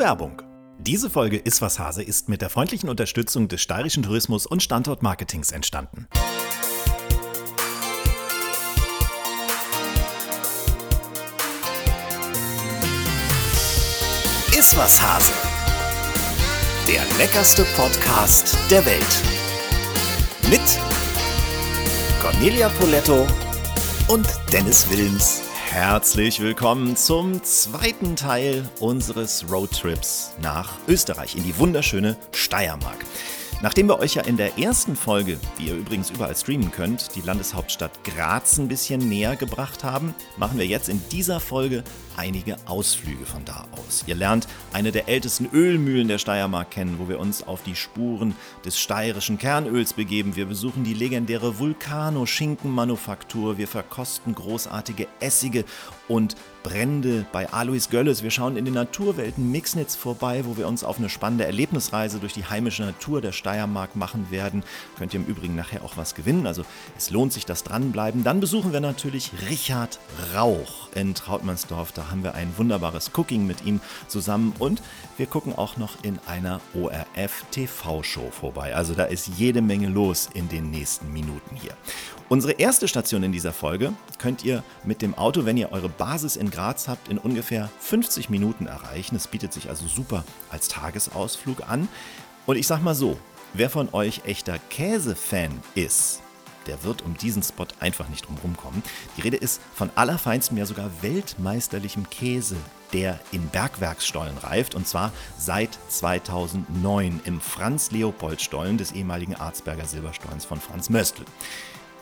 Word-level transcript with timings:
Werbung. 0.00 0.40
Diese 0.78 1.10
Folge 1.10 1.36
Iswas 1.36 1.78
Hase 1.78 2.02
ist 2.02 2.30
mit 2.30 2.40
der 2.40 2.48
freundlichen 2.48 2.88
Unterstützung 2.88 3.48
des 3.48 3.60
Steirischen 3.60 4.02
Tourismus 4.02 4.46
und 4.46 4.62
Standortmarketings 4.62 5.52
entstanden. 5.52 6.08
Iswas 14.58 15.02
Hase. 15.02 15.32
Der 16.88 17.02
leckerste 17.18 17.66
Podcast 17.76 18.56
der 18.70 18.84
Welt. 18.86 19.22
Mit 20.48 20.62
Cornelia 22.22 22.70
Poletto 22.70 23.26
und 24.08 24.26
Dennis 24.50 24.88
Wilms. 24.88 25.49
Herzlich 25.70 26.40
willkommen 26.40 26.96
zum 26.96 27.44
zweiten 27.44 28.16
Teil 28.16 28.68
unseres 28.80 29.44
Roadtrips 29.48 30.34
nach 30.42 30.68
Österreich 30.88 31.36
in 31.36 31.44
die 31.44 31.56
wunderschöne 31.58 32.16
Steiermark. 32.32 33.04
Nachdem 33.62 33.88
wir 33.88 33.98
euch 33.98 34.14
ja 34.14 34.22
in 34.22 34.38
der 34.38 34.58
ersten 34.58 34.96
Folge, 34.96 35.38
die 35.58 35.64
ihr 35.64 35.74
übrigens 35.74 36.08
überall 36.08 36.34
streamen 36.34 36.72
könnt, 36.72 37.14
die 37.14 37.20
Landeshauptstadt 37.20 38.04
Graz 38.04 38.56
ein 38.56 38.68
bisschen 38.68 39.06
näher 39.06 39.36
gebracht 39.36 39.84
haben, 39.84 40.14
machen 40.38 40.58
wir 40.58 40.66
jetzt 40.66 40.88
in 40.88 41.02
dieser 41.12 41.40
Folge 41.40 41.84
einige 42.16 42.56
Ausflüge 42.64 43.26
von 43.26 43.44
da 43.44 43.66
aus. 43.72 44.04
Ihr 44.06 44.14
lernt 44.14 44.48
eine 44.72 44.92
der 44.92 45.08
ältesten 45.08 45.46
Ölmühlen 45.52 46.08
der 46.08 46.16
Steiermark 46.16 46.70
kennen, 46.70 46.98
wo 46.98 47.10
wir 47.10 47.20
uns 47.20 47.46
auf 47.46 47.62
die 47.62 47.76
Spuren 47.76 48.34
des 48.64 48.80
steirischen 48.80 49.36
Kernöls 49.36 49.92
begeben. 49.92 50.36
Wir 50.36 50.46
besuchen 50.46 50.82
die 50.82 50.94
legendäre 50.94 51.58
Vulcano-Schinkenmanufaktur. 51.58 53.58
Wir 53.58 53.68
verkosten 53.68 54.34
großartige 54.34 55.06
Essige 55.20 55.66
und 56.10 56.34
Brände 56.64 57.24
bei 57.32 57.50
Alois 57.52 57.88
Gölles. 57.88 58.22
Wir 58.24 58.32
schauen 58.32 58.56
in 58.56 58.64
den 58.64 58.74
Naturwelten 58.74 59.50
Mixnitz 59.50 59.94
vorbei, 59.94 60.44
wo 60.44 60.56
wir 60.56 60.66
uns 60.66 60.82
auf 60.82 60.98
eine 60.98 61.08
spannende 61.08 61.46
Erlebnisreise 61.46 62.18
durch 62.18 62.34
die 62.34 62.44
heimische 62.44 62.82
Natur 62.82 63.20
der 63.20 63.30
Steiermark 63.30 63.94
machen 63.94 64.26
werden. 64.30 64.64
Könnt 64.98 65.14
ihr 65.14 65.20
im 65.20 65.26
Übrigen 65.26 65.54
nachher 65.54 65.84
auch 65.84 65.96
was 65.96 66.16
gewinnen, 66.16 66.48
also 66.48 66.64
es 66.98 67.10
lohnt 67.10 67.32
sich 67.32 67.46
das 67.46 67.62
Dranbleiben. 67.62 68.24
Dann 68.24 68.40
besuchen 68.40 68.72
wir 68.72 68.80
natürlich 68.80 69.30
Richard 69.48 70.00
Rauch 70.34 70.88
in 70.94 71.14
Trautmannsdorf. 71.14 71.92
Da 71.92 72.10
haben 72.10 72.24
wir 72.24 72.34
ein 72.34 72.52
wunderbares 72.56 73.12
Cooking 73.16 73.46
mit 73.46 73.64
ihm 73.64 73.80
zusammen 74.08 74.52
und 74.58 74.82
wir 75.16 75.26
gucken 75.26 75.54
auch 75.54 75.76
noch 75.76 76.02
in 76.02 76.18
einer 76.26 76.60
ORF 76.74 77.44
TV-Show 77.52 78.32
vorbei. 78.32 78.74
Also 78.74 78.94
da 78.94 79.04
ist 79.04 79.28
jede 79.38 79.62
Menge 79.62 79.88
los 79.88 80.28
in 80.34 80.48
den 80.48 80.70
nächsten 80.70 81.12
Minuten 81.12 81.54
hier. 81.54 81.76
Unsere 82.30 82.52
erste 82.52 82.86
Station 82.86 83.24
in 83.24 83.32
dieser 83.32 83.52
Folge 83.52 83.92
könnt 84.18 84.44
ihr 84.44 84.62
mit 84.84 85.02
dem 85.02 85.16
Auto, 85.16 85.46
wenn 85.46 85.56
ihr 85.56 85.72
eure 85.72 85.88
Basis 85.88 86.36
in 86.36 86.48
Graz 86.48 86.86
habt, 86.86 87.08
in 87.08 87.18
ungefähr 87.18 87.68
50 87.80 88.30
Minuten 88.30 88.68
erreichen. 88.68 89.16
Es 89.16 89.26
bietet 89.26 89.52
sich 89.52 89.68
also 89.68 89.88
super 89.88 90.22
als 90.48 90.68
Tagesausflug 90.68 91.68
an. 91.68 91.88
Und 92.46 92.54
ich 92.54 92.68
sag 92.68 92.82
mal 92.82 92.94
so, 92.94 93.18
wer 93.52 93.68
von 93.68 93.92
euch 93.92 94.20
echter 94.26 94.60
Käsefan 94.70 95.60
ist, 95.74 96.22
der 96.68 96.84
wird 96.84 97.02
um 97.02 97.16
diesen 97.16 97.42
Spot 97.42 97.66
einfach 97.80 98.08
nicht 98.08 98.28
drum 98.28 98.56
kommen. 98.56 98.84
Die 99.16 99.22
Rede 99.22 99.36
ist 99.36 99.60
von 99.74 99.90
allerfeinstem, 99.96 100.56
ja 100.56 100.66
sogar 100.66 100.88
weltmeisterlichem 101.02 102.08
Käse, 102.10 102.58
der 102.92 103.18
in 103.32 103.48
Bergwerksstollen 103.48 104.38
reift 104.38 104.76
und 104.76 104.86
zwar 104.86 105.12
seit 105.36 105.76
2009 105.88 107.22
im 107.24 107.40
Franz-Leopold-Stollen 107.40 108.78
des 108.78 108.92
ehemaligen 108.92 109.34
Arzberger 109.34 109.86
Silberstollens 109.86 110.44
von 110.44 110.60
Franz 110.60 110.90
Möstl. 110.90 111.24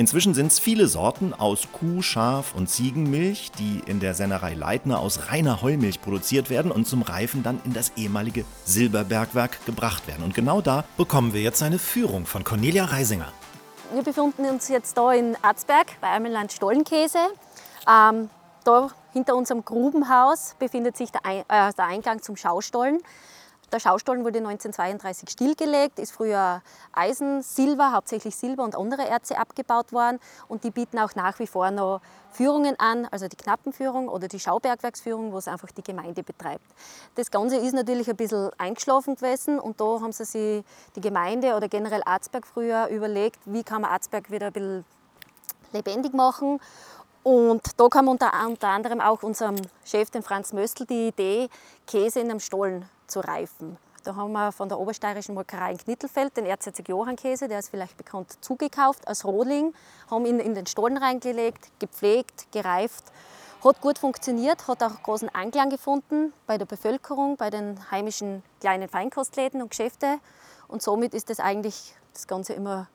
Inzwischen 0.01 0.33
sind 0.33 0.53
es 0.53 0.61
viele 0.61 0.87
Sorten 0.87 1.35
aus 1.35 1.67
Kuh, 1.73 2.03
Schaf 2.03 2.55
und 2.55 2.71
Ziegenmilch, 2.71 3.51
die 3.59 3.83
in 3.85 3.99
der 3.99 4.15
Sennerei 4.15 4.55
Leitner 4.55 5.01
aus 5.01 5.33
reiner 5.33 5.61
Heumilch 5.61 6.01
produziert 6.01 6.51
werden 6.51 6.71
und 6.71 6.87
zum 6.87 7.03
Reifen 7.03 7.43
dann 7.43 7.61
in 7.65 7.73
das 7.73 7.91
ehemalige 7.97 8.45
Silberbergwerk 8.65 9.67
gebracht 9.67 10.07
werden. 10.07 10.23
Und 10.23 10.35
genau 10.35 10.61
da 10.61 10.85
bekommen 10.97 11.33
wir 11.33 11.41
jetzt 11.41 11.65
eine 11.65 11.81
Führung 11.81 12.27
von 12.27 12.45
Cornelia 12.45 12.85
Reisinger. 12.85 13.33
Wir 13.93 14.05
befinden 14.05 14.47
uns 14.47 14.69
jetzt 14.69 14.97
da 14.97 15.13
in 15.13 15.37
Arzberg 15.43 15.89
bei 16.01 16.11
Almenland 16.11 16.53
Stollenkäse. 16.53 17.19
Ähm, 17.89 18.31
da 18.63 18.91
hinter 19.13 19.35
unserem 19.35 19.65
Grubenhaus 19.65 20.55
befindet 20.61 20.97
sich 20.97 21.11
der, 21.11 21.27
Ein 21.27 21.41
äh, 21.49 21.73
der 21.77 21.87
Eingang 21.87 22.23
zum 22.23 22.37
Schaustollen. 22.37 23.01
Der 23.71 23.81
Schaustollen 23.81 24.25
wurde 24.25 24.39
1932 24.39 25.29
stillgelegt, 25.29 25.99
ist 25.99 26.13
früher 26.13 26.63
Eisen, 26.93 27.43
Silber, 27.43 27.93
hauptsächlich 27.93 28.35
Silber 28.35 28.65
und 28.65 28.75
andere 28.75 29.07
Erze 29.07 29.37
abgebaut 29.37 29.93
worden 29.93 30.19
und 30.49 30.65
die 30.65 30.71
bieten 30.71 30.99
auch 30.99 31.15
nach 31.15 31.39
wie 31.39 31.47
vor 31.47 31.71
noch 31.71 32.01
Führungen 32.31 32.81
an, 32.81 33.07
also 33.11 33.29
die 33.29 33.37
Knappenführung 33.37 34.09
oder 34.09 34.27
die 34.27 34.41
Schaubergwerksführung, 34.41 35.33
wo 35.33 35.39
es 35.39 35.49
einfach 35.49 35.71
die 35.71 35.83
Gemeinde 35.83 36.23
betreibt. 36.23 36.65
Das 37.17 37.31
Ganze 37.31 37.57
ist 37.57 37.75
natürlich 37.75 38.09
ein 38.09 38.17
bisschen 38.17 38.51
eingeschlafen 38.57 39.17
gewesen 39.17 39.61
und 39.61 39.79
da 39.79 40.01
haben 40.01 40.13
sie 40.13 40.25
sich 40.25 40.65
die 40.97 41.03
Gemeinde 41.03 41.55
oder 41.55 41.69
generell 41.69 42.03
Arzberg 42.07 42.47
früher 42.47 42.87
überlegt, 42.87 43.41
wie 43.45 43.65
kann 43.65 43.83
man 43.83 43.91
Arzberg 43.91 44.31
wieder 44.31 44.47
ein 44.47 44.53
bisschen 44.55 44.85
lebendig 45.75 46.15
machen 46.15 46.59
und 47.23 47.79
da 47.79 47.89
kam 47.89 48.09
unter, 48.09 48.33
unter 48.47 48.69
anderem 48.69 49.03
auch 49.03 49.23
unserem 49.23 49.57
Chef, 49.85 50.09
den 50.09 50.23
Franz 50.23 50.55
Möstl, 50.55 50.87
die 50.87 51.09
Idee, 51.09 51.51
Käse 51.87 52.21
in 52.21 52.31
einem 52.31 52.41
Stollen 52.41 52.89
zu 53.09 53.21
reifen. 53.21 53.79
Da 54.05 54.15
haben 54.15 54.33
wir 54.33 54.53
von 54.53 54.69
der 54.69 54.79
obersteirischen 54.79 55.35
Molkerei 55.35 55.73
in 55.73 55.79
Knittelfeld 55.79 56.37
den 56.37 56.47
Erzherzog 56.47 56.89
Johann 56.89 57.17
Käse, 57.17 57.49
der 57.49 57.59
ist 57.59 57.69
vielleicht 57.69 57.97
bekannt, 57.97 58.39
zugekauft 58.41 59.07
als 59.07 59.25
Rohling, 59.25 59.75
haben 60.11 60.25
ihn 60.25 60.39
in 60.39 60.55
den 60.55 60.67
Stollen 60.67 60.97
reingelegt, 60.97 61.71
gepflegt, 61.79 62.51
gereift. 62.53 63.05
Hat 63.63 63.81
gut 63.81 63.99
funktioniert, 63.99 64.69
hat 64.69 64.83
auch 64.83 65.03
großen 65.03 65.29
Anklang 65.35 65.69
gefunden 65.69 66.33
bei 66.47 66.59
der 66.59 66.65
Bevölkerung, 66.65 67.37
bei 67.37 67.51
den 67.51 67.91
heimischen 67.91 68.45
kleinen 68.61 68.89
Feinkostläden 68.89 69.61
und 69.61 69.71
Geschäften. 69.71 70.21
Und 70.69 70.81
somit 70.81 71.13
ist 71.13 71.29
das 71.29 71.41
eigentlich 71.41 71.95
das 72.15 72.29
Ganze 72.29 72.53
immer 72.53 72.89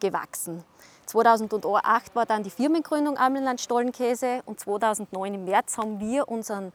gewachsen. 0.00 0.64
2008 1.06 2.14
war 2.14 2.26
dann 2.26 2.42
die 2.42 2.50
Firmengründung 2.50 3.16
Almenland 3.16 3.60
Stollenkäse 3.60 4.42
und 4.44 4.60
2009 4.60 5.34
im 5.34 5.44
März 5.44 5.78
haben 5.78 6.00
wir 6.00 6.28
unseren 6.28 6.72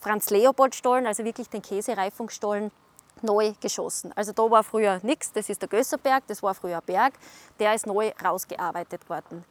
Franz 0.00 0.30
Leopold 0.30 0.74
Stollen, 0.74 1.06
also 1.06 1.24
wirklich 1.24 1.48
den 1.48 1.62
Käsereifungsstollen, 1.62 2.70
neu 3.22 3.52
geschossen. 3.60 4.12
Also 4.16 4.32
da 4.32 4.50
war 4.50 4.64
früher 4.64 5.00
nichts, 5.02 5.32
das 5.32 5.48
ist 5.48 5.62
der 5.62 5.68
Gösserberg, 5.68 6.24
das 6.26 6.42
war 6.42 6.54
früher 6.54 6.78
ein 6.78 6.84
Berg, 6.84 7.14
der 7.58 7.74
ist 7.74 7.86
neu 7.86 8.10
rausgearbeitet 8.24 9.08
worden. 9.08 9.44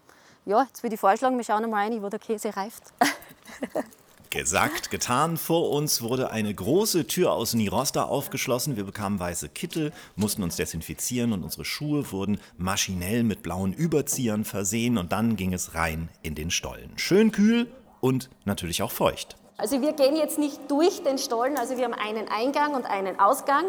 Ja, 0.46 0.64
jetzt 0.64 0.84
würde 0.84 0.96
ich 0.96 1.00
vorschlagen, 1.00 1.38
wir 1.38 1.44
schauen 1.44 1.70
mal 1.70 1.84
rein, 1.84 2.02
wo 2.02 2.10
der 2.10 2.20
Käse 2.20 2.56
reift. 2.56 2.84
Gesagt, 4.32 4.92
getan. 4.92 5.36
Vor 5.36 5.72
uns 5.72 6.02
wurde 6.02 6.32
eine 6.32 6.54
große 6.56 7.06
Tür 7.06 7.34
aus 7.34 7.54
Nirosta 7.54 8.06
aufgeschlossen. 8.06 8.78
Wir 8.78 8.86
bekamen 8.86 9.20
weiße 9.20 9.50
Kittel, 9.50 9.92
mussten 10.16 10.42
uns 10.42 10.56
desinfizieren 10.56 11.34
und 11.34 11.44
unsere 11.44 11.66
Schuhe 11.66 12.10
wurden 12.14 12.40
maschinell 12.58 13.24
mit 13.24 13.44
blauen 13.44 13.74
Überziehern 13.74 14.46
versehen 14.46 14.98
und 14.98 15.12
dann 15.12 15.36
ging 15.36 15.54
es 15.54 15.76
rein 15.76 16.08
in 16.24 16.34
den 16.34 16.50
Stollen. 16.50 16.94
Schön 16.96 17.34
kühl 17.34 17.68
und 18.00 18.30
natürlich 18.46 18.82
auch 18.82 18.92
feucht. 18.92 19.36
Also 19.62 19.80
wir 19.80 19.94
gehen 19.94 20.16
jetzt 20.16 20.40
nicht 20.40 20.72
durch 20.72 21.04
den 21.04 21.20
Stollen, 21.20 21.56
also 21.56 21.78
wir 21.78 21.86
haben 21.86 21.94
einen 21.94 22.28
Eingang 22.30 22.74
und 22.74 22.88
einen 22.88 23.20
Ausgang. 23.20 23.64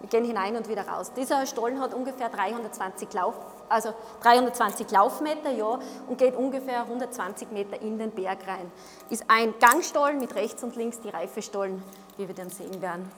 Wir 0.00 0.10
gehen 0.10 0.26
hinein 0.26 0.54
und 0.54 0.68
wieder 0.68 0.86
raus. 0.86 1.12
Dieser 1.16 1.46
Stollen 1.46 1.80
hat 1.80 1.94
ungefähr 1.94 2.28
320, 2.28 3.10
Lauf, 3.14 3.32
also 3.70 3.94
320 4.20 4.90
Laufmeter 4.90 5.50
ja, 5.50 5.78
und 6.08 6.18
geht 6.18 6.36
ungefähr 6.36 6.82
120 6.82 7.52
Meter 7.52 7.80
in 7.80 7.98
den 7.98 8.10
Berg 8.10 8.46
rein. 8.46 8.70
Ist 9.08 9.24
ein 9.28 9.54
Gangstollen 9.60 10.20
mit 10.20 10.34
rechts 10.34 10.62
und 10.62 10.76
links 10.76 11.00
die 11.00 11.08
Reifestollen, 11.08 11.82
wie 12.18 12.28
wir 12.28 12.34
dann 12.34 12.50
sehen 12.50 12.82
werden. 12.82 13.10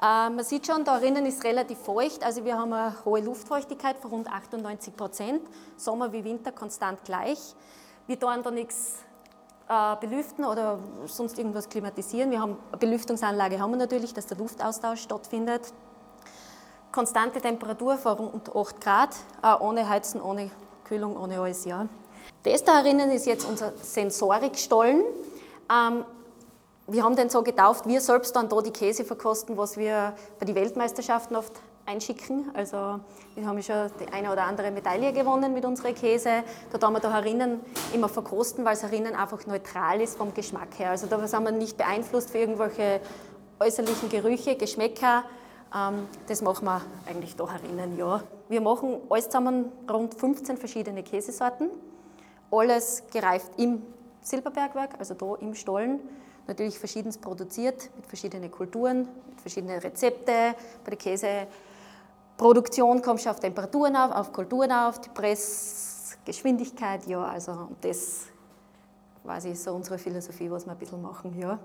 Äh, 0.00 0.30
man 0.30 0.44
sieht 0.44 0.68
schon, 0.68 0.84
da 0.84 1.00
drinnen 1.00 1.26
ist 1.26 1.42
relativ 1.42 1.78
feucht, 1.78 2.22
also 2.22 2.44
wir 2.44 2.56
haben 2.56 2.72
eine 2.72 2.94
hohe 3.04 3.22
Luftfeuchtigkeit 3.22 3.96
von 3.98 4.12
rund 4.12 4.32
98 4.32 4.94
Prozent, 4.96 5.42
Sommer 5.76 6.12
wie 6.12 6.22
Winter 6.22 6.52
konstant 6.52 7.04
gleich. 7.04 7.56
Wir 8.06 8.20
tun 8.20 8.40
da 8.44 8.52
nichts 8.52 9.00
äh, 9.70 9.96
belüften 10.00 10.44
oder 10.44 10.80
sonst 11.06 11.38
irgendwas 11.38 11.68
klimatisieren. 11.68 12.30
Wir 12.32 12.40
haben 12.40 12.56
eine 12.70 12.78
Belüftungsanlage 12.78 13.60
haben 13.60 13.70
wir 13.70 13.78
natürlich, 13.78 14.12
dass 14.12 14.26
der 14.26 14.36
Luftaustausch 14.36 15.00
stattfindet 15.00 15.72
konstante 16.92 17.40
Temperatur 17.40 17.96
von 17.96 18.16
rund 18.16 18.54
8 18.54 18.80
Grad, 18.80 19.10
ohne 19.60 19.88
Heizen, 19.88 20.20
ohne 20.20 20.50
Kühlung, 20.84 21.16
ohne 21.16 21.40
alles. 21.40 21.64
Ja. 21.64 21.86
Das 22.42 22.64
da 22.64 22.82
drinnen 22.82 23.10
ist 23.12 23.26
jetzt 23.26 23.48
unser 23.48 23.72
Sensorikstollen. 23.80 25.04
Ähm, 25.70 26.04
wir 26.88 27.04
haben 27.04 27.14
den 27.14 27.30
so 27.30 27.42
getauft, 27.42 27.86
wir 27.86 28.00
selbst 28.00 28.34
dann 28.34 28.48
da 28.48 28.60
die 28.60 28.72
Käse 28.72 29.04
verkosten, 29.04 29.56
was 29.56 29.76
wir 29.76 30.14
bei 30.40 30.46
den 30.46 30.56
Weltmeisterschaften 30.56 31.36
oft 31.36 31.52
einschicken. 31.90 32.50
Also 32.54 33.00
wir 33.34 33.46
haben 33.46 33.62
schon 33.62 33.90
die 34.00 34.12
eine 34.12 34.32
oder 34.32 34.44
andere 34.44 34.70
Medaille 34.70 35.12
gewonnen 35.12 35.52
mit 35.52 35.64
unserer 35.64 35.92
Käse. 35.92 36.42
Da 36.72 36.78
tun 36.78 36.92
wir 36.92 37.00
da 37.00 37.12
herinnen 37.12 37.60
immer 37.92 38.08
verkosten, 38.08 38.64
weil 38.64 38.74
es 38.74 38.82
herinnen 38.82 39.14
einfach 39.14 39.46
neutral 39.46 40.00
ist 40.00 40.16
vom 40.16 40.32
Geschmack 40.32 40.78
her. 40.78 40.90
Also 40.90 41.06
da 41.06 41.26
sind 41.26 41.42
wir 41.44 41.52
nicht 41.52 41.76
beeinflusst 41.76 42.30
für 42.30 42.38
irgendwelche 42.38 43.00
äußerlichen 43.58 44.08
Gerüche, 44.08 44.56
Geschmäcker, 44.56 45.24
ähm, 45.74 46.08
das 46.26 46.42
machen 46.42 46.64
wir 46.64 46.82
eigentlich 47.06 47.36
da 47.36 47.52
herinnen, 47.52 47.96
ja. 47.96 48.22
Wir 48.48 48.60
machen 48.60 48.98
alles 49.08 49.26
zusammen 49.26 49.70
rund 49.88 50.14
15 50.14 50.56
verschiedene 50.56 51.02
Käsesorten. 51.02 51.70
Alles 52.50 53.04
gereift 53.12 53.52
im 53.58 53.82
Silberbergwerk, 54.22 54.94
also 54.98 55.14
da 55.14 55.36
im 55.36 55.54
Stollen. 55.54 56.00
natürlich 56.46 56.80
verschiedenes 56.80 57.18
produziert, 57.18 57.90
mit 57.94 58.06
verschiedenen 58.06 58.50
Kulturen, 58.50 59.06
mit 59.28 59.40
verschiedenen 59.40 59.78
Rezepte. 59.78 60.54
Bei 60.84 60.90
der 60.90 60.96
Käseproduktion 62.40 63.02
kommst 63.02 63.26
du 63.26 63.30
auf 63.30 63.38
Temperaturen 63.38 63.94
auf, 63.96 64.12
auf 64.12 64.32
Kulturen 64.32 64.72
auf, 64.72 64.98
die 64.98 65.10
Pressgeschwindigkeit, 65.10 67.06
ja, 67.06 67.22
also 67.22 67.68
das 67.82 68.28
quasi 69.22 69.54
so 69.54 69.74
unsere 69.74 69.98
Philosophie, 69.98 70.50
was 70.50 70.64
wir 70.64 70.72
ein 70.72 70.78
bisschen 70.78 71.02
machen, 71.02 71.38
ja. 71.38 71.58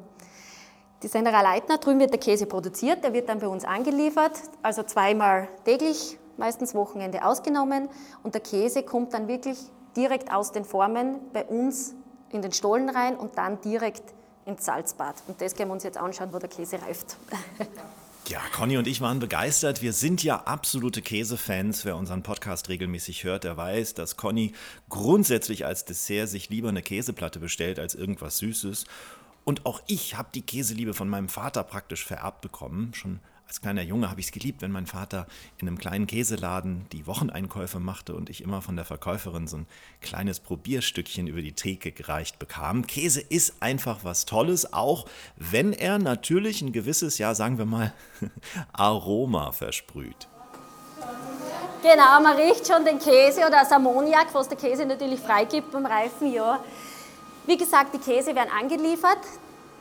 Die 1.01 1.07
Senderer 1.07 1.44
Leitner, 1.44 1.77
drüben 1.77 2.01
wird 2.01 2.12
der 2.12 2.19
Käse 2.19 2.45
produziert, 2.45 3.06
der 3.06 3.13
wird 3.13 3.30
dann 3.30 3.39
bei 3.39 3.48
uns 3.48 3.63
angeliefert, 3.63 4.33
also 4.63 4.83
zweimal 4.83 5.48
täglich, 5.63 6.19
meistens 6.36 6.75
Wochenende 6.75 7.24
ausgenommen 7.25 7.88
und 8.24 8.33
der 8.33 8.42
Käse 8.42 8.83
kommt 8.83 9.13
dann 9.13 9.30
wirklich 9.30 9.57
direkt 9.95 10.33
aus 10.33 10.51
den 10.51 10.66
Formen 10.66 11.19
bei 11.31 11.45
uns 11.45 11.95
in 12.31 12.42
den 12.42 12.51
Stollen 12.51 12.89
rein 12.89 13.16
und 13.16 13.38
dann 13.38 13.62
direkt 13.62 14.04
ins 14.44 14.66
Salzbad. 14.66 15.16
Und 15.27 15.39
das 15.39 15.56
können 15.56 15.69
wir 15.69 15.74
uns 15.74 15.83
jetzt 15.83 15.98
anschauen, 15.98 16.33
wo 16.33 16.39
der 16.39 16.50
Käse 16.50 16.81
reift. 16.81 17.16
Ja, 18.27 18.42
Conny 18.51 18.77
und 18.77 18.88
ich 18.88 19.01
waren 19.01 19.19
begeistert. 19.19 19.83
Wir 19.83 19.94
sind 19.94 20.24
ja 20.24 20.38
absolute 20.45 21.04
Käsefans. 21.04 21.86
Wer 21.86 21.95
unseren 21.95 22.24
Podcast 22.24 22.69
regelmäßig 22.69 23.24
hört, 23.24 23.44
der 23.44 23.56
weiß, 23.56 23.94
dass 23.94 24.18
Conny 24.18 24.54
grundsätzlich 24.89 25.63
als 25.68 25.86
Dessert 25.86 26.27
sich 26.30 26.50
lieber 26.50 26.69
eine 26.69 26.81
Käseplatte 26.81 27.39
bestellt 27.39 27.77
als 27.77 27.94
irgendwas 27.94 28.39
Süßes. 28.39 28.86
Und 29.44 29.68
auch 29.68 29.80
ich 29.86 30.18
habe 30.18 30.30
die 30.33 30.42
Käseliebe 30.42 30.95
von 30.95 31.07
meinem 31.07 31.30
Vater 31.30 31.63
praktisch 31.63 32.04
vererbt 32.04 32.42
bekommen. 32.42 32.95
Schon 32.95 33.19
als 33.48 33.62
kleiner 33.62 33.84
Junge 33.84 34.10
habe 34.10 34.20
ich 34.20 34.28
es 34.28 34.32
geliebt, 34.32 34.62
wenn 34.62 34.72
mein 34.72 34.88
Vater 34.88 35.28
in 35.60 35.68
einem 35.68 35.78
kleinen 35.78 36.08
Käseladen 36.08 36.88
die 36.92 37.06
Wocheneinkäufe 37.06 37.80
machte 37.80 38.16
und 38.16 38.30
ich 38.30 38.42
immer 38.42 38.62
von 38.62 38.76
der 38.76 38.86
Verkäuferin 38.86 39.48
so 39.48 39.58
ein 39.58 39.68
kleines 40.02 40.40
Probierstückchen 40.40 41.28
über 41.28 41.42
die 41.42 41.54
Theke 41.54 41.92
gereicht 41.92 42.40
bekam. 42.40 42.88
Käse 42.88 43.22
ist 43.22 43.62
einfach 43.62 44.00
was 44.04 44.26
Tolles, 44.26 44.74
auch 44.74 45.06
wenn 45.36 45.74
er 45.74 46.00
natürlich 46.00 46.62
ein 46.62 46.72
gewisses, 46.72 47.18
ja 47.20 47.36
sagen 47.36 47.58
wir 47.58 47.66
mal, 47.66 47.94
Aroma 48.74 49.52
versprüht. 49.52 50.28
Genau, 51.84 52.20
man 52.24 52.36
riecht 52.36 52.66
schon 52.66 52.84
den 52.84 52.98
Käse 52.98 53.42
oder 53.42 53.60
das 53.62 53.72
Ammoniak, 53.72 54.34
was 54.34 54.50
der 54.50 54.58
Käse 54.58 54.88
natürlich 54.88 55.20
freigibt 55.20 55.72
beim 55.72 55.86
Reifen, 55.86 56.34
ja. 56.34 56.64
Wie 57.46 57.58
gesagt, 57.58 57.94
die 57.94 58.00
Käse 58.00 58.34
werden 58.34 58.50
angeliefert. 58.50 59.20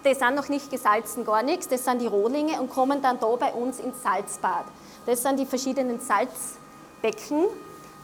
Die 0.04 0.14
sind 0.14 0.34
noch 0.34 0.48
nicht 0.48 0.70
gesalzen, 0.70 1.24
gar 1.24 1.42
nichts. 1.42 1.68
Das 1.68 1.84
sind 1.84 2.00
die 2.00 2.06
Rohlinge 2.06 2.60
und 2.60 2.68
kommen 2.68 3.00
dann 3.00 3.18
da 3.18 3.36
bei 3.36 3.52
uns 3.52 3.80
ins 3.80 4.02
Salzbad. 4.02 4.66
Das 5.06 5.22
sind 5.22 5.38
die 5.38 5.46
verschiedenen 5.46 5.98
Salzbecken. 5.98 7.46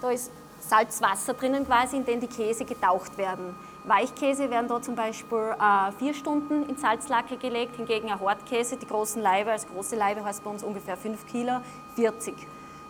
Da 0.01 0.11
ist 0.11 0.31
Salzwasser 0.61 1.35
drinnen 1.35 1.67
quasi, 1.67 1.97
in 1.97 2.05
dem 2.05 2.21
die 2.21 2.27
Käse 2.27 2.65
getaucht 2.65 3.19
werden. 3.19 3.55
Weichkäse 3.85 4.51
werden 4.51 4.69
da 4.69 4.81
zum 4.81 4.95
Beispiel 4.95 5.55
äh, 5.59 5.93
vier 5.99 6.15
Stunden 6.15 6.69
in 6.69 6.77
Salzlacke 6.77 7.37
gelegt, 7.37 7.77
hingegen 7.77 8.11
ein 8.11 8.21
Hartkäse, 8.21 8.77
die 8.77 8.87
großen 8.87 9.21
Laibe, 9.23 9.53
als 9.53 9.67
große 9.67 9.97
Laibe 9.97 10.23
heißt 10.25 10.45
bei 10.45 10.51
uns 10.51 10.63
ungefähr 10.63 10.97
5 10.97 11.27
Kilo, 11.27 11.61
40 11.97 12.35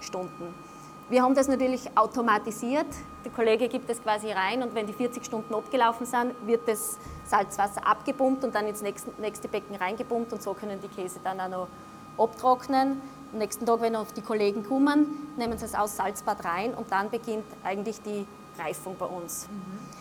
Stunden. 0.01 0.70
Wir 1.11 1.25
haben 1.25 1.35
das 1.35 1.49
natürlich 1.49 1.91
automatisiert. 1.97 2.87
Der 3.25 3.33
Kollege 3.33 3.69
gibt 3.69 3.91
das 3.91 4.01
quasi 4.01 4.31
rein 4.31 4.63
und 4.63 4.77
wenn 4.77 4.87
die 4.87 4.93
40 4.93 5.25
Stunden 5.25 5.53
abgelaufen 5.53 6.07
sind, 6.07 6.35
wird 6.47 6.69
das 6.69 6.99
Salzwasser 7.25 7.85
abgepumpt 7.85 8.45
und 8.45 8.55
dann 8.55 8.69
ins 8.69 8.81
nächste 8.81 9.49
Becken 9.49 9.75
reingepumpt 9.75 10.33
und 10.33 10.41
so 10.41 10.55
können 10.55 10.79
die 10.81 10.87
Käse 10.87 11.19
dann 11.25 11.41
auch 11.41 11.49
noch 11.49 11.69
abtrocknen. 12.17 13.03
Am 13.33 13.39
nächsten 13.39 13.67
Tag, 13.67 13.81
wenn 13.81 13.97
die 14.17 14.23
Kollegen 14.23 14.65
kommen, 14.65 15.33
nehmen 15.37 15.59
sie 15.59 15.65
es 15.65 15.75
aus 15.75 15.97
Salzbad 15.97 16.45
rein 16.45 16.75
und 16.75 16.93
dann 16.93 17.11
beginnt 17.11 17.45
eigentlich 17.65 18.01
die 18.03 18.25
Reifung 18.57 18.95
bei 18.97 19.07
uns. 19.07 19.49
Mhm. 19.49 20.01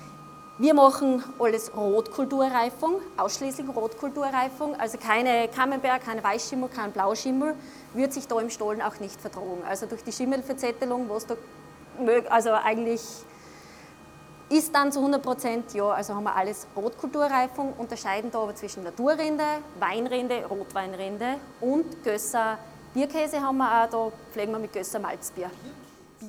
Wir 0.62 0.74
machen 0.74 1.24
alles 1.40 1.72
Rotkulturreifung, 1.76 2.96
ausschließlich 3.16 3.66
Rotkulturreifung, 3.74 4.76
also 4.76 4.98
keine 4.98 5.48
Camembert, 5.48 6.02
kein 6.02 6.22
Weißschimmel, 6.22 6.68
kein 6.68 6.92
Blauschimmel, 6.92 7.56
wird 7.94 8.14
sich 8.14 8.28
da 8.28 8.40
im 8.40 8.50
Stollen 8.50 8.82
auch 8.82 9.00
nicht 9.00 9.20
verdrohen. 9.20 9.64
Also 9.68 9.86
durch 9.86 10.04
die 10.04 10.12
Schimmelverzettelung, 10.12 11.10
was 11.10 11.26
da 11.26 11.36
also 12.30 12.52
eigentlich 12.52 13.02
ist 14.50 14.74
dann 14.74 14.92
zu 14.92 15.00
100 15.00 15.22
Prozent, 15.22 15.74
ja, 15.74 15.90
also 15.90 16.16
haben 16.16 16.24
wir 16.24 16.36
alles 16.36 16.66
Rotkulturreifung, 16.76 17.74
unterscheiden 17.78 18.32
da 18.32 18.40
aber 18.40 18.56
zwischen 18.56 18.84
Naturrinde, 18.84 19.44
Weinrinde, 19.80 20.46
Rotweinrinde 20.46 21.36
und 21.62 22.04
Gösser 22.04 22.58
Bierkäse 22.94 23.40
haben 23.40 23.58
wir 23.58 23.84
auch, 23.84 23.90
da 23.90 24.12
pflegen 24.32 24.52
wir 24.52 24.60
mit 24.60 24.74
Gösser 24.74 25.00
Malzbier. 25.00 25.52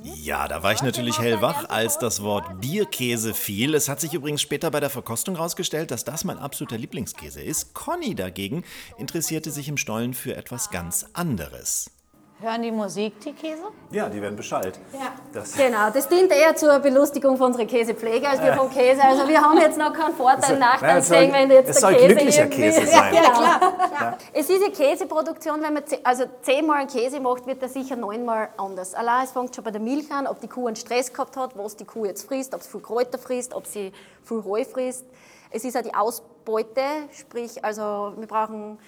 Ja, 0.02 0.48
da 0.48 0.62
war 0.62 0.72
ich 0.72 0.82
natürlich 0.82 1.18
hellwach, 1.18 1.68
als 1.68 1.98
das 1.98 2.22
Wort 2.22 2.60
Bierkäse 2.60 3.34
fiel. 3.34 3.74
Es 3.74 3.88
hat 3.88 4.00
sich 4.00 4.14
übrigens 4.14 4.40
später 4.40 4.70
bei 4.70 4.80
der 4.80 4.90
Verkostung 4.90 5.36
herausgestellt, 5.36 5.90
dass 5.90 6.04
das 6.04 6.24
mein 6.24 6.38
absoluter 6.38 6.78
Lieblingskäse 6.78 7.42
ist. 7.42 7.74
Conny 7.74 8.14
dagegen 8.14 8.64
interessierte 8.98 9.50
sich 9.50 9.68
im 9.68 9.76
Stollen 9.76 10.14
für 10.14 10.36
etwas 10.36 10.70
ganz 10.70 11.06
anderes. 11.12 11.90
Hören 12.42 12.62
die 12.62 12.70
Musik, 12.70 13.20
die 13.20 13.34
Käse? 13.34 13.64
Ja, 13.90 14.08
die 14.08 14.22
werden 14.22 14.34
beschallt. 14.34 14.78
Ja. 14.94 15.12
Das 15.30 15.52
genau, 15.56 15.90
das 15.90 16.08
dient 16.08 16.32
eher 16.32 16.56
zur 16.56 16.78
Belustigung 16.78 17.36
von 17.36 17.48
unserer 17.48 17.66
Käsepflege 17.66 18.26
als 18.26 18.40
wir 18.40 18.54
vom 18.54 18.70
Käse. 18.70 19.02
Also 19.04 19.28
wir 19.28 19.42
haben 19.42 19.58
jetzt 19.58 19.76
noch 19.76 19.92
keinen 19.92 20.14
Vorteil, 20.14 20.58
Nachteil 20.58 21.02
sehen, 21.02 21.32
wenn 21.34 21.50
jetzt 21.50 21.68
es 21.68 21.80
der 21.80 21.90
soll 21.90 21.94
Käse 21.96 22.06
glücklicher 22.06 22.46
Käse 22.46 22.86
sein. 22.86 23.14
Ja, 23.14 23.30
klar. 23.30 23.60
Ja. 23.92 24.18
Es 24.32 24.48
ist 24.48 24.64
eine 24.64 24.72
Käseproduktion, 24.72 25.60
wenn 25.60 25.74
man 25.74 25.82
also 26.02 26.24
zehnmal 26.40 26.78
einen 26.78 26.88
Käse 26.88 27.20
macht, 27.20 27.46
wird 27.46 27.60
er 27.60 27.68
sicher 27.68 27.96
neunmal 27.96 28.48
anders. 28.56 28.94
Allein 28.94 29.24
es 29.24 29.32
fängt 29.32 29.54
schon 29.54 29.62
bei 29.62 29.70
der 29.70 29.80
Milch 29.80 30.10
an, 30.10 30.26
ob 30.26 30.40
die 30.40 30.48
Kuh 30.48 30.66
einen 30.66 30.76
Stress 30.76 31.12
gehabt 31.12 31.36
hat, 31.36 31.58
was 31.58 31.76
die 31.76 31.84
Kuh 31.84 32.06
jetzt 32.06 32.26
frisst, 32.26 32.54
ob 32.54 32.62
sie 32.62 32.70
viel 32.70 32.80
Kräuter 32.80 33.18
frisst, 33.18 33.52
ob 33.52 33.66
sie 33.66 33.92
viel 34.24 34.42
Heu 34.44 34.64
frisst. 34.64 35.04
Es 35.50 35.64
ist 35.64 35.76
auch 35.76 35.82
die 35.82 35.94
Ausbeute, 35.94 36.80
sprich, 37.12 37.62
also 37.62 38.14
wir 38.16 38.26
brauchen 38.26 38.78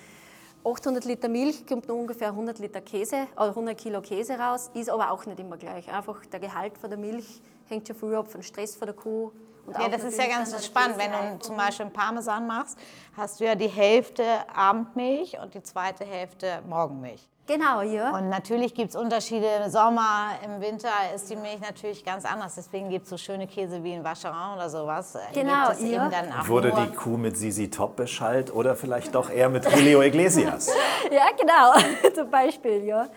800 0.64 1.04
Liter 1.04 1.28
Milch 1.28 1.66
kommt 1.66 1.88
nur 1.88 1.98
ungefähr 1.98 2.28
100 2.28 2.58
Liter 2.60 2.80
Käse, 2.80 3.26
oder 3.34 3.48
100 3.48 3.76
Kilo 3.76 4.00
Käse 4.00 4.38
raus, 4.38 4.70
ist 4.74 4.90
aber 4.90 5.10
auch 5.10 5.26
nicht 5.26 5.40
immer 5.40 5.56
gleich. 5.56 5.92
Einfach 5.92 6.24
der 6.26 6.38
Gehalt 6.38 6.78
von 6.78 6.88
der 6.88 6.98
Milch 6.98 7.42
hängt 7.68 7.86
schon 7.86 7.96
früher 7.96 8.18
ab 8.18 8.30
von 8.30 8.42
Stress 8.42 8.76
von 8.76 8.86
der 8.86 8.94
Kuh. 8.94 9.32
ja, 9.78 9.88
das 9.88 10.04
ist 10.04 10.18
ja 10.18 10.26
ganz 10.26 10.64
spannend. 10.64 10.98
Wenn 10.98 11.10
du 11.10 11.44
zum 11.44 11.56
Beispiel 11.56 11.86
einen 11.86 11.92
Parmesan 11.92 12.46
machst, 12.46 12.78
hast 13.16 13.40
du 13.40 13.44
ja 13.44 13.54
die 13.54 13.68
Hälfte 13.68 14.24
Abendmilch 14.54 15.36
und 15.42 15.54
die 15.54 15.62
zweite 15.62 16.04
Hälfte 16.04 16.62
Morgenmilch. 16.68 17.28
Genau, 17.52 17.82
ja. 17.82 18.16
Und 18.16 18.30
natürlich 18.30 18.72
gibt 18.72 18.90
es 18.90 18.96
Unterschiede. 18.96 19.46
Im 19.62 19.70
Sommer, 19.70 20.30
im 20.42 20.62
Winter 20.62 20.88
ist 21.14 21.28
die 21.28 21.36
Milch 21.36 21.60
natürlich 21.60 22.02
ganz 22.02 22.24
anders. 22.24 22.54
Deswegen 22.54 22.88
gibt 22.88 23.04
es 23.04 23.10
so 23.10 23.18
schöne 23.18 23.46
Käse 23.46 23.84
wie 23.84 23.92
in 23.92 24.02
Vacherin 24.02 24.54
oder 24.54 24.70
sowas. 24.70 25.18
Genau, 25.34 25.70
ja. 25.72 26.48
Wurde 26.48 26.72
die 26.72 26.94
Kuh 26.96 27.18
mit 27.18 27.36
Sisi 27.36 27.68
Top 27.68 27.96
beschallt 27.96 28.54
oder 28.54 28.74
vielleicht 28.74 29.14
doch 29.14 29.28
eher 29.28 29.50
mit 29.50 29.70
Julio 29.70 30.00
Iglesias? 30.12 30.72
ja, 31.10 31.26
genau, 31.38 32.10
zum 32.14 32.30
Beispiel, 32.30 32.84
ja. 32.84 33.08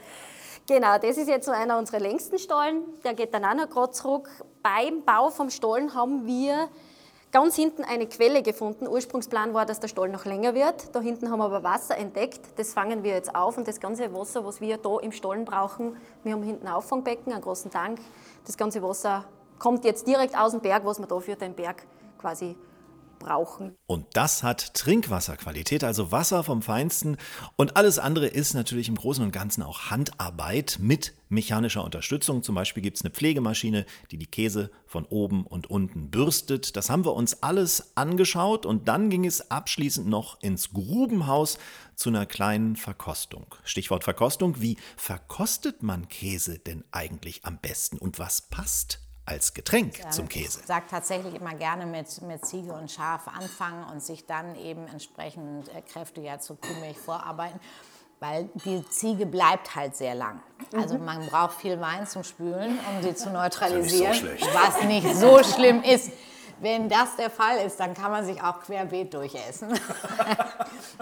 Genau, 0.67 0.97
das 0.97 1.15
ist 1.15 1.29
jetzt 1.29 1.45
so 1.45 1.51
einer 1.51 1.77
unserer 1.77 1.99
längsten 1.99 2.37
Stollen. 2.37 2.83
Der 3.05 3.13
geht 3.13 3.33
dann 3.33 3.45
auch 3.45 3.53
noch 3.53 3.69
gerade 3.69 3.91
zurück. 3.91 4.29
Beim 4.61 5.05
Bau 5.05 5.29
vom 5.29 5.49
Stollen 5.49 5.93
haben 5.93 6.25
wir 6.25 6.67
ganz 7.35 7.57
hinten 7.57 7.83
eine 7.83 8.07
Quelle 8.07 8.41
gefunden. 8.41 8.87
Ursprungsplan 8.87 9.53
war, 9.53 9.65
dass 9.65 9.81
der 9.81 9.89
Stall 9.89 10.07
noch 10.07 10.23
länger 10.23 10.55
wird. 10.55 10.95
Da 10.95 11.01
hinten 11.01 11.29
haben 11.29 11.39
wir 11.39 11.43
aber 11.43 11.63
Wasser 11.63 11.97
entdeckt. 11.97 12.39
Das 12.55 12.71
fangen 12.71 13.03
wir 13.03 13.11
jetzt 13.11 13.35
auf 13.35 13.57
und 13.57 13.67
das 13.67 13.81
ganze 13.81 14.13
Wasser, 14.13 14.45
was 14.45 14.61
wir 14.61 14.77
da 14.77 14.99
im 14.99 15.11
Stollen 15.11 15.43
brauchen, 15.43 15.97
wir 16.23 16.31
haben 16.31 16.43
hinten 16.43 16.65
Auffangbecken, 16.65 17.33
einen 17.33 17.41
großen 17.41 17.69
Tank. 17.69 17.99
Das 18.45 18.55
ganze 18.55 18.81
Wasser 18.81 19.25
kommt 19.59 19.83
jetzt 19.83 20.07
direkt 20.07 20.39
aus 20.39 20.51
dem 20.51 20.61
Berg, 20.61 20.85
was 20.85 20.97
wir 20.97 21.07
da 21.07 21.19
für 21.19 21.35
den 21.35 21.53
Berg 21.55 21.83
quasi 22.19 22.55
brauchen. 23.19 23.75
Und 23.87 24.05
das 24.13 24.43
hat 24.43 24.73
Trinkwasserqualität, 24.73 25.83
also 25.83 26.11
Wasser 26.11 26.43
vom 26.43 26.61
Feinsten. 26.61 27.17
Und 27.55 27.77
alles 27.77 27.99
andere 27.99 28.27
ist 28.27 28.53
natürlich 28.53 28.89
im 28.89 28.95
Großen 28.95 29.23
und 29.23 29.31
Ganzen 29.31 29.63
auch 29.63 29.89
Handarbeit 29.89 30.77
mit 30.79 31.13
mechanischer 31.29 31.83
Unterstützung. 31.83 32.43
Zum 32.43 32.55
Beispiel 32.55 32.83
gibt 32.83 32.97
es 32.97 33.03
eine 33.03 33.13
Pflegemaschine, 33.13 33.85
die 34.11 34.17
die 34.17 34.25
Käse 34.25 34.71
von 34.85 35.05
oben 35.05 35.45
und 35.45 35.69
unten 35.69 36.09
bürstet. 36.09 36.75
Das 36.75 36.89
haben 36.89 37.05
wir 37.05 37.13
uns 37.13 37.41
alles 37.43 37.95
angeschaut 37.95 38.65
und 38.65 38.87
dann 38.87 39.09
ging 39.09 39.25
es 39.25 39.51
abschließend 39.51 40.07
noch 40.07 40.41
ins 40.41 40.71
Grubenhaus 40.71 41.57
zu 41.95 42.09
einer 42.09 42.25
kleinen 42.25 42.75
Verkostung. 42.75 43.47
Stichwort 43.63 44.03
Verkostung. 44.03 44.61
Wie 44.61 44.77
verkostet 44.97 45.83
man 45.83 46.07
Käse 46.07 46.59
denn 46.59 46.83
eigentlich 46.91 47.45
am 47.45 47.57
besten 47.59 47.97
und 47.97 48.19
was 48.19 48.41
passt 48.41 49.04
als 49.25 49.53
Getränk 49.53 49.99
ja, 49.99 50.09
zum 50.11 50.29
Käse. 50.29 50.59
Ich 50.59 50.67
sage 50.67 50.85
tatsächlich 50.89 51.35
immer 51.35 51.55
gerne 51.55 51.85
mit, 51.85 52.21
mit 52.21 52.45
Ziege 52.45 52.73
und 52.73 52.91
Schaf 52.91 53.27
anfangen 53.27 53.83
und 53.91 54.01
sich 54.03 54.25
dann 54.25 54.55
eben 54.55 54.87
entsprechend 54.87 55.67
äh, 55.69 55.81
kräftiger 55.81 56.39
zur 56.39 56.59
Kuhmilch 56.59 56.97
vorarbeiten. 56.97 57.59
Weil 58.19 58.49
die 58.63 58.87
Ziege 58.89 59.25
bleibt 59.25 59.75
halt 59.75 59.95
sehr 59.95 60.15
lang. 60.15 60.41
Also 60.73 60.97
mhm. 60.97 61.05
man 61.05 61.27
braucht 61.27 61.59
viel 61.59 61.81
Wein 61.81 62.07
zum 62.07 62.23
Spülen, 62.23 62.79
um 62.89 63.03
sie 63.03 63.13
zu 63.13 63.29
neutralisieren, 63.29 64.11
nicht 64.11 64.43
so 64.43 64.53
was 64.53 64.83
nicht 64.83 65.15
so 65.15 65.43
schlimm 65.55 65.83
ist. 65.83 66.11
Wenn 66.59 66.89
das 66.89 67.15
der 67.15 67.29
Fall 67.29 67.57
ist, 67.65 67.79
dann 67.79 67.93
kann 67.93 68.11
man 68.11 68.25
sich 68.25 68.41
auch 68.41 68.61
querbeet 68.61 69.13
durchessen. 69.13 69.69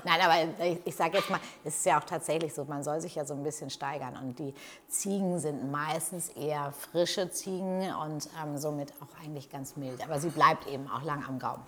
Nein, 0.03 0.22
aber 0.22 0.65
ich, 0.65 0.79
ich 0.86 0.95
sage 0.95 1.17
jetzt 1.17 1.29
mal, 1.29 1.39
es 1.63 1.77
ist 1.77 1.86
ja 1.86 2.00
auch 2.00 2.03
tatsächlich 2.03 2.53
so, 2.53 2.65
man 2.65 2.83
soll 2.83 3.01
sich 3.01 3.15
ja 3.15 3.25
so 3.25 3.33
ein 3.33 3.43
bisschen 3.43 3.69
steigern. 3.69 4.17
Und 4.17 4.39
die 4.39 4.53
Ziegen 4.88 5.39
sind 5.39 5.72
meistens 5.72 6.29
eher 6.29 6.72
frische 6.72 7.29
Ziegen 7.29 7.93
und 7.95 8.29
ähm, 8.43 8.57
somit 8.57 8.93
auch 9.01 9.24
eigentlich 9.24 9.50
ganz 9.50 9.75
mild. 9.75 10.03
Aber 10.03 10.19
sie 10.19 10.29
bleibt 10.29 10.67
eben 10.67 10.89
auch 10.89 11.03
lang 11.03 11.24
am 11.27 11.39
Gaumen. 11.39 11.63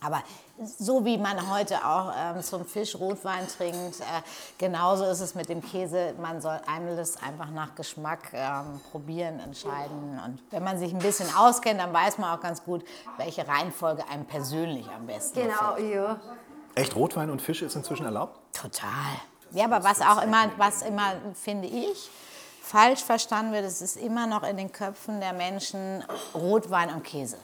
Aber 0.00 0.22
so 0.62 1.04
wie 1.04 1.18
man 1.18 1.50
heute 1.52 1.84
auch 1.84 2.12
ähm, 2.16 2.42
zum 2.42 2.64
Fisch 2.64 2.94
Rotwein 2.96 3.46
trinkt, 3.48 4.00
äh, 4.00 4.04
genauso 4.58 5.04
ist 5.04 5.20
es 5.20 5.34
mit 5.34 5.48
dem 5.48 5.60
Käse. 5.60 6.14
Man 6.20 6.40
soll 6.40 6.60
alles 6.66 7.16
einfach 7.22 7.50
nach 7.50 7.74
Geschmack 7.74 8.30
ähm, 8.32 8.80
probieren, 8.92 9.40
entscheiden. 9.40 10.20
Und 10.24 10.38
wenn 10.50 10.62
man 10.62 10.78
sich 10.78 10.92
ein 10.92 11.00
bisschen 11.00 11.26
auskennt, 11.34 11.80
dann 11.80 11.92
weiß 11.92 12.18
man 12.18 12.36
auch 12.38 12.40
ganz 12.40 12.62
gut, 12.64 12.84
welche 13.16 13.46
Reihenfolge 13.46 14.08
einem 14.08 14.24
persönlich 14.26 14.88
am 14.96 15.06
besten 15.06 15.40
Genau, 15.40 15.74
gefällt. 15.74 15.94
ja. 15.94 16.20
Echt, 16.76 16.94
Rotwein 16.96 17.30
und 17.30 17.42
Fisch 17.42 17.62
ist 17.62 17.74
inzwischen 17.76 18.04
erlaubt? 18.04 18.38
Total. 18.52 18.88
Ja, 19.52 19.64
aber 19.66 19.82
was 19.84 20.00
auch 20.00 20.22
immer, 20.22 20.50
was 20.56 20.82
immer, 20.82 21.14
finde 21.34 21.68
ich, 21.68 22.10
falsch 22.62 23.02
verstanden 23.04 23.52
wird, 23.52 23.64
es 23.64 23.80
ist 23.82 23.96
immer 23.96 24.26
noch 24.26 24.42
in 24.42 24.56
den 24.56 24.72
Köpfen 24.72 25.20
der 25.20 25.32
Menschen 25.32 26.02
Rotwein 26.34 26.92
und 26.92 27.04
Käse. 27.04 27.36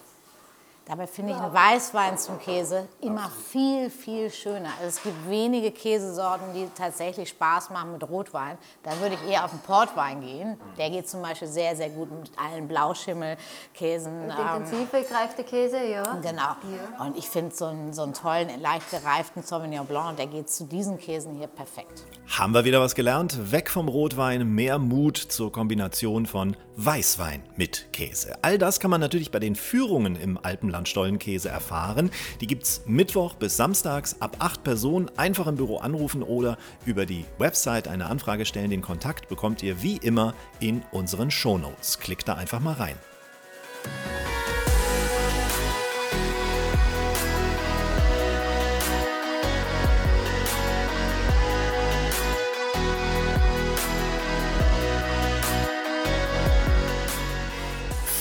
Dabei 0.86 1.06
finde 1.06 1.32
ich 1.32 1.38
einen 1.38 1.52
Weißwein 1.52 2.18
zum 2.18 2.38
Käse 2.40 2.88
immer 3.00 3.30
viel, 3.50 3.90
viel 3.90 4.30
schöner. 4.30 4.70
Also 4.78 4.88
es 4.88 5.02
gibt 5.02 5.28
wenige 5.28 5.70
Käsesorten, 5.70 6.52
die 6.54 6.66
tatsächlich 6.76 7.28
Spaß 7.28 7.70
machen 7.70 7.92
mit 7.92 8.08
Rotwein. 8.08 8.58
Da 8.82 8.98
würde 9.00 9.14
ich 9.14 9.30
eher 9.30 9.44
auf 9.44 9.50
den 9.50 9.60
Portwein 9.60 10.20
gehen. 10.20 10.58
Der 10.78 10.90
geht 10.90 11.08
zum 11.08 11.22
Beispiel 11.22 11.48
sehr, 11.48 11.76
sehr 11.76 11.90
gut 11.90 12.10
mit 12.10 12.30
allen 12.36 12.66
Blauschimmelkäsen. 12.66 14.26
Mit 14.26 14.36
ähm, 14.36 14.62
intensiv 14.62 14.90
gereifter 14.90 15.44
Käse, 15.44 15.84
ja. 15.84 16.02
Genau. 16.14 17.04
Und 17.06 17.16
ich 17.16 17.28
finde 17.28 17.54
so 17.54 17.66
einen, 17.66 17.92
so 17.92 18.02
einen 18.02 18.14
tollen, 18.14 18.48
leicht 18.60 18.90
gereiften 18.90 19.42
Sauvignon 19.42 19.86
Blanc, 19.86 20.16
der 20.16 20.26
geht 20.26 20.50
zu 20.50 20.64
diesen 20.64 20.98
Käsen 20.98 21.36
hier 21.36 21.46
perfekt. 21.46 22.04
Haben 22.26 22.52
wir 22.54 22.64
wieder 22.64 22.80
was 22.80 22.94
gelernt? 22.94 23.52
Weg 23.52 23.70
vom 23.70 23.88
Rotwein, 23.88 24.46
mehr 24.54 24.78
Mut 24.78 25.18
zur 25.18 25.52
Kombination 25.52 26.26
von 26.26 26.56
Weißwein 26.82 27.42
mit 27.56 27.92
Käse. 27.92 28.38
All 28.40 28.56
das 28.56 28.80
kann 28.80 28.90
man 28.90 29.02
natürlich 29.02 29.30
bei 29.30 29.38
den 29.38 29.54
Führungen 29.54 30.16
im 30.16 30.38
Alpenland 30.42 30.88
Stollenkäse 30.88 31.50
erfahren. 31.50 32.10
Die 32.40 32.46
gibt's 32.46 32.82
Mittwoch 32.86 33.34
bis 33.34 33.58
Samstags 33.58 34.16
ab 34.20 34.36
acht 34.38 34.64
Personen. 34.64 35.10
Einfach 35.18 35.46
im 35.46 35.56
Büro 35.56 35.76
anrufen 35.76 36.22
oder 36.22 36.56
über 36.86 37.04
die 37.04 37.26
Website 37.36 37.86
eine 37.86 38.06
Anfrage 38.06 38.46
stellen. 38.46 38.70
Den 38.70 38.80
Kontakt 38.80 39.28
bekommt 39.28 39.62
ihr 39.62 39.82
wie 39.82 39.98
immer 39.98 40.32
in 40.58 40.82
unseren 40.90 41.30
Shownotes. 41.30 41.98
Klickt 41.98 42.26
da 42.28 42.34
einfach 42.34 42.60
mal 42.60 42.74
rein. 42.74 42.96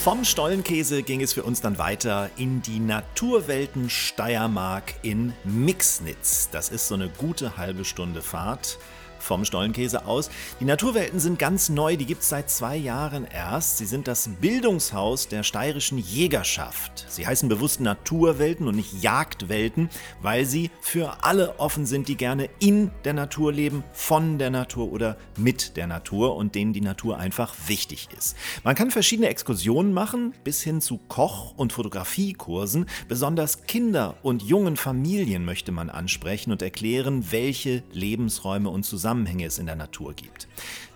Vom 0.10 0.26
Stollenkäse 0.26 1.04
ging 1.04 1.22
es 1.22 1.34
für 1.34 1.44
uns 1.44 1.62
dann 1.62 1.78
weiter 1.78 2.32
in 2.36 2.64
die 2.64 2.80
Naturwelten 2.80 3.92
Steiermark 3.92 4.96
in 5.04 5.34
Mixnitz. 5.44 6.50
Das 6.52 6.70
ist 6.70 6.88
so 6.88 6.96
eine 6.96 7.10
gute 7.10 7.58
halbe 7.58 7.86
Stunde 7.86 8.24
Fahrt 8.24 8.80
vom 9.20 9.46
Stollenkäse 9.46 10.06
aus. 10.06 10.30
Die 10.60 10.66
Naturwelten 10.66 11.20
sind 11.20 11.40
ganz 11.40 11.70
neu, 11.70 11.98
die 11.98 12.06
gibt 12.06 12.22
es 12.22 12.30
seit 12.30 12.50
zwei 12.50 12.76
Jahren 12.76 13.26
erst. 13.26 13.78
Sie 13.78 13.86
sind 13.86 14.08
das 14.08 14.30
Bildungshaus 14.42 15.28
der 15.28 15.44
steirischen 15.44 15.98
Jägerschaft. 15.98 17.06
Sie 17.10 17.28
heißen 17.28 17.50
bewusst 17.50 17.82
Naturwelten 17.82 18.68
und 18.68 18.76
nicht 18.76 19.02
Jagdwelten, 19.04 19.90
weil 20.22 20.46
sie 20.46 20.72
für 20.82 21.24
alle 21.24 21.60
offen 21.60 21.86
sind, 21.86 22.08
die 22.08 22.16
gerne 22.16 22.50
in 22.60 22.92
der 23.04 23.14
Natur 23.14 23.52
leben, 23.52 23.84
von 23.92 24.38
der 24.38 24.50
Natur 24.50 24.92
oder 24.92 25.18
mit 25.38 25.78
der 25.78 25.88
Natur 25.88 26.36
und 26.36 26.56
denen 26.56 26.74
die 26.74 26.82
Natur 26.82 27.18
einfach 27.18 27.54
wichtig 27.68 28.10
ist. 28.18 28.36
Man 28.64 28.76
kann 28.76 28.92
verschiedene 28.92 29.30
Exkursionen 29.30 29.94
machen, 29.94 30.34
bis 30.44 30.62
hin 30.62 30.82
zu 30.82 30.98
Koch- 31.08 31.54
und 31.58 31.74
Fotografiekursen. 31.74 32.86
Besonders 33.08 33.64
Kinder 33.64 34.16
und 34.24 34.42
jungen 34.42 34.78
Familien 34.78 35.46
möchte 35.46 35.72
man 35.72 35.90
ansprechen 35.90 36.52
und 36.52 36.62
erklären, 36.62 37.32
welche 37.32 37.84
Lebensräume 37.92 38.70
und 38.70 38.84
Zusammenhänge 38.84 39.09
es 39.42 39.60
in 39.60 39.66
der 39.66 39.76
Natur 39.76 40.14
gibt. 40.14 40.48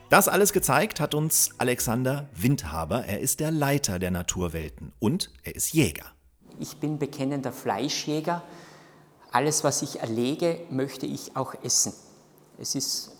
Das 0.10 0.28
alles 0.28 0.54
gezeigt 0.54 1.00
hat 1.00 1.16
uns 1.16 1.52
Alexander 1.58 2.30
Windhaber. 2.36 3.06
Er 3.06 3.20
ist 3.20 3.40
der 3.40 3.52
Leiter 3.52 3.98
der 3.98 4.12
Naturwelten 4.12 4.94
und 5.00 5.32
er 5.44 5.56
ist 5.56 5.74
Jäger. 5.74 6.06
Ich 6.60 6.78
bin 6.78 7.00
bekennender 7.00 7.52
Fleischjäger. 7.52 8.44
Alles, 9.32 9.64
was 9.64 9.82
ich 9.82 10.02
erlege, 10.02 10.60
möchte 10.70 11.08
ich 11.08 11.36
auch 11.36 11.56
essen. 11.64 11.94
Es 12.60 12.76
ist 12.76 13.12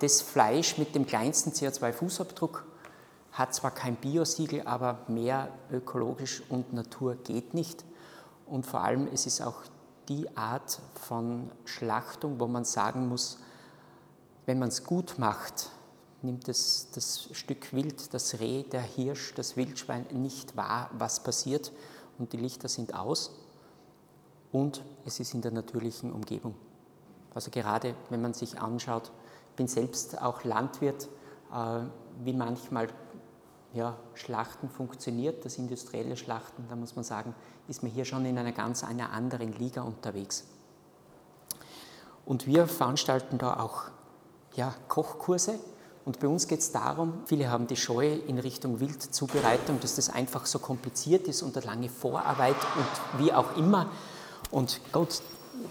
das 0.00 0.20
Fleisch 0.20 0.76
mit 0.76 0.94
dem 0.94 1.06
kleinsten 1.06 1.52
CO2-Fußabdruck, 1.52 2.64
hat 3.32 3.54
zwar 3.54 3.70
kein 3.70 3.96
Biosiegel, 3.96 4.66
aber 4.66 4.98
mehr 5.08 5.48
ökologisch 5.70 6.42
und 6.50 6.74
Natur 6.74 7.14
geht 7.14 7.54
nicht. 7.54 7.84
Und 8.44 8.66
vor 8.66 8.82
allem, 8.82 9.08
es 9.14 9.24
ist 9.24 9.40
auch 9.40 9.62
die 10.08 10.36
Art 10.36 10.80
von 11.06 11.50
Schlachtung, 11.64 12.38
wo 12.38 12.46
man 12.46 12.64
sagen 12.66 13.08
muss, 13.08 13.38
wenn 14.46 14.58
man 14.58 14.68
es 14.68 14.84
gut 14.84 15.18
macht, 15.18 15.70
nimmt 16.22 16.48
es 16.48 16.88
das 16.94 17.28
Stück 17.32 17.72
Wild, 17.72 18.12
das 18.14 18.38
Reh, 18.40 18.62
der 18.64 18.82
Hirsch, 18.82 19.34
das 19.34 19.56
Wildschwein 19.56 20.06
nicht 20.12 20.56
wahr, 20.56 20.90
was 20.92 21.22
passiert 21.22 21.72
und 22.18 22.32
die 22.32 22.36
Lichter 22.36 22.68
sind 22.68 22.94
aus 22.94 23.32
und 24.52 24.82
es 25.04 25.18
ist 25.20 25.34
in 25.34 25.42
der 25.42 25.52
natürlichen 25.52 26.12
Umgebung. 26.12 26.54
Also 27.34 27.50
gerade 27.50 27.94
wenn 28.10 28.22
man 28.22 28.34
sich 28.34 28.60
anschaut, 28.60 29.10
ich 29.50 29.56
bin 29.56 29.68
selbst 29.68 30.20
auch 30.20 30.44
Landwirt, 30.44 31.08
äh, 31.52 31.80
wie 32.22 32.32
manchmal 32.32 32.88
ja, 33.72 33.96
Schlachten 34.14 34.68
funktioniert, 34.68 35.44
das 35.44 35.56
industrielle 35.56 36.16
Schlachten, 36.16 36.66
da 36.68 36.76
muss 36.76 36.94
man 36.94 37.04
sagen, 37.04 37.34
ist 37.68 37.82
man 37.82 37.90
hier 37.90 38.04
schon 38.04 38.24
in 38.26 38.36
einer 38.36 38.52
ganz 38.52 38.84
einer 38.84 39.12
anderen 39.12 39.52
Liga 39.54 39.82
unterwegs. 39.82 40.44
Und 42.26 42.46
wir 42.46 42.66
veranstalten 42.68 43.38
da 43.38 43.58
auch 43.58 43.84
ja, 44.54 44.74
Kochkurse. 44.88 45.58
Und 46.04 46.18
bei 46.18 46.26
uns 46.26 46.48
geht 46.48 46.58
es 46.58 46.72
darum, 46.72 47.22
viele 47.26 47.48
haben 47.48 47.68
die 47.68 47.76
Scheue 47.76 48.16
in 48.16 48.38
Richtung 48.38 48.80
Wildzubereitung, 48.80 49.78
dass 49.80 49.96
das 49.96 50.10
einfach 50.10 50.46
so 50.46 50.58
kompliziert 50.58 51.28
ist 51.28 51.42
und 51.42 51.56
eine 51.56 51.66
lange 51.66 51.88
Vorarbeit 51.88 52.56
und 52.76 53.24
wie 53.24 53.32
auch 53.32 53.56
immer. 53.56 53.88
Und 54.50 54.80
Gott, 54.90 55.22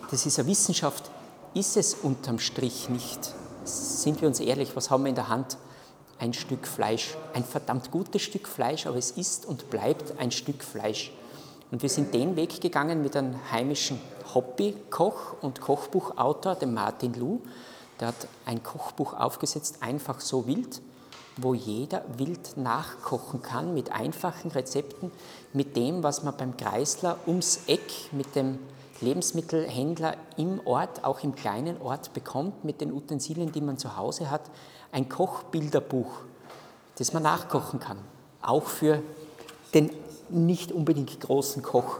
das 0.09 0.25
ist 0.25 0.39
eine 0.39 0.47
Wissenschaft, 0.47 1.11
ist 1.53 1.75
es 1.75 1.93
unterm 1.95 2.39
Strich 2.39 2.88
nicht. 2.89 3.33
Sind 3.65 4.21
wir 4.21 4.27
uns 4.27 4.39
ehrlich, 4.39 4.75
was 4.75 4.89
haben 4.89 5.03
wir 5.03 5.09
in 5.09 5.15
der 5.15 5.27
Hand? 5.27 5.57
Ein 6.17 6.33
Stück 6.33 6.65
Fleisch. 6.65 7.17
Ein 7.33 7.43
verdammt 7.43 7.91
gutes 7.91 8.21
Stück 8.21 8.47
Fleisch, 8.47 8.85
aber 8.85 8.97
es 8.97 9.11
ist 9.11 9.45
und 9.45 9.69
bleibt 9.69 10.17
ein 10.17 10.31
Stück 10.31 10.63
Fleisch. 10.63 11.11
Und 11.71 11.81
wir 11.81 11.89
sind 11.89 12.13
den 12.13 12.35
Weg 12.35 12.61
gegangen 12.61 13.01
mit 13.01 13.15
einem 13.15 13.35
heimischen 13.51 14.00
Hobbykoch 14.33 15.41
und 15.41 15.59
Kochbuchautor, 15.61 16.55
dem 16.55 16.73
Martin 16.73 17.13
Lu. 17.13 17.41
Der 18.01 18.10
hat 18.10 18.27
ein 18.46 18.63
Kochbuch 18.63 19.13
aufgesetzt, 19.13 19.77
einfach 19.81 20.20
so 20.20 20.48
wild, 20.48 20.81
wo 21.38 21.53
jeder 21.53 22.03
wild 22.17 22.58
nachkochen 22.58 23.43
kann 23.43 23.75
mit 23.75 23.91
einfachen 23.91 24.50
Rezepten, 24.51 25.12
mit 25.53 25.75
dem, 25.75 26.01
was 26.01 26.24
man 26.24 26.36
beim 26.36 26.58
Kreisler 26.58 27.17
ums 27.27 27.62
Eck 27.67 28.12
mit 28.12 28.36
dem 28.36 28.58
Lebensmittelhändler 29.01 30.15
im 30.36 30.60
Ort, 30.65 31.03
auch 31.03 31.24
im 31.24 31.36
kleinen 31.36 31.79
Ort 31.79 32.13
bekommt, 32.13 32.65
mit 32.65 32.81
den 32.81 32.91
Utensilien, 32.91 33.51
die 33.51 33.62
man 33.62 33.77
zu 33.77 33.96
Hause 33.98 34.29
hat. 34.29 34.50
Ein 34.91 35.08
Kochbilderbuch, 35.08 36.12
das 36.98 37.13
man 37.13 37.24
nachkochen 37.24 37.79
kann. 37.79 38.00
Auch 38.41 38.65
für 38.65 39.01
den 39.74 39.91
nicht 40.29 40.72
unbedingt 40.72 41.20
großen 41.20 41.62
Koch 41.62 42.00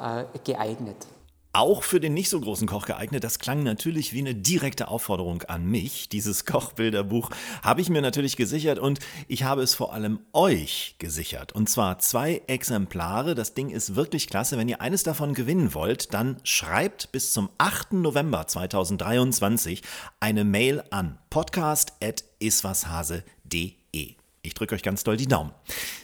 äh, 0.00 0.24
geeignet 0.44 1.06
auch 1.52 1.82
für 1.82 2.00
den 2.00 2.14
nicht 2.14 2.28
so 2.28 2.40
großen 2.40 2.68
Koch 2.68 2.86
geeignet. 2.86 3.24
Das 3.24 3.38
klang 3.38 3.62
natürlich 3.62 4.12
wie 4.12 4.20
eine 4.20 4.34
direkte 4.34 4.88
Aufforderung 4.88 5.42
an 5.44 5.66
mich. 5.66 6.08
Dieses 6.08 6.44
Kochbilderbuch 6.44 7.30
habe 7.62 7.80
ich 7.80 7.88
mir 7.88 8.02
natürlich 8.02 8.36
gesichert 8.36 8.78
und 8.78 8.98
ich 9.26 9.44
habe 9.44 9.62
es 9.62 9.74
vor 9.74 9.92
allem 9.92 10.20
euch 10.32 10.96
gesichert. 10.98 11.52
Und 11.52 11.70
zwar 11.70 11.98
zwei 11.98 12.42
Exemplare. 12.46 13.34
Das 13.34 13.54
Ding 13.54 13.70
ist 13.70 13.96
wirklich 13.96 14.28
klasse. 14.28 14.58
Wenn 14.58 14.68
ihr 14.68 14.80
eines 14.80 15.02
davon 15.02 15.34
gewinnen 15.34 15.74
wollt, 15.74 16.14
dann 16.14 16.36
schreibt 16.44 17.10
bis 17.12 17.32
zum 17.32 17.48
8. 17.58 17.94
November 17.94 18.46
2023 18.46 19.82
eine 20.20 20.44
Mail 20.44 20.84
an 20.90 21.18
podcast.iswashase.de. 21.30 24.17
Ich 24.42 24.54
drücke 24.54 24.74
euch 24.74 24.82
ganz 24.82 25.02
doll 25.04 25.16
die 25.16 25.26
Daumen. 25.26 25.52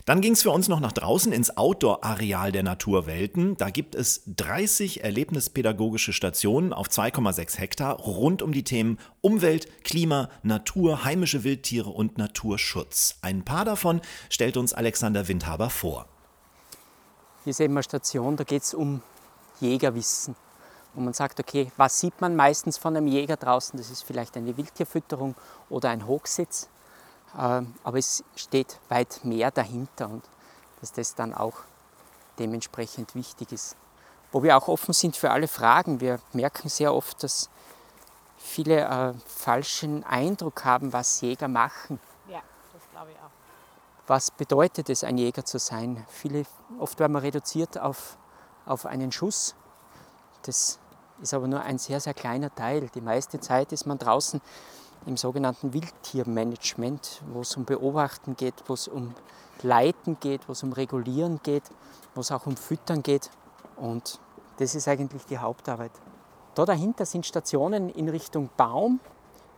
Dann 0.06 0.20
ging 0.20 0.32
es 0.32 0.42
für 0.42 0.50
uns 0.50 0.68
noch 0.68 0.80
nach 0.80 0.92
draußen 0.92 1.32
ins 1.32 1.56
Outdoor-Areal 1.56 2.52
der 2.52 2.62
Naturwelten. 2.62 3.56
Da 3.56 3.70
gibt 3.70 3.94
es 3.94 4.22
30 4.26 5.04
erlebnispädagogische 5.04 6.12
Stationen 6.12 6.72
auf 6.72 6.88
2,6 6.88 7.58
Hektar 7.58 7.96
rund 8.00 8.42
um 8.42 8.52
die 8.52 8.64
Themen 8.64 8.98
Umwelt, 9.20 9.84
Klima, 9.84 10.30
Natur, 10.42 11.04
heimische 11.04 11.44
Wildtiere 11.44 11.90
und 11.90 12.18
Naturschutz. 12.18 13.18
Ein 13.22 13.44
paar 13.44 13.64
davon 13.64 14.00
stellt 14.28 14.56
uns 14.56 14.72
Alexander 14.72 15.28
Windhaber 15.28 15.70
vor. 15.70 16.06
Hier 17.44 17.54
sehen 17.54 17.72
wir 17.72 17.76
eine 17.76 17.82
Station, 17.84 18.36
da 18.36 18.44
geht 18.44 18.62
es 18.62 18.74
um 18.74 19.02
Jägerwissen. 19.60 20.34
Und 20.94 21.04
man 21.04 21.12
sagt, 21.12 21.40
okay, 21.40 21.70
was 21.76 22.00
sieht 22.00 22.20
man 22.20 22.36
meistens 22.36 22.78
von 22.78 22.96
einem 22.96 23.06
Jäger 23.06 23.36
draußen? 23.36 23.76
Das 23.76 23.90
ist 23.90 24.02
vielleicht 24.02 24.36
eine 24.36 24.56
Wildtierfütterung 24.56 25.34
oder 25.68 25.90
ein 25.90 26.06
Hochsitz. 26.06 26.68
Ähm, 27.38 27.74
aber 27.82 27.98
es 27.98 28.24
steht 28.36 28.78
weit 28.88 29.24
mehr 29.24 29.50
dahinter 29.50 30.08
und 30.08 30.24
dass 30.80 30.92
das 30.92 31.14
dann 31.14 31.34
auch 31.34 31.54
dementsprechend 32.38 33.14
wichtig 33.14 33.52
ist. 33.52 33.76
wo 34.34 34.42
wir 34.42 34.56
auch 34.56 34.66
offen 34.66 34.92
sind 34.92 35.16
für 35.16 35.30
alle 35.30 35.46
Fragen. 35.46 36.00
Wir 36.00 36.18
merken 36.32 36.68
sehr 36.68 36.92
oft, 36.92 37.22
dass 37.22 37.48
viele 38.36 38.80
äh, 38.80 39.14
falschen 39.26 40.02
Eindruck 40.02 40.64
haben, 40.64 40.92
was 40.92 41.20
Jäger 41.20 41.46
machen. 41.46 42.00
Ja, 42.28 42.42
das 42.72 42.82
glaube 42.90 43.12
ich 43.12 43.16
auch. 43.18 43.30
Was 44.08 44.32
bedeutet 44.32 44.90
es, 44.90 45.04
ein 45.04 45.18
Jäger 45.18 45.44
zu 45.44 45.60
sein? 45.60 46.04
Viele, 46.08 46.46
oft 46.80 46.98
werden 46.98 47.12
wir 47.12 47.22
reduziert 47.22 47.78
auf, 47.78 48.18
auf 48.66 48.86
einen 48.86 49.12
Schuss. 49.12 49.54
Das 50.42 50.80
ist 51.22 51.32
aber 51.32 51.46
nur 51.46 51.60
ein 51.60 51.78
sehr, 51.78 52.00
sehr 52.00 52.12
kleiner 52.12 52.52
Teil. 52.52 52.90
Die 52.92 53.00
meiste 53.00 53.38
Zeit 53.38 53.70
ist 53.70 53.86
man 53.86 53.98
draußen 53.98 54.40
im 55.06 55.16
sogenannten 55.16 55.72
Wildtiermanagement, 55.72 57.22
wo 57.32 57.40
es 57.40 57.56
um 57.56 57.64
Beobachten 57.64 58.36
geht, 58.36 58.54
wo 58.66 58.74
es 58.74 58.88
um 58.88 59.14
Leiten 59.62 60.18
geht, 60.20 60.48
wo 60.48 60.52
es 60.52 60.62
um 60.62 60.72
Regulieren 60.72 61.40
geht, 61.42 61.64
wo 62.14 62.20
es 62.20 62.32
auch 62.32 62.46
um 62.46 62.56
Füttern 62.56 63.02
geht. 63.02 63.30
Und 63.76 64.20
das 64.58 64.74
ist 64.74 64.88
eigentlich 64.88 65.24
die 65.26 65.38
Hauptarbeit. 65.38 65.92
Da 66.54 66.64
dahinter 66.64 67.04
sind 67.04 67.26
Stationen 67.26 67.88
in 67.90 68.08
Richtung 68.08 68.48
Baum, 68.56 69.00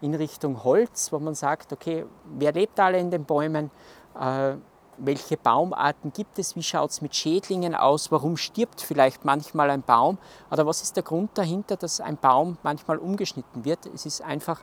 in 0.01 0.15
Richtung 0.15 0.65
Holz, 0.65 1.13
wo 1.13 1.19
man 1.19 1.35
sagt, 1.35 1.73
okay, 1.73 2.07
wer 2.25 2.53
lebt 2.53 2.79
alle 2.81 2.99
in 2.99 3.11
den 3.11 3.25
Bäumen? 3.25 3.71
Äh, 4.19 4.55
welche 4.99 5.37
Baumarten 5.37 6.13
gibt 6.13 6.39
es? 6.39 6.57
Wie 6.57 6.63
schaut 6.63 6.91
es 6.91 7.03
mit 7.03 7.15
Schädlingen 7.15 7.75
aus? 7.75 8.11
Warum 8.11 8.37
stirbt 8.37 8.81
vielleicht 8.81 9.25
manchmal 9.25 9.71
ein 9.71 9.83
Baum? 9.83 10.17
Oder 10.51 10.67
was 10.67 10.83
ist 10.83 10.97
der 10.97 11.03
Grund 11.03 11.31
dahinter, 11.35 11.77
dass 11.77 12.01
ein 12.01 12.17
Baum 12.17 12.57
manchmal 12.63 12.99
umgeschnitten 12.99 13.65
wird? 13.65 13.87
Es 13.95 14.07
ist 14.07 14.23
einfach 14.23 14.63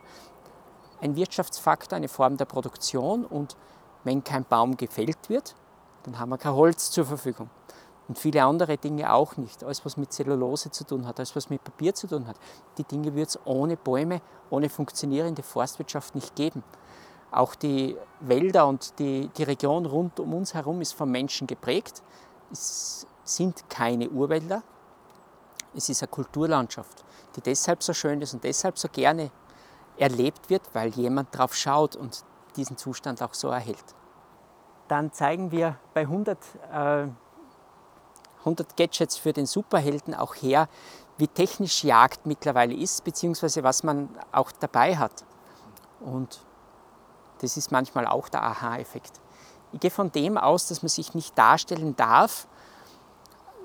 ein 1.04 1.16
Wirtschaftsfaktor, 1.18 1.98
eine 1.98 2.08
Form 2.08 2.38
der 2.38 2.46
Produktion 2.46 3.26
und 3.26 3.58
wenn 4.06 4.24
kein 4.24 4.46
Baum 4.46 4.78
gefällt 4.78 5.30
wird, 5.30 5.56
dann 6.04 6.18
haben 6.18 6.30
wir 6.30 6.38
kein 6.38 6.54
Holz 6.54 6.92
zur 6.92 7.06
Verfügung. 7.06 7.50
Und 8.08 8.18
viele 8.18 8.44
andere 8.44 8.78
Dinge 8.78 9.14
auch 9.14 9.38
nicht. 9.38 9.64
Alles, 9.64 9.86
was 9.86 9.98
mit 9.98 10.12
Zellulose 10.12 10.72
zu 10.72 10.86
tun 10.86 11.06
hat, 11.06 11.20
alles, 11.20 11.36
was 11.36 11.50
mit 11.50 11.64
Papier 11.64 11.94
zu 11.94 12.08
tun 12.08 12.28
hat. 12.28 12.38
Die 12.78 12.84
Dinge 12.84 13.16
wird 13.16 13.30
es 13.30 13.40
ohne 13.46 13.78
Bäume, 13.78 14.22
ohne 14.50 14.70
funktionierende 14.70 15.44
Forstwirtschaft 15.44 16.16
nicht 16.16 16.36
geben. 16.36 16.64
Auch 17.32 17.56
die 17.56 17.98
Wälder 18.20 18.68
und 18.68 19.00
die, 19.00 19.30
die 19.30 19.44
Region 19.44 19.86
rund 19.86 20.20
um 20.20 20.34
uns 20.34 20.54
herum 20.54 20.82
ist 20.82 20.94
vom 20.94 21.12
Menschen 21.12 21.48
geprägt. 21.48 22.04
Es 22.52 23.08
sind 23.24 23.70
keine 23.70 24.10
Urwälder. 24.10 24.64
Es 25.76 25.90
ist 25.90 26.04
eine 26.04 26.10
Kulturlandschaft, 26.10 27.04
die 27.36 27.42
deshalb 27.42 27.82
so 27.82 27.94
schön 27.94 28.22
ist 28.22 28.34
und 28.34 28.44
deshalb 28.44 28.78
so 28.78 28.88
gerne 28.90 29.32
erlebt 29.98 30.50
wird, 30.50 30.64
weil 30.74 30.90
jemand 30.90 31.38
drauf 31.38 31.56
schaut 31.56 31.96
und 31.96 32.24
diesen 32.56 32.78
Zustand 32.78 33.22
auch 33.22 33.34
so 33.34 33.50
erhält. 33.50 33.96
Dann 34.88 35.12
zeigen 35.12 35.52
wir 35.52 35.78
bei 35.94 36.02
100 36.02 36.38
äh, 36.72 37.08
100 38.44 38.76
Gadgets 38.76 39.18
für 39.18 39.34
den 39.34 39.46
Superhelden 39.46 40.14
auch 40.14 40.36
her, 40.36 40.68
wie 41.18 41.28
technisch 41.28 41.84
Jagd 41.84 42.26
mittlerweile 42.26 42.74
ist, 42.74 43.04
beziehungsweise 43.04 43.64
was 43.64 43.84
man 43.84 44.10
auch 44.32 44.52
dabei 44.52 44.98
hat. 44.98 45.24
Und 46.00 46.42
das 47.40 47.58
ist 47.58 47.72
manchmal 47.72 48.06
auch 48.08 48.30
der 48.30 48.44
Aha-Effekt. 48.44 49.22
Ich 49.72 49.80
gehe 49.80 49.92
von 49.92 50.12
dem 50.12 50.38
aus, 50.38 50.68
dass 50.68 50.82
man 50.82 50.90
sich 50.90 51.14
nicht 51.14 51.38
darstellen 51.38 51.96
darf, 51.96 52.48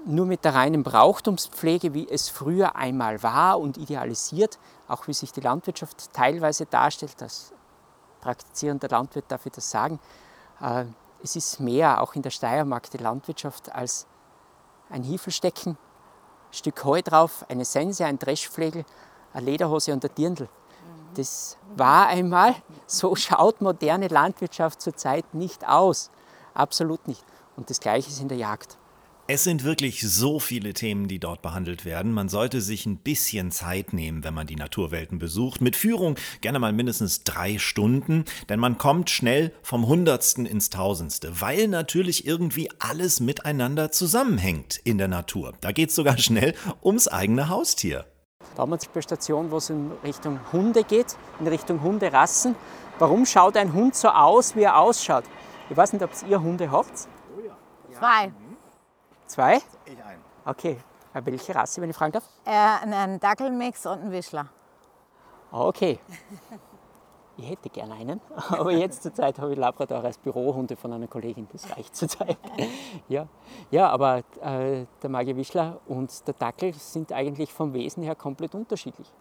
nur 0.09 0.27
mit 0.27 0.45
der 0.45 0.55
reinen 0.55 0.83
Brauchtumspflege, 0.83 1.93
wie 1.93 2.09
es 2.09 2.29
früher 2.29 2.77
einmal 2.77 3.23
war 3.23 3.61
und 3.61 3.77
idealisiert, 3.77 4.59
auch 4.89 5.07
wie 5.07 5.13
sich 5.13 5.33
die 5.33 5.41
Landwirtschaft 5.41 6.13
teilweise 6.13 6.67
darstellt. 6.67 7.21
Als 7.21 7.53
praktizierender 8.21 8.89
Landwirt 8.89 9.27
darf 9.29 9.45
ich 9.47 9.53
das 9.53 9.71
sagen. 9.71 10.01
Äh, 10.61 10.87
es 11.23 11.37
ist 11.37 11.61
mehr, 11.61 12.01
auch 12.01 12.15
in 12.15 12.23
der 12.23 12.31
Steiermark, 12.31 12.91
die 12.91 12.99
Landwirtschaft 12.99 13.73
als 13.73 14.07
ein 14.89 15.03
Hiefelstecken, 15.03 15.73
ein 15.73 16.53
Stück 16.53 16.85
Heu 16.85 17.03
drauf, 17.03 17.45
eine 17.49 17.65
Sense, 17.65 18.05
ein 18.05 18.19
Dreschflegel, 18.19 18.85
eine 19.33 19.45
Lederhose 19.45 19.93
und 19.93 20.05
ein 20.05 20.15
Dirndl. 20.17 20.49
Das 21.15 21.59
war 21.77 22.07
einmal, 22.07 22.55
so 22.87 23.15
schaut 23.15 23.61
moderne 23.61 24.09
Landwirtschaft 24.09 24.81
zurzeit 24.81 25.35
nicht 25.35 25.69
aus. 25.69 26.11
Absolut 26.55 27.07
nicht. 27.09 27.25
Und 27.57 27.69
das 27.71 27.81
Gleiche 27.81 28.09
ist 28.09 28.21
in 28.21 28.29
der 28.29 28.39
Jagd. 28.39 28.79
Es 29.31 29.45
sind 29.45 29.63
wirklich 29.63 30.01
so 30.01 30.41
viele 30.41 30.73
Themen, 30.73 31.07
die 31.07 31.19
dort 31.19 31.43
behandelt 31.43 31.85
werden. 31.85 32.13
Man 32.13 32.31
sollte 32.31 32.63
sich 32.63 32.87
ein 32.87 32.97
bisschen 32.97 33.51
Zeit 33.51 33.93
nehmen, 33.93 34.25
wenn 34.25 34.33
man 34.33 34.47
die 34.47 34.57
Naturwelten 34.57 35.19
besucht. 35.19 35.61
Mit 35.61 35.77
Führung 35.77 36.15
gerne 36.41 36.59
mal 36.59 36.73
mindestens 36.73 37.25
drei 37.25 37.59
Stunden, 37.59 38.25
denn 38.49 38.59
man 38.59 38.79
kommt 38.79 39.11
schnell 39.11 39.53
vom 39.61 39.87
Hundertsten 39.87 40.47
ins 40.47 40.71
Tausendste, 40.71 41.43
weil 41.43 41.69
natürlich 41.69 42.27
irgendwie 42.27 42.71
alles 42.79 43.21
miteinander 43.21 43.93
zusammenhängt 43.93 44.81
in 44.83 44.97
der 44.97 45.09
Natur. 45.09 45.53
Da 45.61 45.73
geht 45.73 45.91
es 45.91 45.95
sogar 45.95 46.17
schnell 46.19 46.55
ums 46.83 47.07
eigene 47.07 47.51
Haustier. 47.51 48.07
Da 48.57 48.63
haben 48.63 48.71
wir 48.71 48.79
eine 48.95 49.03
Station, 49.03 49.51
wo 49.51 49.59
es 49.59 49.69
in 49.69 49.93
Richtung 50.05 50.41
Hunde 50.53 50.85
geht, 50.85 51.19
in 51.39 51.49
Richtung 51.49 51.83
Hunderassen. 51.83 52.57
Warum 52.99 53.27
schaut 53.27 53.59
ein 53.59 53.75
Hund 53.75 53.95
so 53.95 54.09
aus, 54.09 54.57
wie 54.57 54.63
er 54.63 54.79
ausschaut? 54.79 55.25
Ich 55.69 55.77
weiß 55.77 55.93
nicht, 55.93 56.03
ob 56.03 56.13
ihr 56.27 56.41
Hunde 56.41 56.71
habt. 56.71 57.07
Zwei. 57.93 58.33
Zwei? 59.29 59.59
Ich 59.85 60.03
ein. 60.05 60.19
Okay. 60.45 60.79
Welche 61.13 61.55
Rasse, 61.55 61.81
wenn 61.81 61.91
ich 61.91 61.97
fragen 61.97 62.13
darf? 62.13 62.25
Äh, 62.45 62.51
ein 62.51 63.21
Dackelmix 63.21 63.87
und 63.87 64.03
ein 64.03 64.11
Wischler. 64.11 64.49
Okay. 65.51 65.99
Ich 67.37 67.49
hätte 67.49 67.69
gern 67.69 67.93
einen, 67.93 68.21
aber 68.49 68.73
jetzt 68.73 69.03
zur 69.03 69.15
Zeit 69.15 69.39
habe 69.39 69.53
ich 69.53 69.59
Labrador 69.59 70.03
als 70.03 70.19
Bürohunde 70.19 70.77
von 70.77 70.93
einer 70.93 71.07
Kollegin. 71.07 71.47
Das 71.53 71.71
reicht 71.77 71.95
zur 71.95 72.09
Zeit. 72.09 72.37
Ja, 73.09 73.29
ja 73.71 73.89
aber 73.91 74.23
äh, 74.41 74.87
der 75.03 75.11
Magier-Wischler 75.11 75.81
und 75.87 76.27
der 76.27 76.35
Dackel 76.35 76.75
sind 76.75 77.13
eigentlich 77.13 77.53
vom 77.53 77.73
Wesen 77.75 78.03
her 78.03 78.15
komplett 78.15 78.55
unterschiedlich. 78.55 79.13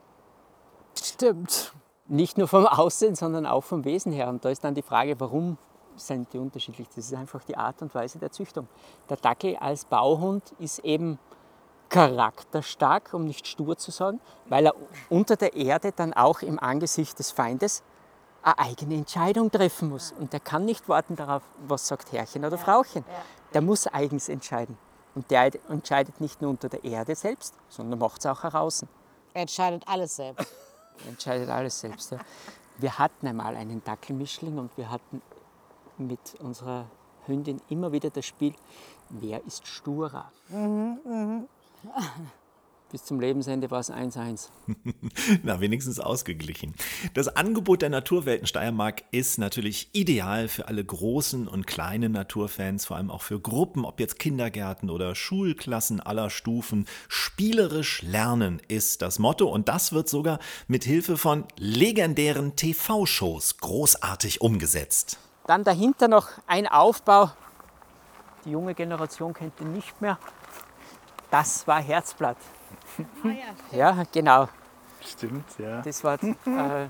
Stimmt. 1.00 1.74
Nicht 2.08 2.38
nur 2.38 2.48
vom 2.48 2.66
Aussehen, 2.66 3.16
sondern 3.16 3.46
auch 3.46 3.64
vom 3.64 3.86
Wesen 3.86 4.12
her. 4.12 4.30
Und 4.30 4.44
da 4.44 4.50
ist 4.50 4.64
dann 4.64 4.74
die 4.74 4.82
Frage, 4.82 5.20
warum 5.20 5.58
sind 5.98 6.32
die 6.34 6.38
unterschiedlich? 6.38 6.88
Das 6.90 7.06
ist 7.06 7.14
einfach 7.14 7.44
die 7.44 7.58
Art 7.58 7.82
und 7.82 7.94
Weise 7.94 8.20
der 8.20 8.32
Züchtung. 8.32 8.68
Der 9.10 9.18
Dackel 9.18 9.56
als 9.58 9.86
Bauhund 9.86 10.54
ist 10.60 10.80
eben 10.80 11.20
charakterstark, 11.90 13.14
um 13.14 13.26
nicht 13.26 13.48
stur 13.48 13.78
zu 13.78 13.92
sagen, 13.92 14.20
weil 14.48 14.68
er 14.68 14.76
unter 15.10 15.36
der 15.36 15.56
Erde 15.56 15.92
dann 15.96 16.14
auch 16.14 16.42
im 16.42 16.60
Angesicht 16.60 17.18
des 17.20 17.32
Feindes 17.32 17.84
eine 18.44 18.60
eigene 18.60 18.96
Entscheidung 18.96 19.52
treffen 19.52 19.90
muss. 19.90 20.12
Und 20.12 20.34
der 20.34 20.40
kann 20.40 20.66
nicht 20.66 20.88
warten 20.90 21.16
darauf, 21.16 21.44
was 21.68 21.88
sagt 21.88 22.12
Herrchen 22.12 22.46
oder 22.46 22.58
Frauchen. 22.58 23.04
Der 23.54 23.62
muss 23.62 23.88
eigens 23.88 24.30
entscheiden. 24.30 24.78
Und 25.16 25.32
der 25.32 25.52
entscheidet 25.70 26.22
nicht 26.22 26.42
nur 26.42 26.52
unter 26.52 26.70
der 26.70 26.84
Erde 26.84 27.16
selbst, 27.16 27.56
sondern 27.70 28.00
macht 28.00 28.20
es 28.20 28.26
auch 28.26 28.44
heraus. 28.44 28.86
Er 29.34 29.42
entscheidet 29.42 29.84
alles 29.88 30.16
selbst. 30.16 30.48
Er 31.04 31.10
entscheidet 31.10 31.48
alles 31.48 31.80
selbst. 31.80 32.10
Ja. 32.10 32.18
Wir 32.80 32.98
hatten 32.98 33.28
einmal 33.28 33.56
einen 33.56 33.84
Dackelmischling 33.84 34.58
und 34.58 34.76
wir 34.78 34.90
hatten 34.90 35.22
mit 35.98 36.36
unserer 36.40 36.90
Hündin 37.26 37.62
immer 37.70 37.92
wieder 37.92 38.10
das 38.10 38.26
Spiel, 38.26 38.54
wer 39.10 39.46
ist 39.46 39.68
sturer? 39.68 40.32
Bis 42.90 43.04
zum 43.04 43.20
Lebensende 43.20 43.70
war 43.70 43.82
es 43.82 43.92
1-1. 43.92 44.48
Na, 45.44 45.60
wenigstens 45.60 46.00
ausgeglichen. 46.00 46.74
Das 47.14 47.28
Angebot 47.28 47.82
der 47.82 47.90
Naturwelten 47.90 48.48
Steiermark 48.48 49.04
ist 49.12 49.40
natürlich 49.40 49.90
ideal 49.92 50.48
für 50.48 50.70
alle 50.70 50.86
großen 50.86 51.50
und 51.50 51.68
kleinen 51.68 52.14
Naturfans, 52.14 52.86
vor 52.86 52.96
allem 52.96 53.12
auch 53.12 53.24
für 53.24 53.42
Gruppen, 53.42 53.84
ob 53.84 54.00
jetzt 54.00 54.20
Kindergärten 54.20 54.90
oder 54.90 55.16
Schulklassen 55.16 56.00
aller 56.00 56.30
Stufen. 56.30 56.88
Spielerisch 57.10 58.04
lernen 58.04 58.62
ist 58.70 59.02
das 59.02 59.20
Motto 59.20 59.50
und 59.50 59.68
das 59.68 59.92
wird 59.92 60.08
sogar 60.08 60.40
mit 60.70 60.86
Hilfe 60.86 61.18
von 61.18 61.44
legendären 61.58 62.56
TV-Shows 62.56 63.58
großartig 63.58 64.40
umgesetzt. 64.40 65.20
Dann 65.48 65.64
dahinter 65.64 66.10
noch 66.10 66.28
ein 66.46 66.68
Aufbau. 66.68 67.32
Die 68.44 68.52
junge 68.52 68.76
Generation 68.76 69.34
kennt 69.34 69.60
ihn 69.62 69.72
nicht 69.72 70.00
mehr. 70.02 70.20
Das 71.32 71.66
war 71.66 71.82
Herzblatt. 71.82 72.38
ja, 73.72 74.04
genau. 74.12 74.50
Stimmt, 75.02 75.46
ja. 75.58 75.82
Das 75.82 76.04
war 76.04 76.22
äh, 76.22 76.88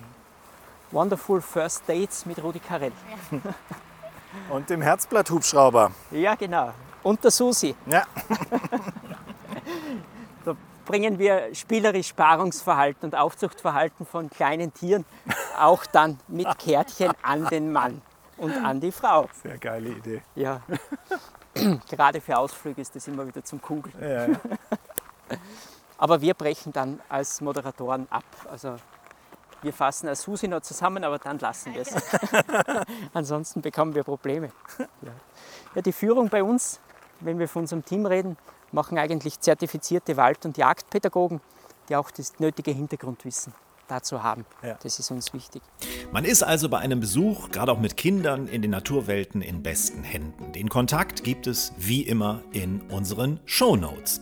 Wonderful 0.92 1.40
First 1.40 1.84
Dates 1.88 2.26
mit 2.26 2.42
Rudi 2.42 2.60
Carell. 2.60 2.92
Und 4.50 4.70
dem 4.70 4.82
Herzblatt-Hubschrauber. 4.82 5.92
Ja, 6.10 6.34
genau. 6.34 6.74
Und 7.04 7.24
der 7.24 7.32
Susi. 7.32 7.76
Ja. 7.86 8.04
Da 10.46 10.56
bringen 10.86 11.20
wir 11.20 11.54
spielerisch 11.54 12.14
Paarungsverhalten 12.14 13.10
und 13.10 13.16
Aufzuchtverhalten 13.16 14.06
von 14.06 14.30
kleinen 14.30 14.74
Tieren 14.74 15.04
auch 15.60 15.86
dann 15.86 16.18
mit 16.30 16.48
Kärtchen 16.58 17.12
an 17.22 17.46
den 17.48 17.74
Mann 17.74 18.02
und 18.38 18.52
an 18.54 18.80
die 18.80 18.92
Frau. 18.92 19.30
Sehr 19.42 19.58
geile 19.58 19.90
Idee. 19.90 20.22
Ja. 20.36 20.62
Gerade 21.90 22.22
für 22.22 22.38
Ausflüge 22.38 22.82
ist 22.82 22.96
das 22.96 23.08
immer 23.08 23.26
wieder 23.28 23.44
zum 23.44 23.62
Kugeln. 23.62 23.96
Ja, 24.00 24.28
ja. 24.28 24.40
Aber 25.98 26.22
wir 26.22 26.34
brechen 26.34 26.72
dann 26.72 27.02
als 27.10 27.42
Moderatoren 27.42 28.08
ab. 28.12 28.26
Also 28.50 28.76
wir 29.64 29.74
fassen 29.74 30.08
als 30.08 30.22
Susi 30.22 30.48
noch 30.48 30.62
zusammen, 30.62 31.04
aber 31.04 31.18
dann 31.18 31.40
lassen 31.40 31.74
wir 31.74 31.82
es. 31.82 31.96
Ansonsten 33.14 33.62
bekommen 33.62 33.96
wir 33.96 34.04
Probleme. 34.04 34.52
Ja. 35.02 35.12
ja, 35.74 35.82
die 35.82 35.92
Führung 35.92 36.30
bei 36.30 36.44
uns 36.44 36.80
wenn 37.20 37.40
wir 37.40 37.48
von 37.48 37.64
unserem 37.64 37.84
Team 37.84 38.06
reden, 38.06 38.38
machen 38.72 38.98
eigentlich 38.98 39.40
zertifizierte 39.40 40.18
Wald- 40.18 40.46
und 40.46 40.58
Jagdpädagogen, 40.58 41.42
die 41.90 41.96
auch 41.96 42.12
das 42.12 42.40
nötige 42.40 42.72
Hintergrundwissen 42.72 43.54
dazu 43.88 44.24
haben. 44.24 44.46
Ja. 44.64 44.78
Das 44.82 45.00
ist 45.00 45.12
uns 45.12 45.34
wichtig. 45.34 45.62
Man 46.12 46.26
ist 46.26 46.44
also 46.44 46.70
bei 46.70 46.80
einem 46.80 47.00
Besuch, 47.00 47.50
gerade 47.52 47.72
auch 47.72 47.80
mit 47.80 47.98
Kindern, 47.98 48.48
in 48.48 48.62
den 48.62 48.72
Naturwelten 48.72 49.42
in 49.42 49.64
besten 49.64 50.04
Händen. 50.04 50.52
Den 50.54 50.70
Kontakt 50.70 51.24
gibt 51.24 51.48
es 51.48 51.74
wie 51.78 52.02
immer 52.02 52.42
in 52.52 52.82
unseren 52.90 53.40
Shownotes. 53.46 54.22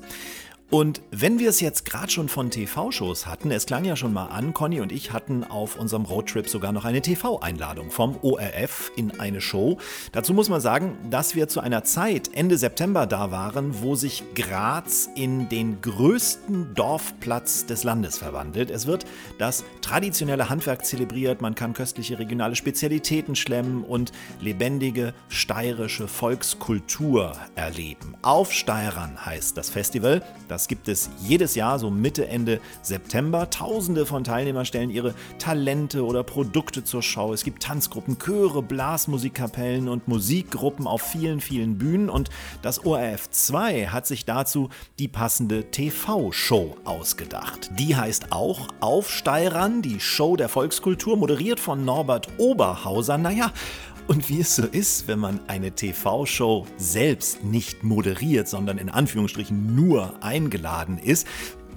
Und 0.72 1.04
wenn 1.12 1.38
wir 1.38 1.50
es 1.50 1.62
jetzt 1.62 1.86
gerade 1.86 2.10
schon 2.10 2.28
von 2.28 2.50
TV-Shows 2.50 3.28
hatten, 3.28 3.52
es 3.52 3.68
klang 3.68 3.86
ja 3.86 3.96
schon 3.96 4.14
mal 4.14 4.26
an, 4.26 4.52
Conny 4.52 4.82
und 4.82 4.92
ich 4.92 5.14
hatten 5.14 5.44
auf 5.44 5.78
unserem 5.78 6.06
Roadtrip 6.06 6.50
sogar 6.50 6.72
noch 6.72 6.86
eine 6.86 7.02
TV-Einladung 7.02 7.92
vom 7.92 8.18
ORF 8.24 8.92
in 8.96 9.20
eine 9.20 9.42
Show. 9.42 9.78
Dazu 10.12 10.34
muss 10.34 10.50
man 10.50 10.62
sagen, 10.62 10.98
dass 11.12 11.36
wir 11.36 11.48
zu 11.48 11.60
einer 11.60 11.84
Zeit 11.84 12.32
Ende 12.34 12.58
September 12.58 13.06
da 13.06 13.30
waren, 13.30 13.84
wo 13.84 13.94
sich 13.94 14.24
Graz 14.34 15.08
in 15.14 15.50
den 15.50 15.82
größten 15.82 16.74
Dorfplatz 16.74 17.68
des 17.68 17.84
Landes 17.84 18.18
verwandelt. 18.18 18.72
Es 18.72 18.88
wird 18.88 19.06
das 19.38 19.64
traditionelle 19.82 20.50
Handwerk 20.50 20.84
zelebriert, 20.84 21.42
man 21.42 21.54
kann 21.54 21.74
köstliche 21.74 22.18
regionale 22.18 22.56
Spezialitäten 22.56 23.36
schlemmen 23.36 23.84
und 23.84 24.12
lebendige 24.42 25.14
steirische 25.30 26.08
Volkskultur 26.08 27.34
erleben. 27.54 28.16
Auf 28.24 28.52
Steirern 28.52 29.24
heißt 29.24 29.56
das 29.56 29.70
Festival. 29.70 30.24
Das 30.48 30.55
gibt 30.68 30.88
es 30.88 31.10
jedes 31.22 31.56
Jahr, 31.56 31.80
so 31.80 31.90
Mitte, 31.90 32.28
Ende 32.28 32.60
September. 32.82 33.50
Tausende 33.50 34.06
von 34.06 34.24
Teilnehmern 34.24 34.66
stellen 34.66 34.90
ihre 34.90 35.14
Talente 35.38 36.06
oder 36.06 36.24
Produkte 36.24 36.84
zur 36.84 37.04
Schau. 37.04 37.34
Es 37.34 37.44
gibt 37.44 37.62
Tanzgruppen, 37.64 38.18
Chöre, 38.18 38.64
Blasmusikkapellen 38.64 39.88
und 39.90 40.08
Musikgruppen 40.08 40.88
auf 40.88 41.02
vielen, 41.02 41.42
vielen 41.42 41.78
Bühnen. 41.78 42.10
Und 42.10 42.30
das 42.62 42.86
ORF 42.86 43.30
2 43.30 43.88
hat 43.88 44.08
sich 44.08 44.26
dazu 44.26 44.70
die 45.00 45.08
passende 45.08 45.70
TV-Show 45.72 46.78
ausgedacht. 46.86 47.70
Die 47.78 47.96
heißt 47.96 48.32
auch 48.32 48.70
Auf 48.80 49.12
Steirern, 49.12 49.82
die 49.82 50.00
Show 50.00 50.36
der 50.36 50.50
Volkskultur, 50.50 51.18
moderiert 51.18 51.60
von 51.60 51.86
Norbert 51.86 52.30
Oberhauser. 52.38 53.18
Naja, 53.18 53.52
und 54.08 54.30
wie 54.30 54.42
es 54.42 54.56
so 54.56 54.64
ist, 54.64 55.08
wenn 55.08 55.20
man 55.20 55.40
eine 55.48 55.72
TV-Show 55.72 56.68
selbst 56.78 57.44
nicht 57.44 57.84
moderiert, 57.84 58.48
sondern 58.48 58.78
in 58.78 58.90
Anführungsstrichen 58.90 59.76
nur 59.76 60.24
eingeladen 60.24 60.98
ist, 60.98 61.28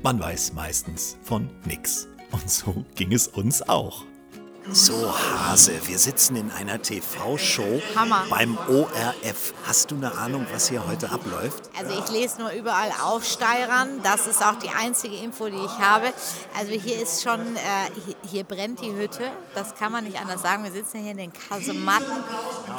man 0.03 0.21
weiß 0.21 0.53
meistens 0.53 1.17
von 1.23 1.49
nix. 1.65 2.09
Und 2.31 2.51
so 2.51 2.85
ging 2.95 3.13
es 3.13 3.29
uns 3.29 3.67
auch. 3.69 4.05
So, 4.71 5.15
Hase, 5.19 5.73
wir 5.87 5.99
sitzen 5.99 6.37
in 6.37 6.51
einer 6.51 6.83
TV-Show 6.83 7.81
beim 8.29 8.59
ORF. 8.69 9.55
Hast 9.67 9.91
du 9.91 9.95
eine 9.97 10.13
Ahnung, 10.13 10.47
was 10.53 10.69
hier 10.69 10.87
heute 10.87 11.11
abläuft? 11.11 11.71
Also 11.79 11.99
ich 11.99 12.11
lese 12.11 12.41
nur 12.41 12.51
überall 12.53 12.93
Aufsteirern. 13.03 14.03
Das 14.03 14.27
ist 14.27 14.45
auch 14.45 14.57
die 14.57 14.69
einzige 14.69 15.17
Info, 15.17 15.47
die 15.49 15.57
ich 15.57 15.79
habe. 15.79 16.13
Also 16.59 16.73
hier 16.73 17.01
ist 17.01 17.23
schon, 17.23 17.57
äh, 17.57 17.61
hier, 18.29 18.45
brennt 18.45 18.81
die 18.83 18.93
Hütte. 18.95 19.31
Das 19.55 19.75
kann 19.75 19.91
man 19.91 20.05
nicht 20.05 20.21
anders 20.21 20.43
sagen. 20.43 20.65
Wir 20.65 20.73
sitzen 20.73 21.01
hier 21.01 21.13
in 21.13 21.19
den 21.19 21.33
Kasematten 21.33 22.13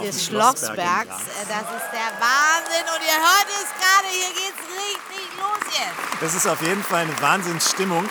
des 0.04 0.26
Schlossbergs. 0.26 0.78
Äh, 0.78 1.46
Das 1.48 1.64
ist 1.64 1.90
der 1.92 2.12
Wahnsinn. 2.20 2.86
Und 2.96 3.02
ihr 3.02 3.20
hört 3.20 3.48
es 3.50 3.70
gerade, 3.80 4.08
hier 4.12 4.30
geht's 4.36 4.64
richtig 4.78 5.38
los 5.38 5.74
jetzt. 5.78 6.22
Das 6.22 6.36
ist 6.36 6.48
auf 6.48 6.62
jeden 6.62 6.84
Fall 6.84 7.04
eine 7.06 7.20
Wahnsinnsstimmung. 7.22 8.08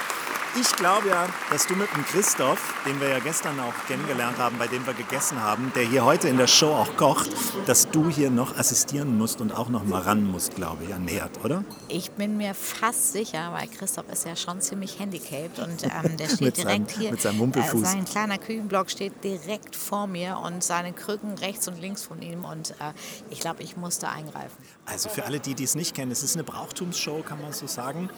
Ich 0.60 0.74
glaube 0.76 1.08
ja, 1.08 1.28
dass 1.50 1.66
du 1.66 1.74
mit 1.76 1.88
dem 1.94 2.04
Christoph, 2.06 2.74
den 2.86 3.00
wir 3.00 3.08
ja 3.08 3.18
gestern 3.18 3.60
auch 3.60 3.74
kennengelernt 3.86 4.38
haben, 4.38 4.56
bei 4.58 4.66
dem 4.66 4.86
wir 4.86 4.94
gegessen 4.94 5.40
haben, 5.42 5.70
der 5.74 5.84
hier 5.84 6.04
heute 6.04 6.28
in 6.28 6.36
der 6.38 6.46
Show 6.46 6.68
auch 6.72 6.96
kocht, 6.96 7.30
dass 7.66 7.88
du 7.90 8.08
hier 8.08 8.30
noch 8.30 8.56
assistieren 8.56 9.16
musst 9.18 9.40
und 9.40 9.52
auch 9.54 9.68
noch 9.68 9.84
mal 9.84 10.00
ran 10.02 10.24
musst, 10.24 10.54
glaube 10.56 10.84
ich, 10.84 10.90
ernährt, 10.90 11.44
oder? 11.44 11.64
Ich 11.88 12.10
bin 12.12 12.36
mir 12.38 12.54
fast 12.54 13.12
sicher, 13.12 13.52
weil 13.52 13.68
Christoph 13.68 14.08
ist 14.10 14.24
ja 14.26 14.34
schon 14.36 14.60
ziemlich 14.60 14.98
handicapt 14.98 15.58
und 15.58 15.82
ähm, 15.84 16.16
der 16.16 16.26
steht 16.28 16.40
Mit 16.40 16.56
seinem- 16.56 16.66
direkt 16.86 16.90
hier. 16.92 17.10
mit 17.12 17.20
seinem 17.22 17.38
Mumpelfuß. 17.38 17.82
Äh, 17.82 17.84
sein 17.86 18.04
kleiner 18.04 18.38
Küchenblock 18.38 18.90
steht 18.90 19.22
direkt 19.22 19.76
vor 19.76 20.06
mir 20.06 20.38
und 20.38 20.64
seine 20.64 20.92
Krücken 20.92 21.34
rechts 21.34 21.68
und 21.68 21.80
links 21.80 22.02
von 22.04 22.22
ihm 22.22 22.44
und 22.44 22.70
äh, 22.72 22.92
ich 23.30 23.40
glaube, 23.40 23.62
ich 23.62 23.76
musste 23.76 24.08
eingreifen. 24.08 24.56
Also 24.90 25.10
für 25.10 25.24
alle, 25.26 25.38
die 25.38 25.54
dies 25.54 25.74
nicht 25.74 25.94
kennen, 25.94 26.10
es 26.10 26.22
ist 26.22 26.34
eine 26.34 26.44
Brauchtumsshow, 26.44 27.22
kann 27.22 27.40
man 27.42 27.52
so 27.52 27.66
sagen, 27.66 28.08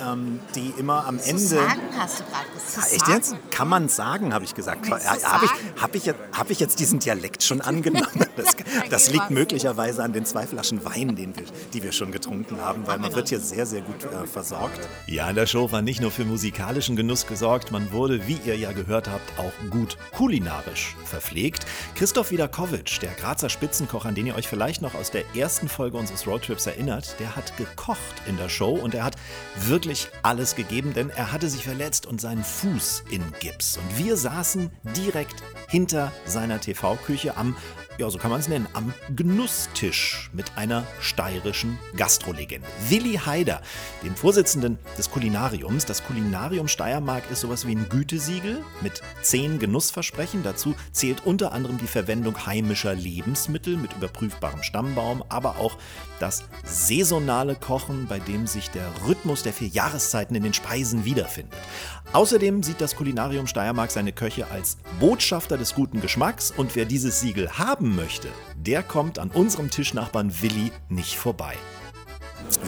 ähm, 0.00 0.40
die 0.54 0.72
immer 0.78 1.06
am 1.06 1.18
Ende... 1.18 1.38
Sagen 1.38 1.80
hast 1.98 2.20
du 2.20 2.24
gerade 2.24 2.46
gesagt. 2.54 2.92
Echt 2.92 3.08
jetzt? 3.08 3.36
Kann 3.50 3.68
man 3.68 3.88
sagen, 3.90 4.32
habe 4.32 4.44
ich 4.44 4.54
gesagt. 4.54 4.88
Habe 4.90 5.00
ich, 5.44 5.82
hab 5.82 5.94
ich, 5.94 6.06
jetzt- 6.06 6.18
hab 6.32 6.50
ich 6.50 6.60
jetzt 6.60 6.80
diesen 6.80 6.98
Dialekt 6.98 7.42
schon 7.42 7.60
angenommen? 7.60 8.06
Das, 8.36 8.56
das 8.90 9.10
liegt 9.10 9.30
möglicherweise 9.30 10.02
an 10.02 10.12
den 10.12 10.24
zwei 10.24 10.46
Flaschen 10.46 10.84
Wein, 10.84 11.14
den 11.14 11.36
wir, 11.36 11.44
die 11.74 11.82
wir 11.82 11.92
schon 11.92 12.10
getrunken 12.10 12.60
haben, 12.60 12.86
weil 12.86 12.98
man 12.98 13.14
wird 13.14 13.28
hier 13.28 13.40
sehr, 13.40 13.66
sehr 13.66 13.82
gut 13.82 14.04
äh, 14.04 14.26
versorgt. 14.26 14.80
Ja, 15.06 15.28
in 15.28 15.36
der 15.36 15.46
Show 15.46 15.70
war 15.72 15.82
nicht 15.82 16.00
nur 16.00 16.10
für 16.10 16.24
musikalischen 16.24 16.96
Genuss 16.96 17.26
gesorgt, 17.26 17.70
man 17.70 17.92
wurde, 17.92 18.26
wie 18.26 18.38
ihr 18.46 18.56
ja 18.56 18.72
gehört 18.72 19.08
habt, 19.08 19.38
auch 19.38 19.52
gut 19.70 19.98
kulinarisch 20.12 20.96
verpflegt. 21.04 21.66
Christoph 21.94 22.30
Wiederkowitsch, 22.30 23.00
der 23.02 23.10
Grazer 23.12 23.50
Spitzenkoch, 23.50 24.04
an 24.06 24.14
den 24.14 24.26
ihr 24.26 24.34
euch 24.36 24.48
vielleicht 24.48 24.80
noch 24.82 24.94
aus 24.94 25.10
der 25.10 25.22
ersten 25.36 25.68
Folge 25.68 25.96
unseres 25.96 26.13
Roadtrips 26.26 26.66
erinnert, 26.66 27.16
der 27.18 27.36
hat 27.36 27.56
gekocht 27.56 28.22
in 28.26 28.36
der 28.36 28.48
Show 28.48 28.74
und 28.74 28.94
er 28.94 29.04
hat 29.04 29.16
wirklich 29.56 30.08
alles 30.22 30.54
gegeben, 30.54 30.94
denn 30.94 31.10
er 31.10 31.32
hatte 31.32 31.48
sich 31.48 31.64
verletzt 31.64 32.06
und 32.06 32.20
seinen 32.20 32.44
Fuß 32.44 33.04
in 33.10 33.22
Gips. 33.40 33.78
Und 33.78 33.98
wir 33.98 34.16
saßen 34.16 34.70
direkt 34.96 35.42
hinter 35.68 36.12
seiner 36.24 36.60
TV-Küche 36.60 37.36
am, 37.36 37.56
ja, 37.98 38.10
so 38.10 38.18
kann 38.18 38.30
man 38.30 38.40
es 38.40 38.48
nennen, 38.48 38.66
am 38.72 38.92
Genusstisch 39.14 40.30
mit 40.32 40.56
einer 40.56 40.84
steirischen 41.00 41.78
Gastrolegende. 41.96 42.66
Willi 42.88 43.20
Haider, 43.24 43.62
dem 44.02 44.16
Vorsitzenden 44.16 44.78
des 44.98 45.10
Kulinariums. 45.10 45.86
Das 45.86 46.02
Kulinarium 46.04 46.66
Steiermark 46.66 47.30
ist 47.30 47.40
sowas 47.40 47.66
wie 47.66 47.76
ein 47.76 47.88
Gütesiegel 47.88 48.62
mit 48.80 49.00
zehn 49.22 49.58
Genussversprechen. 49.58 50.42
Dazu 50.42 50.74
zählt 50.90 51.24
unter 51.24 51.52
anderem 51.52 51.78
die 51.78 51.86
Verwendung 51.86 52.46
heimischer 52.46 52.94
Lebensmittel 52.94 53.76
mit 53.76 53.92
überprüfbarem 53.92 54.62
Stammbaum, 54.62 55.22
aber 55.28 55.58
auch 55.58 55.76
das 56.18 56.42
saisonale 56.64 57.54
Kochen, 57.54 58.06
bei 58.08 58.18
dem 58.18 58.46
sich 58.46 58.70
der 58.70 58.90
Rhythmus 59.06 59.42
der 59.42 59.52
vier 59.52 59.68
Jahreszeiten 59.68 60.34
in 60.34 60.42
den 60.42 60.54
Speisen 60.54 61.04
wiederfindet. 61.04 61.58
Außerdem 62.12 62.62
sieht 62.62 62.80
das 62.80 62.96
Kulinarium 62.96 63.46
Steiermark 63.46 63.90
seine 63.90 64.12
Köche 64.12 64.50
als 64.50 64.78
Botschafter 65.00 65.58
des 65.58 65.74
guten 65.74 66.00
Geschmacks 66.00 66.52
und 66.56 66.76
wer 66.76 66.84
dieses 66.84 67.20
Siegel 67.20 67.58
haben 67.58 67.83
möchte, 67.84 68.28
der 68.56 68.82
kommt 68.82 69.18
an 69.18 69.30
unserem 69.30 69.70
Tischnachbarn 69.70 70.32
Willi 70.42 70.72
nicht 70.88 71.16
vorbei. 71.16 71.54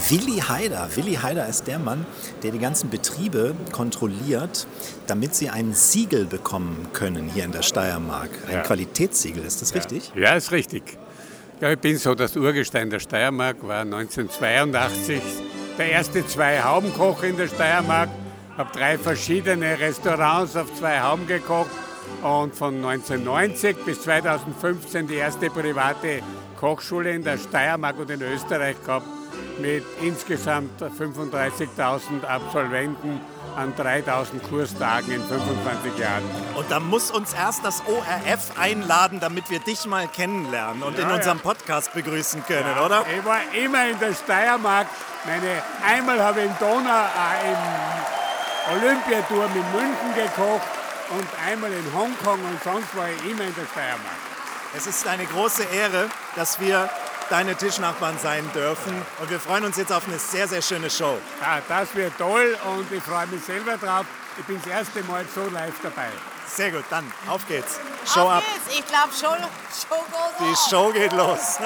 Willi 0.08 0.38
Haider. 0.40 0.88
Willi 0.94 1.14
Haider 1.14 1.46
ist 1.48 1.66
der 1.66 1.78
Mann, 1.78 2.06
der 2.42 2.50
die 2.50 2.58
ganzen 2.58 2.88
Betriebe 2.88 3.54
kontrolliert, 3.72 4.66
damit 5.06 5.34
sie 5.34 5.50
ein 5.50 5.74
Siegel 5.74 6.24
bekommen 6.24 6.88
können 6.92 7.28
hier 7.28 7.44
in 7.44 7.52
der 7.52 7.62
Steiermark. 7.62 8.30
Ein 8.46 8.54
Ja. 8.54 8.62
Qualitätssiegel, 8.62 9.44
ist 9.44 9.60
das 9.62 9.74
richtig? 9.74 10.12
Ja, 10.14 10.34
ist 10.34 10.50
richtig. 10.50 10.98
Ja, 11.60 11.72
ich 11.72 11.78
bin 11.78 11.96
so 11.98 12.14
das 12.14 12.36
Urgestein 12.36 12.90
der 12.90 13.00
Steiermark, 13.00 13.66
war 13.66 13.80
1982 13.82 15.20
der 15.78 15.90
erste 15.90 16.26
Zwei-Hauben-Koch 16.26 17.22
in 17.22 17.36
der 17.36 17.48
Steiermark, 17.48 18.08
habe 18.56 18.70
drei 18.72 18.96
verschiedene 18.96 19.78
Restaurants 19.78 20.56
auf 20.56 20.74
zwei 20.74 21.00
Hauben 21.00 21.26
gekocht 21.26 21.70
und 22.26 22.54
von 22.54 22.74
1990 22.84 23.76
bis 23.84 24.02
2015 24.02 25.06
die 25.06 25.14
erste 25.14 25.48
private 25.48 26.22
Kochschule 26.58 27.12
in 27.12 27.22
der 27.22 27.38
Steiermark 27.38 27.98
und 27.98 28.10
in 28.10 28.20
Österreich 28.20 28.76
gehabt 28.84 29.06
mit 29.60 29.84
insgesamt 30.02 30.82
35.000 30.82 32.24
Absolventen 32.26 33.20
an 33.56 33.74
3.000 33.74 34.40
Kurstagen 34.50 35.12
in 35.12 35.22
25 35.22 35.98
Jahren. 35.98 36.24
Und 36.56 36.70
da 36.70 36.80
muss 36.80 37.10
uns 37.10 37.32
erst 37.32 37.64
das 37.64 37.82
ORF 37.86 38.58
einladen, 38.58 39.20
damit 39.20 39.48
wir 39.48 39.60
dich 39.60 39.86
mal 39.86 40.08
kennenlernen 40.08 40.82
und 40.82 40.98
in 40.98 41.08
Ja, 41.08 41.14
unserem 41.14 41.38
ja. 41.38 41.44
Podcast 41.44 41.94
begrüßen 41.94 42.44
können, 42.44 42.78
oder? 42.84 43.04
Ich 43.16 43.24
war 43.24 43.38
immer 43.54 43.88
in 43.88 43.98
der 43.98 44.14
Steiermark. 44.14 44.88
Meine, 45.24 45.62
einmal 45.86 46.22
habe 46.22 46.40
ich 46.40 46.46
im 46.46 46.58
Donau, 46.58 46.90
äh, 46.90 47.52
im 47.52 48.82
Olympiaturm 48.82 49.50
in 49.54 49.80
München 49.80 50.14
gekocht 50.14 50.75
und 51.10 51.26
einmal 51.46 51.72
in 51.72 51.92
Hongkong 51.94 52.40
und 52.44 52.62
sonst 52.62 52.94
war 52.96 53.08
ich 53.08 53.30
immer 53.30 53.44
in 53.44 53.54
der 53.54 53.66
Steiermark. 53.70 54.20
Es 54.76 54.86
ist 54.86 55.06
eine 55.06 55.24
große 55.26 55.64
Ehre, 55.64 56.08
dass 56.34 56.60
wir 56.60 56.88
deine 57.30 57.54
Tischnachbarn 57.56 58.18
sein 58.18 58.48
dürfen. 58.54 58.94
Und 59.20 59.30
wir 59.30 59.40
freuen 59.40 59.64
uns 59.64 59.76
jetzt 59.76 59.92
auf 59.92 60.06
eine 60.06 60.18
sehr, 60.18 60.46
sehr 60.48 60.62
schöne 60.62 60.90
Show. 60.90 61.18
Ja, 61.40 61.60
das 61.68 61.94
wird 61.94 62.16
toll 62.18 62.56
und 62.76 62.90
ich 62.92 63.02
freue 63.02 63.26
mich 63.28 63.42
selber 63.44 63.76
drauf. 63.76 64.06
Ich 64.38 64.44
bin 64.44 64.60
das 64.62 64.66
erste 64.66 65.02
Mal 65.04 65.24
so 65.34 65.48
live 65.48 65.74
dabei. 65.82 66.08
Sehr 66.46 66.70
gut, 66.70 66.84
dann 66.90 67.10
auf 67.28 67.46
geht's. 67.48 67.80
Show 68.12 68.28
ab. 68.28 68.38
Auf 68.38 68.44
geht's. 68.44 68.78
Ich 68.78 68.86
glaube, 68.86 69.12
Show, 69.12 69.34
Show 69.88 70.04
goes 70.12 70.38
Die. 70.40 70.70
Show 70.70 70.92
geht 70.92 71.12
los. 71.12 71.58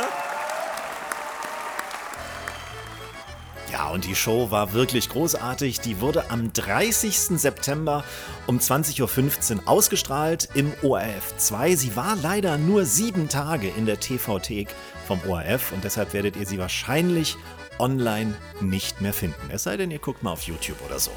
Ja, 3.71 3.91
und 3.91 4.05
die 4.05 4.17
Show 4.17 4.51
war 4.51 4.73
wirklich 4.73 5.09
großartig. 5.11 5.81
Die 5.81 6.01
wurde 6.01 6.31
am 6.31 6.53
30. 6.53 7.17
September 7.39 8.05
um 8.47 8.59
20.15 8.59 9.57
Uhr 9.57 9.63
ausgestrahlt 9.67 10.49
im 10.55 10.73
ORF 10.83 11.37
2. 11.37 11.77
Sie 11.77 11.95
war 11.95 12.17
leider 12.17 12.59
nur 12.59 12.85
sieben 12.85 13.29
Tage 13.29 13.69
in 13.69 13.87
der 13.87 14.01
TV-Thek 14.01 14.69
vom 15.07 15.21
ORF 15.29 15.73
und 15.73 15.85
deshalb 15.85 16.13
werdet 16.15 16.37
ihr 16.37 16.47
sie 16.47 16.59
wahrscheinlich 16.59 17.37
online 17.79 18.35
nicht 18.61 19.01
mehr 19.01 19.13
finden. 19.13 19.51
Es 19.51 19.63
sei 19.63 19.77
denn, 19.77 19.91
ihr 19.91 19.99
guckt 19.99 20.23
mal 20.23 20.33
auf 20.33 20.43
YouTube 20.43 20.79
oder 20.85 20.99
so. 20.99 21.13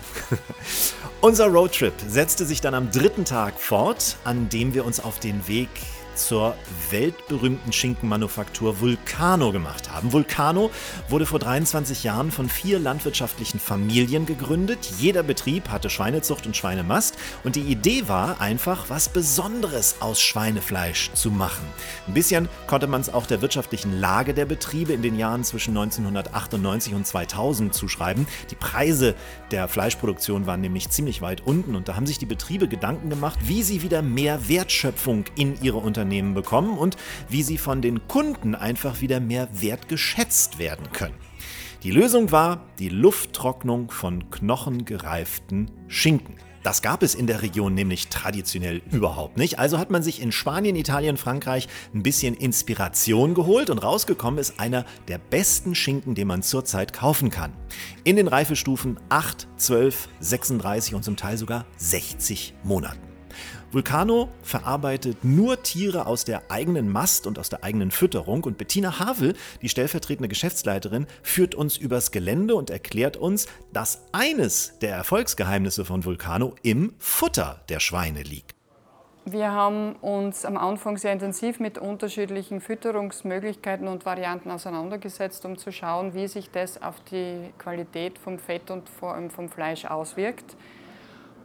Unser 1.21 1.47
Roadtrip 1.47 1.93
setzte 2.07 2.45
sich 2.45 2.61
dann 2.61 2.75
am 2.75 2.91
dritten 2.91 3.25
Tag 3.25 3.59
fort, 3.59 4.17
an 4.23 4.49
dem 4.49 4.73
wir 4.73 4.85
uns 4.85 4.99
auf 4.99 5.19
den 5.19 5.47
Weg 5.47 5.69
zur 6.15 6.55
weltberühmten 6.91 7.73
Schinkenmanufaktur 7.73 8.79
Vulcano 8.79 9.51
gemacht 9.51 9.91
haben. 9.91 10.13
Vulcano 10.13 10.71
wurde 11.09 11.25
vor 11.25 11.39
23 11.39 12.03
Jahren 12.03 12.31
von 12.31 12.49
vier 12.49 12.79
landwirtschaftlichen 12.79 13.59
Familien 13.59 14.25
gegründet. 14.25 14.79
Jeder 14.99 15.23
Betrieb 15.23 15.69
hatte 15.69 15.89
Schweinezucht 15.89 16.45
und 16.45 16.55
Schweinemast 16.55 17.17
und 17.43 17.55
die 17.55 17.61
Idee 17.61 18.07
war 18.07 18.39
einfach, 18.39 18.89
was 18.89 19.09
Besonderes 19.09 19.97
aus 19.99 20.21
Schweinefleisch 20.21 21.11
zu 21.13 21.31
machen. 21.31 21.65
Ein 22.07 22.13
bisschen 22.13 22.47
konnte 22.67 22.87
man 22.87 23.01
es 23.01 23.13
auch 23.13 23.25
der 23.25 23.41
wirtschaftlichen 23.41 23.99
Lage 23.99 24.33
der 24.33 24.45
Betriebe 24.45 24.93
in 24.93 25.01
den 25.01 25.17
Jahren 25.17 25.43
zwischen 25.43 25.71
1998 25.71 26.93
und 26.93 27.07
2000 27.07 27.73
zuschreiben. 27.73 28.27
Die 28.51 28.55
Preise 28.55 29.15
der 29.51 29.67
Fleischproduktion 29.67 30.45
waren 30.45 30.61
nämlich 30.61 30.89
ziemlich 30.89 31.21
weit 31.21 31.41
unten 31.41 31.75
und 31.75 31.87
da 31.87 31.95
haben 31.95 32.07
sich 32.07 32.19
die 32.19 32.25
Betriebe 32.25 32.67
Gedanken 32.67 33.09
gemacht, 33.09 33.39
wie 33.43 33.63
sie 33.63 33.81
wieder 33.81 34.01
mehr 34.01 34.47
Wertschöpfung 34.47 35.25
in 35.35 35.59
ihre 35.61 35.77
Unternehmen 35.77 36.02
Unternehmen 36.03 36.33
bekommen 36.33 36.77
und 36.77 36.97
wie 37.29 37.43
sie 37.43 37.57
von 37.57 37.81
den 37.81 38.07
Kunden 38.07 38.55
einfach 38.55 38.99
wieder 38.99 39.19
mehr 39.19 39.47
wertgeschätzt 39.53 40.59
werden 40.59 40.91
können. 40.91 41.15
Die 41.83 41.91
Lösung 41.91 42.31
war 42.31 42.65
die 42.77 42.89
Lufttrocknung 42.89 43.89
von 43.89 44.29
knochengereiften 44.29 45.71
Schinken. 45.87 46.35
Das 46.61 46.81
gab 46.81 47.03
es 47.03 47.13
in 47.13 47.27
der 47.27 47.41
Region 47.41 47.73
nämlich 47.73 48.07
traditionell 48.07 48.81
überhaupt 48.91 49.37
nicht. 49.37 49.59
Also 49.59 49.79
hat 49.79 49.91
man 49.91 50.01
sich 50.01 50.21
in 50.21 50.31
Spanien, 50.31 50.77
Italien, 50.77 51.17
Frankreich 51.17 51.67
ein 51.93 52.03
bisschen 52.03 52.35
Inspiration 52.35 53.33
geholt 53.33 53.69
und 53.69 53.79
rausgekommen 53.79 54.39
ist 54.39 54.61
einer 54.61 54.85
der 55.09 55.17
besten 55.17 55.75
Schinken, 55.75 56.15
den 56.15 56.27
man 56.27 56.41
zurzeit 56.41 56.93
kaufen 56.93 57.29
kann. 57.29 57.53
In 58.05 58.15
den 58.15 58.29
Reifestufen 58.29 58.97
8, 59.09 59.47
12, 59.57 60.07
36 60.21 60.95
und 60.95 61.03
zum 61.03 61.17
Teil 61.17 61.37
sogar 61.37 61.65
60 61.77 62.53
Monaten. 62.63 63.12
Vulcano 63.73 64.29
verarbeitet 64.43 65.23
nur 65.23 65.63
Tiere 65.63 66.05
aus 66.05 66.25
der 66.25 66.51
eigenen 66.51 66.91
Mast 66.91 67.25
und 67.25 67.39
aus 67.39 67.49
der 67.49 67.63
eigenen 67.63 67.89
Fütterung 67.89 68.43
und 68.43 68.59
Bettina 68.59 68.99
Havel, 68.99 69.33
die 69.63 69.69
stellvertretende 69.69 70.27
Geschäftsleiterin, 70.27 71.07
führt 71.23 71.55
uns 71.55 71.77
übers 71.77 72.11
Gelände 72.11 72.53
und 72.53 72.69
erklärt 72.69 73.17
uns, 73.17 73.47
dass 73.71 74.03
eines 74.11 74.77
der 74.79 74.95
Erfolgsgeheimnisse 74.95 75.85
von 75.85 76.05
Vulcano 76.05 76.53
im 76.61 76.93
Futter 76.99 77.63
der 77.67 77.79
Schweine 77.79 78.21
liegt. 78.21 78.53
Wir 79.25 79.51
haben 79.51 79.93
uns 80.01 80.45
am 80.45 80.57
Anfang 80.57 80.97
sehr 80.97 81.13
intensiv 81.13 81.59
mit 81.59 81.79
unterschiedlichen 81.79 82.61
Fütterungsmöglichkeiten 82.61 83.87
und 83.87 84.05
Varianten 84.05 84.51
auseinandergesetzt, 84.51 85.45
um 85.45 85.57
zu 85.57 85.71
schauen, 85.71 86.13
wie 86.13 86.27
sich 86.27 86.51
das 86.51 86.79
auf 86.79 86.99
die 87.09 87.49
Qualität 87.57 88.19
vom 88.19 88.37
Fett 88.37 88.69
und 88.69 88.87
vor 88.87 89.15
allem 89.15 89.31
vom 89.31 89.49
Fleisch 89.49 89.85
auswirkt 89.85 90.55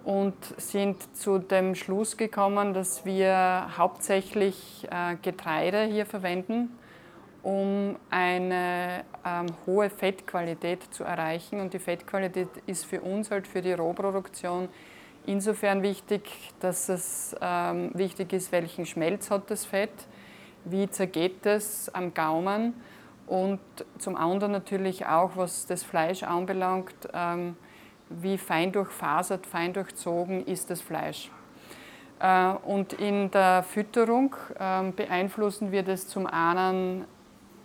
und 0.09 0.35
sind 0.57 1.15
zu 1.15 1.39
dem 1.39 1.75
Schluss 1.75 2.17
gekommen, 2.17 2.73
dass 2.73 3.05
wir 3.05 3.69
hauptsächlich 3.77 4.89
äh, 4.91 5.17
Getreide 5.21 5.85
hier 5.85 6.07
verwenden, 6.07 6.71
um 7.43 7.95
eine 8.09 9.05
ähm, 9.23 9.49
hohe 9.67 9.91
Fettqualität 9.91 10.83
zu 10.95 11.05
erreichen. 11.05 11.61
Und 11.61 11.75
die 11.75 11.79
Fettqualität 11.79 12.49
ist 12.65 12.87
für 12.87 13.03
uns 13.03 13.31
halt 13.31 13.47
für 13.47 13.61
die 13.61 13.75
Rohproduktion 13.75 14.71
insofern 15.27 15.83
wichtig, 15.83 16.23
dass 16.59 16.89
es 16.89 17.37
ähm, 17.43 17.91
wichtig 17.93 18.33
ist, 18.33 18.51
welchen 18.51 18.87
Schmelz 18.87 19.31
hat 19.31 19.51
das 19.51 19.67
Fett, 19.67 19.93
wie 20.65 20.89
zergeht 20.89 21.45
es 21.45 21.91
am 21.95 22.15
Gaumen 22.15 22.73
und 23.27 23.61
zum 23.99 24.17
anderen 24.17 24.53
natürlich 24.53 25.05
auch, 25.05 25.33
was 25.35 25.67
das 25.67 25.83
Fleisch 25.83 26.23
anbelangt, 26.23 26.95
ähm, 27.13 27.57
wie 28.11 28.39
fein 28.39 28.73
durchfasert, 28.73 29.47
fein 29.47 29.73
durchzogen 29.73 30.47
ist 30.47 30.71
das 30.71 30.81
Fleisch. 30.81 31.31
Äh, 32.21 32.51
und 32.65 32.93
in 32.95 33.31
der 33.31 33.63
Fütterung 33.63 34.35
ähm, 34.59 34.95
beeinflussen 34.95 35.73
wir 35.73 35.83
das 35.83 36.09
zum 36.09 36.27
einen 36.27 37.05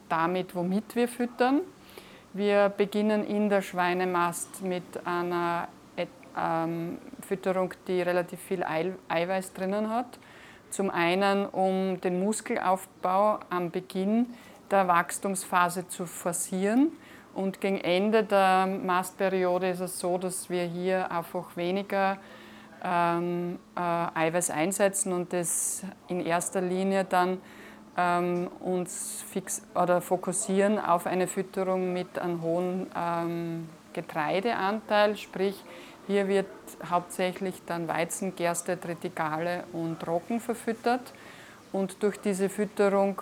damit, 0.09 0.55
womit 0.55 0.95
wir 0.95 1.07
füttern. 1.07 1.61
Wir 2.33 2.69
beginnen 2.69 3.25
in 3.25 3.49
der 3.49 3.61
Schweinemast 3.61 4.63
mit 4.63 5.05
einer 5.05 5.67
ähm, 6.35 6.97
Fütterung, 7.21 7.73
die 7.87 8.01
relativ 8.01 8.39
viel 8.39 8.63
Eiweiß 8.63 9.53
drinnen 9.53 9.89
hat. 9.89 10.19
Zum 10.69 10.89
einen, 10.89 11.45
um 11.45 12.01
den 12.01 12.19
Muskelaufbau 12.19 13.39
am 13.49 13.69
Beginn 13.69 14.33
der 14.71 14.87
Wachstumsphase 14.87 15.87
zu 15.87 16.07
forcieren 16.07 16.91
und 17.35 17.61
gegen 17.61 17.79
Ende 17.79 18.23
der 18.23 18.67
Mastperiode 18.67 19.69
ist 19.69 19.79
es 19.79 19.99
so, 19.99 20.17
dass 20.17 20.49
wir 20.49 20.63
hier 20.63 21.11
einfach 21.11 21.55
weniger 21.55 22.17
ähm, 22.83 23.59
äh, 23.75 23.79
Eiweiß 23.79 24.49
einsetzen 24.49 25.13
und 25.13 25.33
das 25.33 25.83
in 26.07 26.25
erster 26.25 26.61
Linie 26.61 27.05
dann 27.05 27.39
ähm, 27.97 28.49
uns 28.59 29.23
fix 29.29 29.61
oder 29.75 30.01
fokussieren 30.01 30.79
auf 30.79 31.05
eine 31.05 31.27
Fütterung 31.27 31.93
mit 31.93 32.19
einem 32.19 32.41
hohen 32.41 32.87
ähm, 32.95 33.69
Getreideanteil, 33.93 35.15
sprich 35.17 35.63
hier 36.05 36.27
wird 36.27 36.47
hauptsächlich 36.89 37.61
dann 37.65 37.87
Weizen, 37.87 38.35
Gerste, 38.35 38.79
Tritikale 38.79 39.63
und 39.71 40.05
Roggen 40.05 40.41
verfüttert. 40.41 41.13
Und 41.71 42.03
durch 42.03 42.19
diese 42.19 42.49
Fütterung 42.49 43.21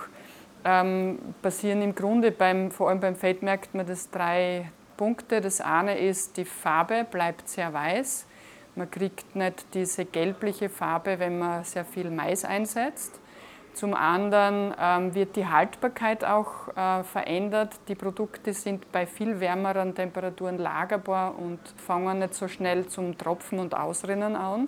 ähm, 0.66 1.20
passieren 1.42 1.82
im 1.82 1.96
Grunde 1.96 2.32
beim, 2.32 2.72
vor 2.72 2.90
allem 2.90 3.00
beim 3.00 3.16
Fett 3.16 3.42
merkt 3.42 3.74
man 3.74 3.86
das 3.86 4.10
drei 4.10 4.72
Punkte. 4.98 5.42
Das 5.42 5.62
eine 5.62 5.98
ist, 5.98 6.38
die 6.38 6.46
Farbe 6.46 7.06
bleibt 7.10 7.50
sehr 7.50 7.74
weiß. 7.74 8.28
Man 8.76 8.90
kriegt 8.90 9.36
nicht 9.36 9.66
diese 9.74 10.06
gelbliche 10.06 10.70
Farbe, 10.70 11.20
wenn 11.20 11.40
man 11.40 11.64
sehr 11.64 11.84
viel 11.84 12.10
Mais 12.10 12.46
einsetzt. 12.46 13.20
Zum 13.74 13.94
anderen 13.94 14.74
ähm, 14.80 15.16
wird 15.16 15.36
die 15.36 15.48
Haltbarkeit 15.48 16.26
auch 16.26 16.68
äh, 16.76 17.04
verändert. 17.04 17.80
Die 17.88 17.96
Produkte 17.96 18.54
sind 18.54 18.92
bei 18.92 19.06
viel 19.06 19.40
wärmeren 19.40 19.96
Temperaturen 19.96 20.58
lagerbar 20.58 21.38
und 21.38 21.60
fangen 21.78 22.20
nicht 22.20 22.34
so 22.34 22.48
schnell 22.48 22.88
zum 22.88 23.18
Tropfen 23.18 23.60
und 23.60 23.74
Ausrinnen 23.74 24.36
an. 24.36 24.68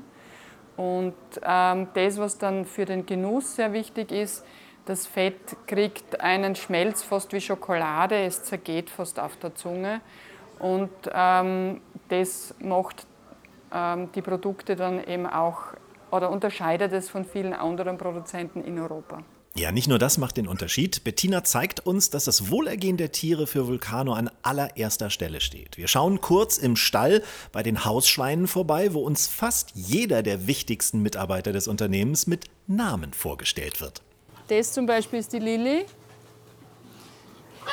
Und 0.78 1.14
ähm, 1.44 1.88
das, 1.94 2.18
was 2.18 2.38
dann 2.38 2.66
für 2.66 2.86
den 2.86 3.06
Genuss 3.06 3.58
sehr 3.58 3.74
wichtig 3.74 4.12
ist, 4.12 4.46
das 4.86 5.08
Fett 5.08 5.56
kriegt 5.68 6.20
einen 6.22 6.56
Schmelz 6.56 7.04
fast 7.04 7.34
wie 7.34 7.42
Schokolade, 7.42 8.16
es 8.26 8.44
zergeht 8.44 8.90
fast 8.90 9.20
auf 9.20 9.38
der 9.38 9.56
Zunge. 9.56 10.02
Und 10.60 10.92
ähm, 11.14 11.82
das 12.10 12.54
macht 12.60 13.06
ähm, 13.74 14.12
die 14.14 14.22
Produkte 14.22 14.76
dann 14.76 15.04
eben 15.04 15.26
auch 15.26 15.74
oder 16.12 16.30
unterscheidet 16.30 16.94
es 16.94 17.10
von 17.10 17.26
vielen 17.26 17.54
anderen 17.54 17.98
Produzenten 17.98 18.64
in 18.64 18.78
Europa. 18.78 19.24
Ja, 19.56 19.72
nicht 19.72 19.88
nur 19.88 20.00
das 20.00 20.18
macht 20.18 20.38
den 20.38 20.48
Unterschied. 20.48 21.04
Bettina 21.04 21.44
zeigt 21.44 21.80
uns, 21.80 22.10
dass 22.10 22.26
das 22.26 22.50
Wohlergehen 22.50 22.98
der 22.98 23.12
Tiere 23.12 23.46
für 23.46 23.68
Vulcano 23.68 24.14
an 24.14 24.32
allererster 24.42 25.12
Stelle 25.12 25.42
steht. 25.42 25.78
Wir 25.78 25.88
schauen 25.88 26.22
kurz 26.22 26.58
im 26.58 26.76
Stall 26.76 27.22
bei 27.52 27.62
den 27.62 27.86
Hausschweinen 27.86 28.48
vorbei, 28.48 28.94
wo 28.94 29.02
uns 29.02 29.28
fast 29.28 29.72
jeder 29.76 30.24
der 30.24 30.48
wichtigsten 30.48 31.02
Mitarbeiter 31.02 31.52
des 31.52 31.68
Unternehmens 31.68 32.26
mit 32.26 32.46
Namen 32.66 33.14
vorgestellt 33.14 33.80
wird. 33.80 34.02
Das 34.48 34.74
zum 34.74 34.86
Beispiel 34.86 35.20
ist 35.20 35.32
die 35.32 35.40
Lilly. 35.40 35.86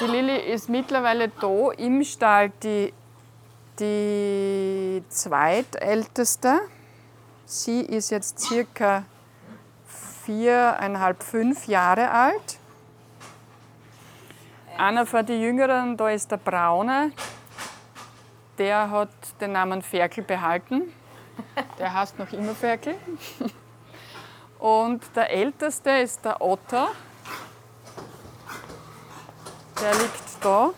Die 0.00 0.04
Lilly 0.04 0.36
ist 0.52 0.68
mittlerweile 0.68 1.28
da 1.28 1.72
im 1.72 2.04
Stall 2.04 2.50
die, 2.62 2.92
die 3.78 5.02
zweitälteste. 5.08 6.60
Sie 7.44 7.80
ist 7.80 8.10
jetzt 8.10 8.38
circa 8.38 9.04
viereinhalb, 10.24 11.22
fünf 11.22 11.66
Jahre 11.66 12.10
alt. 12.10 12.58
Einer 14.78 15.04
von 15.04 15.26
den 15.26 15.42
Jüngeren, 15.42 15.96
da 15.96 16.08
ist 16.08 16.30
der 16.30 16.36
Braune. 16.36 17.12
Der 18.58 18.90
hat 18.90 19.10
den 19.40 19.52
Namen 19.52 19.82
Ferkel 19.82 20.22
behalten. 20.22 20.92
Der 21.78 21.92
heißt 21.92 22.18
noch 22.18 22.32
immer 22.32 22.54
Ferkel. 22.54 22.94
Und 24.60 25.02
der 25.16 25.30
älteste 25.30 25.90
ist 25.90 26.22
der 26.22 26.40
Otter. 26.42 26.88
Der 29.80 29.94
liegt 29.94 30.44
da. 30.44 30.70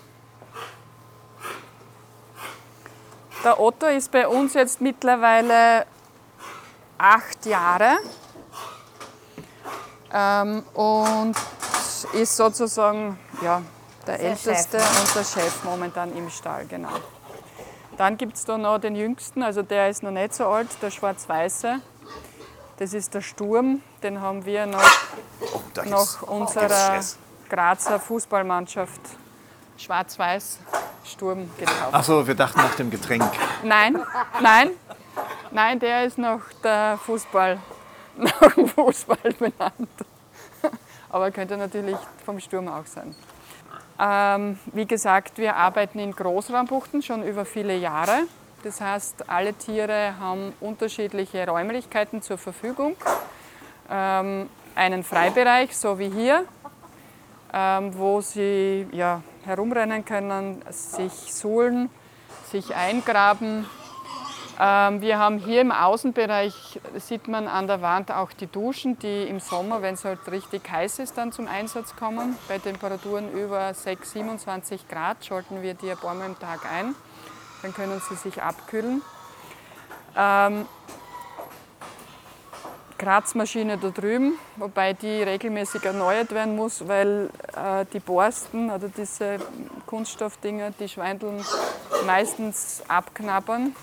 Der 3.43 3.59
Otto 3.59 3.87
ist 3.87 4.13
bei 4.13 4.29
uns 4.29 4.55
jetzt 4.55 4.81
mittlerweile 4.81 5.85
acht 6.97 7.45
Jahre 7.45 7.99
ähm, 10.13 10.63
und 10.75 11.35
ist 12.13 12.37
sozusagen 12.37 13.19
ja, 13.43 13.63
Der 14.07 14.21
älteste 14.21 14.79
Chef. 14.79 15.01
und 15.01 15.15
der 15.17 15.25
Chef 15.25 15.65
momentan 15.65 16.17
im 16.17 16.31
Stall, 16.31 16.67
genau. 16.67 16.93
Dann 17.97 18.17
gibt 18.17 18.37
es 18.37 18.45
da 18.45 18.57
noch 18.57 18.79
den 18.79 18.95
jüngsten, 18.95 19.43
also 19.43 19.63
der 19.63 19.89
ist 19.89 20.05
noch 20.05 20.13
nicht 20.13 20.35
so 20.35 20.47
alt, 20.47 20.69
der 20.81 20.91
schwarz-weiße. 20.93 21.81
Das 22.79 22.95
ist 22.95 23.15
der 23.15 23.21
Sturm, 23.21 23.81
den 24.03 24.21
haben 24.21 24.45
wir 24.45 24.67
noch, 24.67 24.83
Oh, 25.55 25.61
gibt's- 25.75 26.23
unserer. 26.23 27.01
Grazer 27.49 28.01
Fußballmannschaft 28.01 29.01
schwarz-weiß 29.77 30.59
Sturm 31.05 31.51
gekauft. 31.59 31.89
Ach 31.93 32.03
so, 32.03 32.27
wir 32.27 32.35
dachten 32.35 32.59
nach 32.61 32.75
dem 32.77 32.91
Getränk. 32.91 33.31
Nein, 33.63 34.03
nein, 34.41 34.71
nein, 35.51 35.79
der 35.79 36.05
ist 36.07 36.17
nach 36.17 36.41
der 36.65 36.99
Fußball, 37.05 37.59
nach 38.17 38.55
dem 38.55 38.67
Fußball 38.69 39.33
benannt. 39.39 39.91
Aber 41.11 41.31
könnte 41.31 41.59
natürlich 41.59 41.97
vom 42.25 42.41
Sturm 42.41 42.69
auch 42.69 42.87
sein. 42.87 43.15
Ähm, 44.01 44.59
wie 44.73 44.87
gesagt, 44.87 45.37
wir 45.37 45.55
arbeiten 45.55 45.99
in 45.99 46.13
Großraumbuchten 46.13 47.03
schon 47.03 47.23
über 47.23 47.45
viele 47.45 47.77
Jahre. 47.77 48.21
Das 48.63 48.81
heißt, 48.81 49.29
alle 49.29 49.55
Tiere 49.55 50.15
haben 50.21 50.53
unterschiedliche 50.61 51.47
Räumlichkeiten 51.49 52.23
zur 52.23 52.39
Verfügung. 52.39 52.95
Ähm, 53.91 54.49
einen 54.77 55.03
Freibereich, 55.03 55.77
so 55.77 55.99
wie 55.99 56.09
hier, 56.09 56.45
ähm, 57.53 57.97
wo 57.99 58.21
sie 58.21 58.87
ja, 58.93 59.21
herumrennen 59.45 60.05
können, 60.05 60.63
sich 60.71 61.13
suhlen, 61.13 61.91
sich 62.51 62.75
eingraben. 62.75 63.67
Ähm, 64.61 65.01
wir 65.01 65.19
haben 65.19 65.39
hier 65.39 65.61
im 65.61 65.73
Außenbereich, 65.73 66.81
sieht 66.99 67.27
man 67.27 67.49
an 67.49 67.67
der 67.67 67.83
Wand 67.83 68.13
auch 68.13 68.33
die 68.33 68.47
Duschen, 68.47 68.97
die 69.01 69.25
im 69.25 69.41
Sommer, 69.41 69.83
wenn 69.83 69.95
es 69.95 70.05
halt 70.05 70.21
richtig 70.31 70.71
heiß 70.71 71.01
ist, 71.01 71.19
dann 71.19 71.33
zum 71.33 71.49
Einsatz 71.49 71.97
kommen. 71.97 72.37
Bei 72.47 72.59
Temperaturen 72.59 73.33
über 73.33 73.75
6, 73.75 74.13
27 74.13 74.89
Grad 74.89 75.25
schalten 75.25 75.63
wir 75.63 75.75
die 75.75 75.91
ein 75.91 75.97
paar 75.97 76.15
Mal 76.15 76.27
am 76.27 76.39
Tag 76.39 76.61
ein. 76.73 76.95
Dann 77.63 77.73
können 77.73 78.01
sie 78.09 78.17
sich 78.17 78.43
abkühlen. 78.43 79.03
Ähm, 80.17 80.67
Kratzmaschine 83.03 83.79
da 83.79 83.89
drüben, 83.89 84.39
wobei 84.57 84.93
die 84.93 85.25
regelmäßig 85.25 85.85
erneuert 85.85 86.31
werden 86.31 86.55
muss, 86.55 86.87
weil 86.87 87.31
äh, 87.57 87.85
die 87.93 87.99
Borsten 87.99 88.71
oder 88.71 88.89
diese 88.89 89.39
Kunststoffdinger, 89.87 90.71
die 90.79 90.89
Schweindeln 90.89 91.45
meistens 92.07 92.83
abknabbern. 92.87 93.75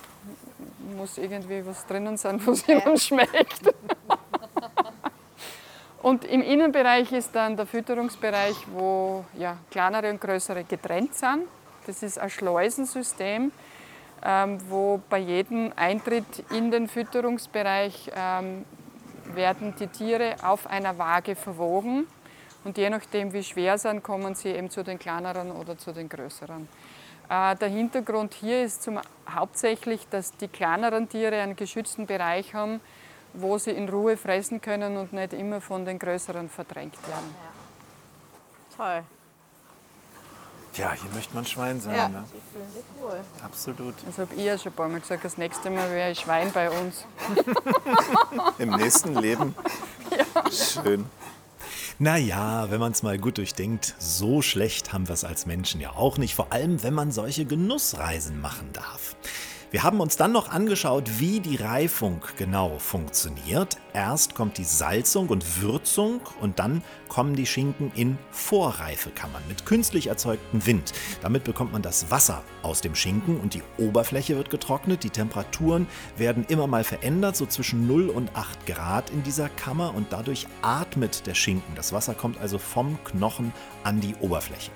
Muss 0.95 1.17
irgendwie 1.17 1.65
was 1.65 1.85
drinnen 1.85 2.15
sein, 2.15 2.39
was 2.45 2.65
ihnen 2.67 2.97
schmeckt. 2.97 3.61
Und 6.01 6.23
im 6.23 6.41
Innenbereich 6.41 7.11
ist 7.11 7.35
dann 7.35 7.57
der 7.57 7.65
Fütterungsbereich, 7.65 8.55
wo 8.71 9.25
ja, 9.37 9.57
kleinere 9.69 10.09
und 10.09 10.21
größere 10.21 10.63
getrennt 10.63 11.13
sind. 11.13 11.45
Das 11.85 12.03
ist 12.03 12.17
ein 12.17 12.29
Schleusensystem, 12.29 13.51
wo 14.67 15.01
bei 15.09 15.19
jedem 15.19 15.71
Eintritt 15.75 16.43
in 16.51 16.71
den 16.71 16.87
Fütterungsbereich 16.87 18.11
ähm, 18.15 18.65
werden 19.33 19.73
die 19.79 19.87
Tiere 19.87 20.35
auf 20.43 20.67
einer 20.67 20.97
Waage 20.97 21.35
verwogen. 21.35 22.07
Und 22.63 22.77
je 22.77 22.89
nachdem, 22.89 23.31
wie 23.31 23.43
schwer 23.43 23.77
sie 23.77 23.87
sind, 23.89 24.03
kommen 24.03 24.35
sie 24.35 24.49
eben 24.49 24.69
zu 24.69 24.83
den 24.83 24.99
kleineren 24.99 25.51
oder 25.51 25.77
zu 25.77 25.93
den 25.93 26.09
größeren. 26.09 26.67
Äh, 27.29 27.55
der 27.55 27.69
Hintergrund 27.69 28.33
hier 28.33 28.63
ist 28.63 28.83
zum, 28.83 28.99
hauptsächlich, 29.29 30.07
dass 30.09 30.35
die 30.35 30.47
kleineren 30.47 31.07
Tiere 31.07 31.41
einen 31.41 31.55
geschützten 31.55 32.05
Bereich 32.05 32.53
haben, 32.53 32.81
wo 33.33 33.57
sie 33.57 33.71
in 33.71 33.87
Ruhe 33.87 34.17
fressen 34.17 34.59
können 34.59 34.97
und 34.97 35.13
nicht 35.13 35.33
immer 35.33 35.61
von 35.61 35.85
den 35.85 35.99
größeren 35.99 36.49
verdrängt 36.49 36.97
werden. 37.07 37.35
Toll. 38.75 39.03
Ja, 40.79 40.93
hier 40.93 41.09
möchte 41.13 41.35
man 41.35 41.45
Schwein 41.45 41.81
sein. 41.81 41.95
Ja, 41.95 42.07
Ne? 42.09 42.23
die 42.33 42.41
fühlen 42.53 42.71
sich 42.71 42.83
wohl. 43.01 43.19
Absolut. 43.43 43.95
Das 44.05 44.17
habe 44.17 44.33
ich 44.35 44.43
ja 44.43 44.57
schon 44.57 44.71
ein 44.71 44.75
paar 44.75 44.87
Mal 44.87 45.01
gesagt, 45.01 45.25
das 45.25 45.37
nächste 45.37 45.69
Mal 45.69 45.89
wäre 45.91 46.11
ich 46.11 46.19
Schwein 46.19 46.51
bei 46.53 46.69
uns. 46.71 47.05
Im 48.59 48.69
nächsten 48.71 49.15
Leben. 49.15 49.55
Schön. 50.51 51.05
Naja, 52.01 52.71
wenn 52.71 52.79
man 52.79 52.93
es 52.93 53.03
mal 53.03 53.17
gut 53.17 53.37
durchdenkt, 53.39 53.93
so 53.99 54.41
schlecht 54.41 54.93
haben 54.93 55.09
wir 55.09 55.13
es 55.13 55.25
als 55.25 55.45
Menschen 55.45 55.81
ja 55.81 55.91
auch 55.91 56.17
nicht, 56.17 56.33
vor 56.33 56.53
allem 56.53 56.81
wenn 56.81 56.93
man 56.93 57.11
solche 57.11 57.43
Genussreisen 57.43 58.39
machen 58.39 58.71
darf. 58.71 59.17
Wir 59.71 59.83
haben 59.83 59.99
uns 59.99 60.17
dann 60.17 60.31
noch 60.31 60.49
angeschaut, 60.49 61.19
wie 61.19 61.41
die 61.41 61.57
Reifung 61.57 62.21
genau 62.37 62.79
funktioniert. 62.79 63.77
Erst 63.93 64.33
kommt 64.33 64.57
die 64.57 64.63
Salzung 64.63 65.27
und 65.27 65.61
Würzung 65.61 66.21
und 66.41 66.57
dann 66.57 66.81
kommen 67.07 67.35
die 67.35 67.45
Schinken 67.45 67.91
in 67.93 68.17
Vorreifekammern 68.31 69.43
mit 69.47 69.67
künstlich 69.67 70.07
erzeugtem 70.07 70.65
Wind. 70.65 70.91
Damit 71.21 71.43
bekommt 71.43 71.71
man 71.71 71.83
das 71.83 72.09
Wasser 72.09 72.41
aus 72.63 72.81
dem 72.81 72.95
Schinken 72.95 73.39
und 73.39 73.53
die 73.53 73.61
Oberfläche 73.77 74.35
wird 74.35 74.49
getrocknet. 74.49 75.03
Die 75.03 75.11
Temperaturen 75.11 75.85
werden 76.17 76.45
immer 76.49 76.65
mal 76.65 76.83
verändert, 76.83 77.35
so 77.35 77.45
zwischen 77.45 77.85
0 77.85 78.09
und 78.09 78.35
8 78.35 78.65
Grad 78.65 79.11
in 79.11 79.21
dieser 79.21 79.49
Kammer 79.49 79.93
und 79.93 80.11
dadurch 80.11 80.47
atmet 80.63 81.27
der 81.27 81.35
Schinken. 81.35 81.75
Das 81.75 81.93
Wasser 81.93 82.15
kommt 82.15 82.39
also 82.39 82.57
vom 82.57 82.97
Knochen 83.03 83.53
an 83.83 84.01
die 84.01 84.15
Oberfläche. 84.15 84.71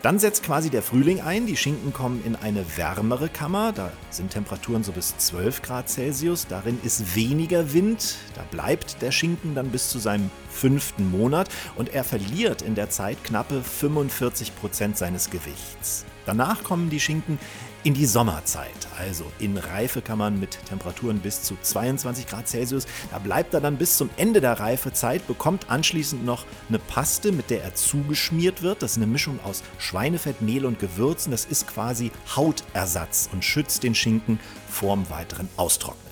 Dann 0.00 0.20
setzt 0.20 0.44
quasi 0.44 0.70
der 0.70 0.82
Frühling 0.82 1.20
ein. 1.20 1.46
Die 1.46 1.56
Schinken 1.56 1.92
kommen 1.92 2.22
in 2.24 2.36
eine 2.36 2.64
wärmere 2.76 3.28
Kammer. 3.28 3.72
Da 3.72 3.90
sind 4.10 4.30
Temperaturen 4.30 4.84
so 4.84 4.92
bis 4.92 5.16
12 5.18 5.62
Grad 5.62 5.88
Celsius. 5.88 6.46
Darin 6.46 6.78
ist 6.84 7.16
weniger 7.16 7.72
Wind. 7.72 8.16
Da 8.36 8.42
bleibt 8.48 9.02
der 9.02 9.10
Schinken 9.10 9.56
dann 9.56 9.70
bis 9.70 9.90
zu 9.90 9.98
seinem 9.98 10.30
fünften 10.50 11.10
Monat 11.10 11.48
und 11.74 11.92
er 11.94 12.04
verliert 12.04 12.62
in 12.62 12.76
der 12.76 12.90
Zeit 12.90 13.24
knappe 13.24 13.60
45 13.60 14.54
Prozent 14.54 14.96
seines 14.96 15.30
Gewichts. 15.30 16.04
Danach 16.26 16.62
kommen 16.62 16.90
die 16.90 17.00
Schinken 17.00 17.38
in 17.84 17.94
die 17.94 18.06
Sommerzeit, 18.06 18.88
also 18.98 19.24
in 19.38 19.56
Reifekammern 19.56 20.38
mit 20.38 20.58
Temperaturen 20.66 21.20
bis 21.20 21.42
zu 21.42 21.56
22 21.60 22.26
Grad 22.26 22.48
Celsius. 22.48 22.86
Da 23.10 23.18
bleibt 23.18 23.54
er 23.54 23.60
dann 23.60 23.76
bis 23.76 23.96
zum 23.96 24.10
Ende 24.16 24.40
der 24.40 24.58
Reifezeit, 24.58 25.26
bekommt 25.26 25.70
anschließend 25.70 26.24
noch 26.24 26.44
eine 26.68 26.78
Paste, 26.78 27.30
mit 27.30 27.50
der 27.50 27.62
er 27.62 27.74
zugeschmiert 27.74 28.62
wird. 28.62 28.82
Das 28.82 28.92
ist 28.92 28.96
eine 28.96 29.06
Mischung 29.06 29.38
aus 29.44 29.62
Schweinefett, 29.78 30.42
Mehl 30.42 30.66
und 30.66 30.78
Gewürzen. 30.78 31.30
Das 31.30 31.44
ist 31.44 31.68
quasi 31.68 32.10
Hautersatz 32.34 33.28
und 33.32 33.44
schützt 33.44 33.82
den 33.84 33.94
Schinken 33.94 34.40
vorm 34.68 35.08
weiteren 35.08 35.48
Austrocknen. 35.56 36.08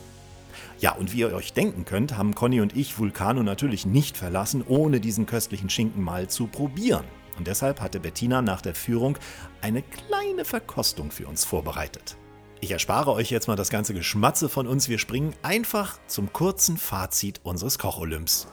Ja, 0.78 0.92
und 0.92 1.12
wie 1.12 1.20
ihr 1.20 1.34
euch 1.34 1.52
denken 1.52 1.84
könnt, 1.84 2.16
haben 2.16 2.34
Conny 2.34 2.60
und 2.60 2.76
ich 2.76 2.98
Vulcano 2.98 3.42
natürlich 3.42 3.86
nicht 3.86 4.16
verlassen, 4.16 4.62
ohne 4.66 5.00
diesen 5.00 5.26
köstlichen 5.26 5.70
Schinken 5.70 6.02
mal 6.02 6.28
zu 6.28 6.46
probieren. 6.46 7.04
Und 7.38 7.46
deshalb 7.46 7.80
hatte 7.80 8.00
Bettina 8.00 8.42
nach 8.42 8.62
der 8.62 8.74
Führung 8.74 9.18
eine 9.66 9.82
kleine 9.82 10.44
Verkostung 10.44 11.10
für 11.10 11.26
uns 11.26 11.44
vorbereitet. 11.44 12.16
Ich 12.60 12.70
erspare 12.70 13.10
euch 13.10 13.32
jetzt 13.32 13.48
mal 13.48 13.56
das 13.56 13.68
ganze 13.68 13.94
Geschmatze 13.94 14.48
von 14.48 14.68
uns. 14.68 14.88
Wir 14.88 15.00
springen 15.00 15.34
einfach 15.42 15.98
zum 16.06 16.32
kurzen 16.32 16.76
Fazit 16.76 17.40
unseres 17.42 17.76
Koch-Olymps. 17.76 18.46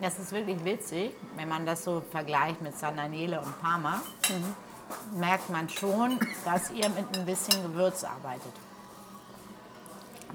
Das 0.00 0.18
ist 0.18 0.32
wirklich 0.32 0.64
witzig, 0.64 1.12
wenn 1.36 1.48
man 1.48 1.64
das 1.64 1.84
so 1.84 2.02
vergleicht 2.10 2.60
mit 2.60 2.76
Sandanele 2.76 3.40
und 3.40 3.60
Parma. 3.60 4.02
Merkt 5.14 5.50
man 5.50 5.68
schon, 5.68 6.18
dass 6.44 6.72
ihr 6.72 6.88
mit 6.88 7.16
ein 7.16 7.24
bisschen 7.24 7.62
Gewürz 7.62 8.02
arbeitet. 8.02 8.52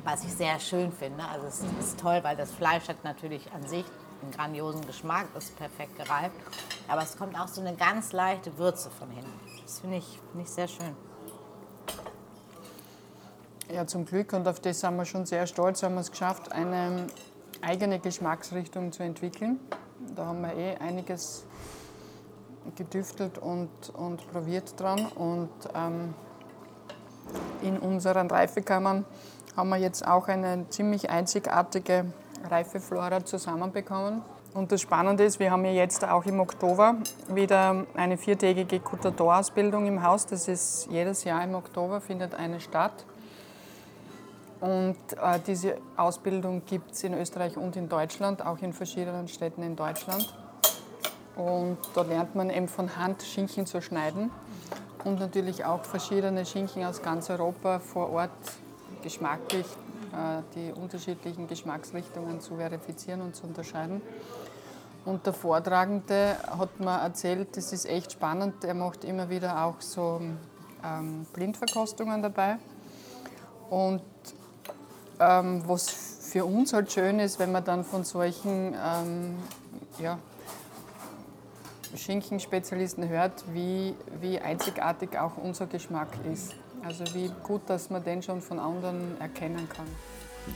Was 0.05 0.23
ich 0.23 0.31
sehr 0.33 0.61
schön 0.61 0.93
finde. 0.93 1.25
Also 1.25 1.47
es 1.47 1.59
ist 1.85 1.99
toll, 1.99 2.21
weil 2.23 2.37
das 2.37 2.51
Fleisch 2.51 2.87
hat 2.87 3.03
natürlich 3.03 3.51
an 3.51 3.67
sich 3.67 3.83
einen 4.23 4.31
grandiosen 4.31 4.85
Geschmack, 4.85 5.27
ist 5.37 5.55
perfekt 5.57 5.95
gereift. 5.97 6.35
Aber 6.87 7.01
es 7.01 7.17
kommt 7.17 7.39
auch 7.39 7.47
so 7.47 7.61
eine 7.61 7.75
ganz 7.75 8.11
leichte 8.11 8.57
Würze 8.57 8.89
von 8.89 9.09
hinten. 9.09 9.31
Das 9.63 9.79
finde 9.79 9.97
ich, 9.97 10.19
finde 10.31 10.45
ich 10.45 10.49
sehr 10.49 10.67
schön. 10.67 10.95
Ja, 13.71 13.87
zum 13.87 14.05
Glück 14.05 14.33
und 14.33 14.47
auf 14.47 14.59
das 14.59 14.81
sind 14.81 14.95
wir 14.97 15.05
schon 15.05 15.25
sehr 15.25 15.47
stolz, 15.47 15.83
haben 15.83 15.95
wir 15.95 16.01
es 16.01 16.11
geschafft, 16.11 16.51
eine 16.51 17.07
eigene 17.61 17.99
Geschmacksrichtung 17.99 18.91
zu 18.91 19.03
entwickeln. 19.03 19.59
Da 20.15 20.25
haben 20.25 20.41
wir 20.41 20.53
eh 20.53 20.75
einiges 20.77 21.45
gedüftelt 22.75 23.37
und, 23.37 23.69
und 23.93 24.31
probiert 24.31 24.79
dran. 24.79 25.07
Und 25.07 25.49
ähm, 25.73 26.13
in 27.61 27.79
unseren 27.79 28.29
Reifekammern 28.29 29.05
haben 29.55 29.69
wir 29.69 29.77
jetzt 29.77 30.05
auch 30.05 30.27
eine 30.27 30.69
ziemlich 30.69 31.09
einzigartige 31.09 32.11
Reifeflora 32.49 33.23
zusammenbekommen. 33.25 34.21
Und 34.53 34.71
das 34.71 34.81
Spannende 34.81 35.23
ist, 35.23 35.39
wir 35.39 35.51
haben 35.51 35.65
ja 35.65 35.71
jetzt 35.71 36.07
auch 36.07 36.25
im 36.25 36.39
Oktober 36.39 36.95
wieder 37.27 37.85
eine 37.95 38.17
viertägige 38.17 38.79
Coutador-Ausbildung 38.79 39.87
im 39.87 40.03
Haus. 40.03 40.27
Das 40.27 40.47
ist 40.47 40.87
jedes 40.91 41.23
Jahr 41.23 41.43
im 41.43 41.55
Oktober, 41.55 42.01
findet 42.01 42.35
eine 42.35 42.59
statt. 42.59 43.05
Und 44.61 44.95
äh, 45.21 45.39
diese 45.45 45.77
Ausbildung 45.97 46.61
gibt 46.65 46.91
es 46.91 47.03
in 47.03 47.15
Österreich 47.15 47.57
und 47.57 47.75
in 47.75 47.89
Deutschland, 47.89 48.45
auch 48.45 48.59
in 48.59 48.73
verschiedenen 48.73 49.27
Städten 49.27 49.63
in 49.63 49.75
Deutschland. 49.75 50.33
Und 51.35 51.77
da 51.95 52.03
lernt 52.03 52.35
man 52.35 52.49
eben 52.49 52.67
von 52.67 52.95
Hand 52.95 53.23
Schinken 53.23 53.65
zu 53.65 53.81
schneiden 53.81 54.29
und 55.03 55.19
natürlich 55.19 55.65
auch 55.65 55.83
verschiedene 55.83 56.45
Schinken 56.45 56.85
aus 56.85 57.01
ganz 57.01 57.29
Europa 57.29 57.79
vor 57.79 58.11
Ort 58.11 58.31
geschmacklich 59.01 59.65
die 60.55 60.71
unterschiedlichen 60.71 61.47
Geschmacksrichtungen 61.47 62.39
zu 62.39 62.55
verifizieren 62.55 63.21
und 63.21 63.35
zu 63.35 63.47
unterscheiden. 63.47 64.01
Und 65.05 65.25
der 65.25 65.33
Vortragende 65.33 66.37
hat 66.57 66.79
mir 66.79 66.97
erzählt, 67.01 67.57
das 67.57 67.73
ist 67.73 67.85
echt 67.85 68.13
spannend, 68.13 68.63
er 68.63 68.73
macht 68.73 69.03
immer 69.03 69.29
wieder 69.29 69.65
auch 69.65 69.81
so 69.81 70.21
ähm, 70.83 71.25
Blindverkostungen 71.33 72.21
dabei. 72.21 72.57
Und 73.69 74.01
ähm, 75.19 75.63
was 75.67 75.89
für 75.89 76.45
uns 76.45 76.73
halt 76.73 76.91
schön 76.91 77.19
ist, 77.19 77.37
wenn 77.39 77.51
man 77.51 77.65
dann 77.65 77.83
von 77.83 78.03
solchen 78.03 78.73
ähm, 78.73 79.37
ja, 79.99 80.17
Schinkenspezialisten 81.95 83.07
hört, 83.09 83.43
wie, 83.53 83.95
wie 84.21 84.39
einzigartig 84.39 85.17
auch 85.17 85.37
unser 85.37 85.67
Geschmack 85.67 86.09
ist. 86.31 86.53
Also 86.85 87.03
wie 87.13 87.31
gut, 87.43 87.61
dass 87.67 87.89
man 87.89 88.03
den 88.03 88.21
schon 88.21 88.41
von 88.41 88.59
anderen 88.59 89.19
erkennen 89.19 89.67
kann. 89.69 89.87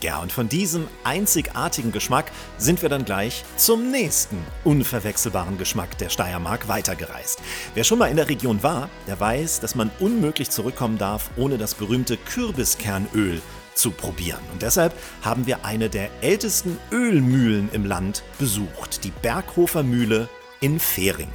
Ja, 0.02 0.20
und 0.20 0.34
von 0.34 0.50
diesem 0.50 0.88
einzigartigen 1.06 1.94
Geschmack 1.94 2.32
sind 2.58 2.82
wir 2.82 2.90
dann 2.90 3.06
gleich 3.06 3.46
zum 3.56 3.90
nächsten 3.90 4.38
unverwechselbaren 4.66 5.58
Geschmack 5.58 5.98
der 5.98 6.10
Steiermark 6.10 6.68
weitergereist. 6.68 7.40
Wer 7.74 7.86
schon 7.86 7.98
mal 7.98 8.08
in 8.08 8.18
der 8.18 8.28
Region 8.28 8.62
war, 8.64 8.90
der 9.08 9.20
weiß, 9.20 9.62
dass 9.62 9.76
man 9.76 9.90
unmöglich 10.00 10.50
zurückkommen 10.50 10.98
darf, 10.98 11.30
ohne 11.38 11.58
das 11.58 11.74
berühmte 11.74 12.18
Kürbiskernöl 12.18 13.42
zu 13.76 13.92
probieren. 13.92 14.42
Und 14.52 14.62
deshalb 14.62 14.94
haben 15.22 15.48
wir 15.48 15.64
eine 15.64 15.90
der 15.90 16.10
ältesten 16.22 16.78
Ölmühlen 16.92 17.70
im 17.72 17.86
Land 17.86 18.24
besucht, 18.40 19.06
die 19.06 19.12
Berghofer 19.22 19.84
Mühle 19.84 20.28
in 20.60 20.80
Fehring. 20.80 21.30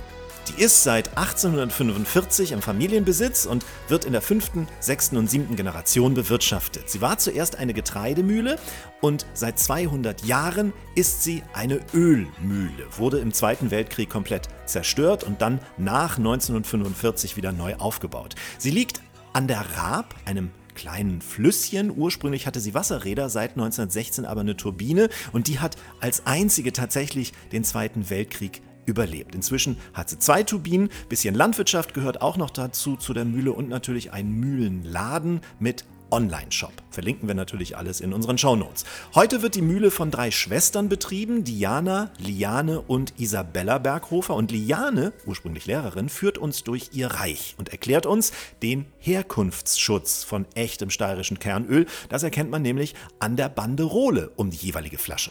Die 0.49 0.61
ist 0.61 0.83
seit 0.83 1.17
1845 1.17 2.51
im 2.51 2.63
Familienbesitz 2.63 3.47
und 3.47 3.65
wird 3.89 4.05
in 4.05 4.13
der 4.13 4.23
fünften, 4.23 4.67
sechsten 4.81 5.17
und 5.17 5.31
siebten 5.31 5.55
Generation 5.55 6.15
bewirtschaftet. 6.15 6.91
Sie 6.91 7.01
war 7.01 7.19
zuerst 7.19 7.57
eine 7.57 7.73
Getreidemühle 7.75 8.59
und 9.01 9.25
seit 9.35 9.61
200 9.61 10.25
Jahren 10.25 10.73
ist 10.97 11.23
sie 11.23 11.45
eine 11.53 11.81
Ölmühle, 11.95 12.87
wurde 12.97 13.21
im 13.21 13.33
Zweiten 13.33 13.71
Weltkrieg 13.71 14.11
komplett 14.11 14.49
zerstört 14.67 15.23
und 15.23 15.43
dann 15.43 15.61
nach 15.79 16.19
1945 16.19 17.37
wieder 17.37 17.53
neu 17.53 17.77
aufgebaut. 17.77 18.35
Sie 18.59 18.71
liegt 18.71 19.01
an 19.33 19.47
der 19.47 19.65
Raab, 19.77 20.15
einem 20.25 20.51
kleinen 20.75 21.21
Flüsschen. 21.21 21.93
Ursprünglich 21.97 22.47
hatte 22.47 22.59
sie 22.59 22.75
Wasserräder, 22.75 23.29
seit 23.29 23.53
1916 23.53 24.25
aber 24.25 24.41
eine 24.41 24.57
Turbine 24.57 25.09
und 25.33 25.47
die 25.47 25.61
hat 25.61 25.77
als 26.01 26.27
einzige 26.27 26.73
tatsächlich 26.73 27.33
den 27.53 27.63
Zweiten 27.63 28.11
Weltkrieg 28.11 28.63
überlebt. 28.87 29.35
Inzwischen 29.35 29.77
hat 29.95 30.11
sie 30.11 30.19
zwei 30.19 30.43
Turbinen, 30.43 30.91
bisschen 31.09 31.35
Landwirtschaft 31.35 31.95
gehört 31.95 32.23
auch 32.23 32.37
noch 32.37 32.51
dazu 32.51 32.97
zu 32.97 33.13
der 33.15 33.25
Mühle 33.25 33.53
und 33.53 33.69
natürlich 33.69 34.13
ein 34.13 34.31
Mühlenladen 34.33 35.41
mit 35.59 35.85
Online-Shop. 36.13 36.73
Verlinken 36.91 37.27
wir 37.27 37.35
natürlich 37.35 37.77
alles 37.77 38.01
in 38.01 38.13
unseren 38.13 38.39
Shownotes. 38.39 38.85
Heute 39.15 39.43
wird 39.43 39.55
die 39.55 39.63
Mühle 39.63 39.91
von 39.91 40.11
drei 40.11 40.31
Schwestern 40.31 40.89
betrieben, 40.89 41.43
Diana, 41.43 42.11
Liane 42.19 42.81
und 42.83 43.15
Isabella 43.19 43.79
Berghofer. 43.79 44.35
Und 44.35 44.53
Liane, 44.53 45.13
ursprünglich 45.25 45.67
Lehrerin, 45.67 46.11
führt 46.11 46.39
uns 46.39 46.63
durch 46.63 46.91
ihr 46.93 47.09
Reich 47.09 47.55
und 47.59 47.71
erklärt 47.71 48.07
uns 48.07 48.33
den 48.63 48.85
Herkunftsschutz 48.99 50.23
von 50.23 50.47
echtem 50.55 50.91
steirischen 50.91 51.39
Kernöl. 51.39 51.87
Das 52.11 52.23
erkennt 52.23 52.51
man 52.51 52.63
nämlich 52.63 52.95
an 53.19 53.37
der 53.37 53.49
Banderole 53.49 54.31
um 54.37 54.51
die 54.51 54.59
jeweilige 54.59 54.99
Flasche. 54.99 55.31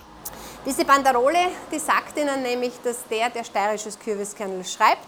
Diese 0.63 0.85
Banderole, 0.85 1.39
die 1.71 1.79
sagt 1.79 2.15
Ihnen 2.19 2.43
nämlich, 2.43 2.73
dass 2.83 3.07
der, 3.09 3.31
der 3.31 3.43
steirisches 3.43 3.97
Kürbiskernel 3.97 4.63
schreibt, 4.63 5.07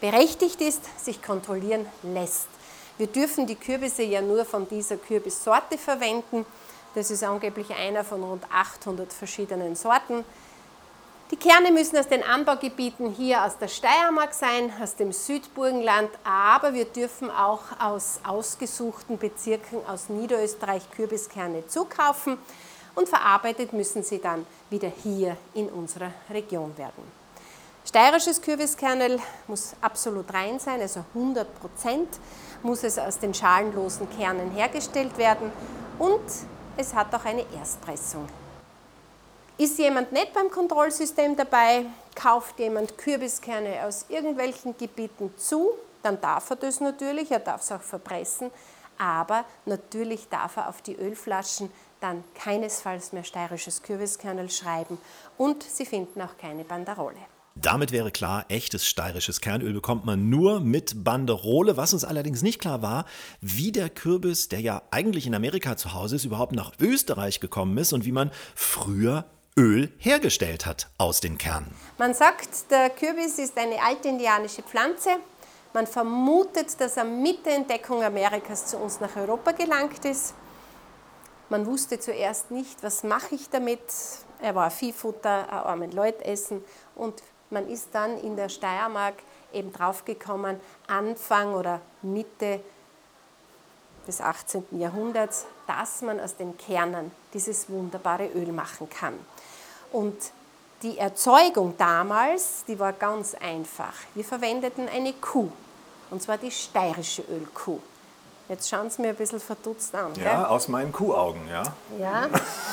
berechtigt 0.00 0.62
ist, 0.62 0.82
sich 1.04 1.20
kontrollieren 1.22 1.84
lässt. 2.02 2.48
Wir 2.96 3.06
dürfen 3.06 3.46
die 3.46 3.54
Kürbisse 3.54 4.02
ja 4.02 4.22
nur 4.22 4.46
von 4.46 4.66
dieser 4.66 4.96
Kürbissorte 4.96 5.76
verwenden. 5.76 6.46
Das 6.94 7.10
ist 7.10 7.22
angeblich 7.22 7.68
einer 7.74 8.02
von 8.02 8.24
rund 8.24 8.44
800 8.50 9.12
verschiedenen 9.12 9.76
Sorten. 9.76 10.24
Die 11.30 11.36
Kerne 11.36 11.70
müssen 11.70 11.98
aus 11.98 12.08
den 12.08 12.22
Anbaugebieten 12.22 13.10
hier 13.10 13.44
aus 13.44 13.58
der 13.58 13.68
Steiermark 13.68 14.32
sein, 14.32 14.72
aus 14.82 14.96
dem 14.96 15.12
Südburgenland, 15.12 16.08
aber 16.24 16.72
wir 16.72 16.86
dürfen 16.86 17.30
auch 17.30 17.60
aus 17.78 18.20
ausgesuchten 18.26 19.18
Bezirken 19.18 19.84
aus 19.86 20.08
Niederösterreich 20.08 20.90
Kürbiskerne 20.92 21.66
zukaufen 21.66 22.38
und 22.94 23.08
verarbeitet 23.08 23.72
müssen 23.72 24.02
sie 24.02 24.20
dann 24.20 24.46
wieder 24.70 24.88
hier 24.88 25.36
in 25.54 25.68
unserer 25.68 26.12
Region 26.30 26.76
werden. 26.76 27.18
Steirisches 27.84 28.42
Kürbiskernel 28.42 29.18
muss 29.46 29.74
absolut 29.80 30.32
rein 30.34 30.58
sein, 30.58 30.80
also 30.80 31.04
100 31.14 31.58
Prozent 31.58 32.08
muss 32.62 32.84
es 32.84 32.98
aus 32.98 33.18
den 33.18 33.32
schalenlosen 33.32 34.08
Kernen 34.10 34.50
hergestellt 34.50 35.16
werden 35.16 35.50
und 35.98 36.20
es 36.76 36.94
hat 36.94 37.14
auch 37.14 37.24
eine 37.24 37.46
Erstpressung. 37.56 38.28
Ist 39.56 39.78
jemand 39.78 40.12
nicht 40.12 40.34
beim 40.34 40.50
Kontrollsystem 40.50 41.34
dabei, 41.34 41.86
kauft 42.14 42.58
jemand 42.58 42.98
Kürbiskerne 42.98 43.84
aus 43.84 44.04
irgendwelchen 44.08 44.76
Gebieten 44.76 45.32
zu, 45.36 45.70
dann 46.02 46.20
darf 46.20 46.50
er 46.50 46.56
das 46.56 46.80
natürlich, 46.80 47.30
er 47.30 47.40
darf 47.40 47.62
es 47.62 47.72
auch 47.72 47.82
verpressen, 47.82 48.50
aber 48.98 49.44
natürlich 49.64 50.28
darf 50.28 50.58
er 50.58 50.68
auf 50.68 50.82
die 50.82 50.94
Ölflaschen 50.94 51.72
dann 52.00 52.24
keinesfalls 52.34 53.12
mehr 53.12 53.24
steirisches 53.24 53.82
Kürbiskernel 53.82 54.50
schreiben 54.50 54.98
und 55.36 55.62
Sie 55.62 55.86
finden 55.86 56.20
auch 56.22 56.36
keine 56.38 56.64
Banderole. 56.64 57.18
Damit 57.60 57.90
wäre 57.90 58.12
klar, 58.12 58.44
echtes 58.48 58.86
steirisches 58.86 59.40
Kernöl 59.40 59.72
bekommt 59.72 60.04
man 60.04 60.30
nur 60.30 60.60
mit 60.60 61.02
Banderole. 61.02 61.76
Was 61.76 61.92
uns 61.92 62.04
allerdings 62.04 62.42
nicht 62.42 62.60
klar 62.60 62.82
war, 62.82 63.04
wie 63.40 63.72
der 63.72 63.90
Kürbis, 63.90 64.48
der 64.48 64.60
ja 64.60 64.82
eigentlich 64.92 65.26
in 65.26 65.34
Amerika 65.34 65.76
zu 65.76 65.92
Hause 65.92 66.16
ist, 66.16 66.24
überhaupt 66.24 66.52
nach 66.52 66.72
Österreich 66.78 67.40
gekommen 67.40 67.76
ist 67.78 67.92
und 67.92 68.04
wie 68.04 68.12
man 68.12 68.30
früher 68.54 69.24
Öl 69.56 69.92
hergestellt 69.98 70.66
hat 70.66 70.88
aus 70.98 71.20
den 71.20 71.36
Kernen. 71.36 71.74
Man 71.98 72.14
sagt, 72.14 72.70
der 72.70 72.90
Kürbis 72.90 73.40
ist 73.40 73.58
eine 73.58 73.82
alte 73.82 74.06
indianische 74.06 74.62
Pflanze. 74.62 75.10
Man 75.74 75.88
vermutet, 75.88 76.80
dass 76.80 76.96
er 76.96 77.04
mit 77.04 77.44
der 77.44 77.56
Entdeckung 77.56 78.04
Amerikas 78.04 78.66
zu 78.66 78.76
uns 78.76 79.00
nach 79.00 79.16
Europa 79.16 79.50
gelangt 79.50 80.04
ist. 80.04 80.34
Man 81.50 81.66
wusste 81.66 81.98
zuerst 81.98 82.50
nicht, 82.50 82.82
was 82.82 83.04
mache 83.04 83.34
ich 83.34 83.48
damit. 83.48 83.80
Er 84.40 84.54
war 84.54 84.70
Viehfutter, 84.70 85.50
armen 85.50 85.90
Leute 85.92 86.24
essen 86.24 86.64
und 86.94 87.22
man 87.50 87.68
ist 87.68 87.88
dann 87.92 88.18
in 88.18 88.36
der 88.36 88.48
Steiermark 88.50 89.14
eben 89.52 89.72
draufgekommen, 89.72 90.60
Anfang 90.86 91.54
oder 91.54 91.80
Mitte 92.02 92.60
des 94.06 94.20
18. 94.20 94.64
Jahrhunderts, 94.72 95.46
dass 95.66 96.02
man 96.02 96.20
aus 96.20 96.36
den 96.36 96.56
Kernen 96.58 97.10
dieses 97.32 97.68
wunderbare 97.70 98.26
Öl 98.26 98.52
machen 98.52 98.88
kann. 98.90 99.14
Und 99.92 100.16
die 100.82 100.98
Erzeugung 100.98 101.74
damals, 101.76 102.64
die 102.66 102.78
war 102.78 102.92
ganz 102.92 103.34
einfach. 103.34 103.94
Wir 104.14 104.24
verwendeten 104.24 104.88
eine 104.88 105.12
Kuh, 105.14 105.50
und 106.10 106.22
zwar 106.22 106.38
die 106.38 106.50
steirische 106.50 107.22
Ölkuh. 107.22 107.80
Jetzt 108.48 108.68
schauen 108.68 108.88
Sie 108.88 109.02
mir 109.02 109.08
ein 109.08 109.14
bisschen 109.14 109.40
verdutzt 109.40 109.94
an. 109.94 110.12
Ja, 110.14 110.36
gell? 110.36 110.44
aus 110.46 110.68
meinen 110.68 110.90
Kuhaugen, 110.90 111.46
ja. 111.48 111.62
Ja, 111.98 112.28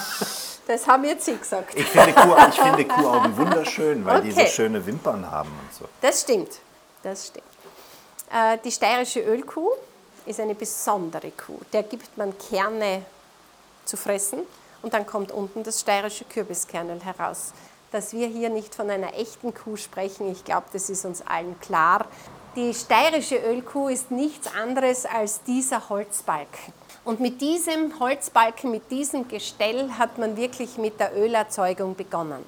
das 0.67 0.88
haben 0.88 1.03
jetzt 1.03 1.26
Sie 1.26 1.36
gesagt. 1.36 1.76
Ich 1.76 1.86
finde, 1.86 2.13
Kuh, 2.13 2.36
ich 2.49 2.55
finde 2.55 2.86
Kuhaugen 2.86 3.38
wunderschön, 3.38 4.05
weil 4.05 4.19
okay. 4.19 4.30
die 4.30 4.32
so 4.32 4.45
schöne 4.45 4.86
Wimpern 4.86 5.30
haben 5.30 5.49
und 5.49 5.73
so. 5.73 5.86
Das 6.01 6.21
stimmt, 6.21 6.59
das 7.03 7.28
stimmt. 7.28 7.45
Äh, 8.32 8.57
die 8.63 8.71
steirische 8.71 9.19
Ölkuh 9.19 9.71
ist 10.26 10.39
eine 10.39 10.55
besondere 10.55 11.32
Kuh. 11.32 11.59
Der 11.73 11.84
gibt 11.84 12.17
man 12.17 12.34
Kerne 12.38 13.03
zu 13.84 13.97
fressen 13.97 14.39
und 14.82 14.93
dann 14.93 15.05
kommt 15.05 15.32
unten 15.32 15.63
das 15.63 15.82
steirische 15.82 16.26
Kürbiskernel 16.26 17.01
heraus. 17.03 17.51
Dass 17.95 18.11
wir 18.11 18.27
hier 18.27 18.49
nicht 18.49 18.75
von 18.75 18.89
einer 18.89 19.13
echten 19.13 19.53
Kuh 19.53 19.77
sprechen, 19.77 20.29
ich 20.29 20.43
glaube, 20.43 20.65
das 20.73 20.89
ist 20.89 21.05
uns 21.05 21.21
allen 21.21 21.57
klar. 21.61 22.05
Die 22.57 22.73
steirische 22.73 23.37
Ölkuh 23.37 23.87
ist 23.87 24.11
nichts 24.11 24.53
anderes 24.53 25.05
als 25.05 25.43
dieser 25.43 25.87
Holzbalken. 25.87 26.73
Und 27.05 27.21
mit 27.21 27.39
diesem 27.39 27.97
Holzbalken, 27.97 28.69
mit 28.69 28.91
diesem 28.91 29.29
Gestell 29.29 29.91
hat 29.97 30.17
man 30.17 30.35
wirklich 30.35 30.77
mit 30.77 30.99
der 30.99 31.15
Ölerzeugung 31.15 31.95
begonnen. 31.95 32.43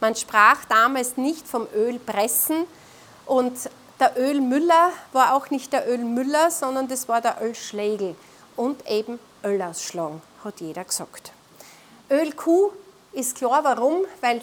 Man 0.00 0.16
sprach 0.16 0.64
damals 0.64 1.16
nicht 1.16 1.46
vom 1.46 1.68
Ölpressen 1.72 2.64
und 3.26 3.70
der 4.00 4.18
Ölmüller 4.18 4.90
war 5.12 5.36
auch 5.36 5.50
nicht 5.50 5.72
der 5.72 5.88
Ölmüller, 5.88 6.50
sondern 6.50 6.88
das 6.88 7.08
war 7.08 7.20
der 7.20 7.36
Ölschlägel 7.40 8.16
und 8.56 8.90
eben 8.90 9.20
Ölausschlagen, 9.44 10.20
hat 10.42 10.60
jeder 10.60 10.82
gesagt. 10.82 11.30
Ölkuh 12.10 12.72
ist 13.12 13.36
klar, 13.36 13.62
warum? 13.62 14.04
Weil 14.20 14.42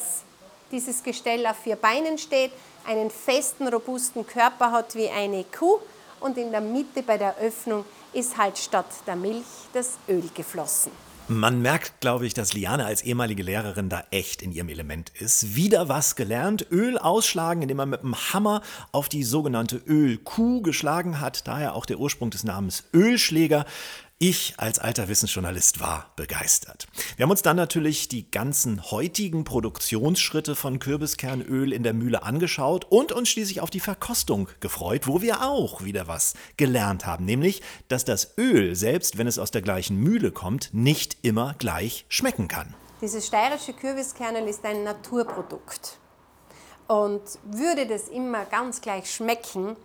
dieses 0.71 1.03
Gestell 1.03 1.45
auf 1.45 1.57
vier 1.57 1.75
Beinen 1.75 2.17
steht, 2.17 2.51
einen 2.85 3.09
festen, 3.09 3.67
robusten 3.67 4.25
Körper 4.25 4.71
hat 4.71 4.95
wie 4.95 5.09
eine 5.09 5.43
Kuh 5.43 5.79
und 6.19 6.37
in 6.37 6.51
der 6.51 6.61
Mitte 6.61 7.03
bei 7.03 7.17
der 7.17 7.37
Öffnung 7.37 7.85
ist 8.13 8.37
halt 8.37 8.57
statt 8.57 8.87
der 9.05 9.15
Milch 9.15 9.45
das 9.73 9.97
Öl 10.07 10.23
geflossen. 10.33 10.91
Man 11.29 11.61
merkt, 11.61 11.99
glaube 11.99 12.25
ich, 12.25 12.33
dass 12.33 12.53
Liane 12.53 12.85
als 12.85 13.01
ehemalige 13.01 13.43
Lehrerin 13.43 13.89
da 13.89 14.05
echt 14.11 14.41
in 14.41 14.53
ihrem 14.53 14.69
Element 14.69 15.11
ist. 15.19 15.57
Wieder 15.57 15.89
was 15.89 16.15
gelernt. 16.15 16.67
Öl 16.71 16.97
ausschlagen, 16.97 17.61
indem 17.61 17.77
man 17.77 17.89
mit 17.89 18.01
dem 18.01 18.15
Hammer 18.15 18.61
auf 18.93 19.09
die 19.09 19.23
sogenannte 19.23 19.75
Ölkuh 19.75 20.61
geschlagen 20.61 21.19
hat. 21.19 21.45
Daher 21.45 21.75
auch 21.75 21.85
der 21.85 21.99
Ursprung 21.99 22.29
des 22.29 22.45
Namens 22.45 22.85
Ölschläger. 22.93 23.65
Ich 24.19 24.55
als 24.57 24.79
alter 24.79 25.09
Wissensjournalist 25.09 25.79
war 25.79 26.11
begeistert. 26.15 26.87
Wir 27.17 27.23
haben 27.23 27.29
uns 27.29 27.43
dann 27.43 27.55
natürlich 27.55 28.07
die 28.07 28.31
ganzen 28.31 28.89
heutigen 28.89 29.43
Produktionsschritte 29.43 30.55
von 30.55 30.79
Kürbiskernöl 30.79 31.71
in 31.71 31.83
der 31.83 31.93
Mühle 31.93 32.23
angeschaut 32.23 32.85
und 32.85 33.11
uns 33.11 33.29
schließlich 33.29 33.61
auf 33.61 33.69
die 33.69 33.79
Verkostung 33.79 34.49
gefreut, 34.59 35.05
wo 35.05 35.21
wir 35.21 35.43
auch 35.43 35.83
wieder 35.83 36.07
was 36.07 36.33
gelernt 36.57 37.05
haben, 37.05 37.25
nämlich, 37.25 37.61
dass 37.89 38.05
das 38.05 38.35
Öl, 38.39 38.75
selbst 38.75 39.19
wenn 39.19 39.27
es 39.27 39.37
aus 39.37 39.51
der 39.51 39.61
gleichen 39.61 39.97
Mühle 39.97 40.31
kommt, 40.31 40.73
nicht 40.73 41.17
immer 41.21 41.53
gleich 41.59 42.07
schmecken 42.09 42.47
kann. 42.47 42.73
Dieses 43.01 43.27
steirische 43.27 43.73
Kürbiskernöl 43.73 44.47
ist 44.47 44.65
ein 44.65 44.83
Naturprodukt. 44.83 45.99
Und 46.87 47.21
würde 47.43 47.85
das 47.85 48.07
immer 48.07 48.45
ganz 48.45 48.81
gleich 48.81 49.13
schmecken, 49.13 49.75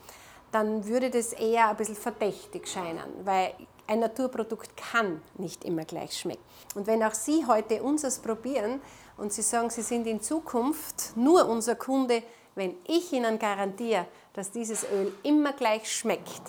dann 0.52 0.86
würde 0.86 1.10
das 1.10 1.34
eher 1.34 1.68
ein 1.68 1.76
bisschen 1.76 1.96
verdächtig 1.96 2.66
scheinen, 2.66 3.10
weil 3.24 3.52
ein 3.92 4.00
Naturprodukt 4.00 4.74
kann 4.74 5.20
nicht 5.36 5.64
immer 5.64 5.84
gleich 5.84 6.18
schmecken. 6.18 6.42
Und 6.74 6.86
wenn 6.86 7.02
auch 7.02 7.12
Sie 7.12 7.44
heute 7.46 7.82
unseres 7.82 8.20
probieren 8.20 8.80
und 9.18 9.34
Sie 9.34 9.42
sagen, 9.42 9.68
Sie 9.68 9.82
sind 9.82 10.06
in 10.06 10.22
Zukunft 10.22 11.14
nur 11.14 11.46
unser 11.46 11.74
Kunde, 11.74 12.22
wenn 12.54 12.74
ich 12.86 13.12
Ihnen 13.12 13.38
garantiere, 13.38 14.06
dass 14.32 14.50
dieses 14.50 14.84
Öl 14.84 15.12
immer 15.22 15.52
gleich 15.52 15.92
schmeckt, 15.94 16.40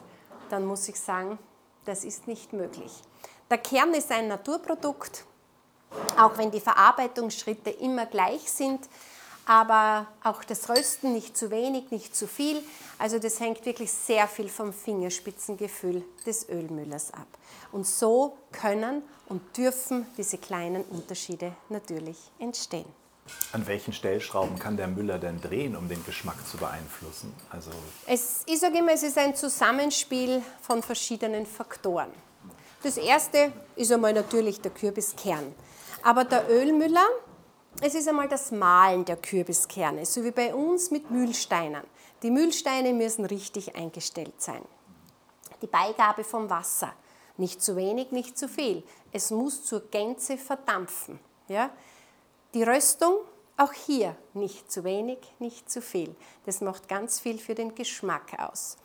dann 0.49 0.65
muss 0.65 0.87
ich 0.87 0.97
sagen, 0.97 1.37
das 1.83 2.05
ist 2.05 2.27
nicht 2.27 2.53
möglich. 2.53 2.93
Der 3.51 3.57
Kern 3.57 3.93
ist 3.93 4.09
ein 4.11 4.29
Naturprodukt, 4.29 5.25
auch 6.17 6.37
wenn 6.37 6.49
die 6.49 6.61
Verarbeitungsschritte 6.61 7.71
immer 7.71 8.05
gleich 8.05 8.49
sind, 8.49 8.87
aber 9.45 10.07
auch 10.23 10.45
das 10.45 10.69
Rösten 10.69 11.11
nicht 11.11 11.35
zu 11.35 11.51
wenig, 11.51 11.91
nicht 11.91 12.15
zu 12.15 12.25
viel. 12.25 12.63
Also 13.03 13.19
das 13.19 13.41
hängt 13.41 13.65
wirklich 13.65 13.91
sehr 13.91 14.29
viel 14.29 14.47
vom 14.47 14.71
Fingerspitzengefühl 14.71 16.05
des 16.25 16.47
Ölmüllers 16.47 17.13
ab. 17.13 17.27
Und 17.73 17.85
so 17.85 18.37
können 18.53 19.01
und 19.25 19.57
dürfen 19.57 20.05
diese 20.17 20.37
kleinen 20.37 20.83
Unterschiede 20.85 21.51
natürlich 21.67 22.15
entstehen. 22.39 22.85
An 23.51 23.67
welchen 23.67 23.91
Stellschrauben 23.91 24.57
kann 24.57 24.77
der 24.77 24.87
Müller 24.87 25.19
denn 25.19 25.41
drehen, 25.41 25.75
um 25.75 25.89
den 25.89 26.01
Geschmack 26.05 26.47
zu 26.47 26.55
beeinflussen? 26.55 27.33
Also 27.49 27.71
es, 28.07 28.43
ich 28.45 28.61
sage 28.61 28.77
immer, 28.77 28.93
es 28.93 29.03
ist 29.03 29.17
ein 29.17 29.35
Zusammenspiel 29.35 30.41
von 30.61 30.81
verschiedenen 30.81 31.45
Faktoren. 31.45 32.09
Das 32.83 32.95
erste 32.95 33.51
ist 33.75 33.91
einmal 33.91 34.13
natürlich 34.13 34.61
der 34.61 34.71
Kürbiskern. 34.71 35.53
Aber 36.03 36.23
der 36.23 36.49
Ölmüller 36.49 37.09
es 37.81 37.95
ist 37.95 38.07
einmal 38.07 38.27
das 38.27 38.51
Mahlen 38.51 39.03
der 39.03 39.17
Kürbiskerne, 39.17 40.05
so 40.05 40.23
wie 40.23 40.31
bei 40.31 40.53
uns 40.53 40.91
mit 40.91 41.09
Mühlsteinen. 41.09 41.81
Die 42.23 42.31
Mühlsteine 42.31 42.93
müssen 42.93 43.25
richtig 43.25 43.75
eingestellt 43.75 44.41
sein. 44.41 44.63
Die 45.61 45.67
Beigabe 45.67 46.23
vom 46.23 46.49
Wasser, 46.49 46.93
nicht 47.35 47.61
zu 47.61 47.75
wenig, 47.75 48.11
nicht 48.11 48.37
zu 48.37 48.47
viel. 48.47 48.83
Es 49.11 49.29
muss 49.29 49.65
zur 49.65 49.81
Gänze 49.89 50.37
verdampfen. 50.37 51.19
Ja? 51.49 51.69
Die 52.53 52.63
Röstung, 52.63 53.15
auch 53.57 53.73
hier 53.73 54.15
nicht 54.33 54.71
zu 54.71 54.85
wenig, 54.85 55.19
nicht 55.39 55.69
zu 55.69 55.81
viel. 55.81 56.15
Das 56.45 56.61
macht 56.61 56.87
ganz 56.87 57.19
viel 57.19 57.37
für 57.37 57.55
den 57.55 57.75
Geschmack 57.75 58.39
aus. 58.39 58.77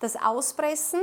Das 0.00 0.16
Auspressen 0.16 1.02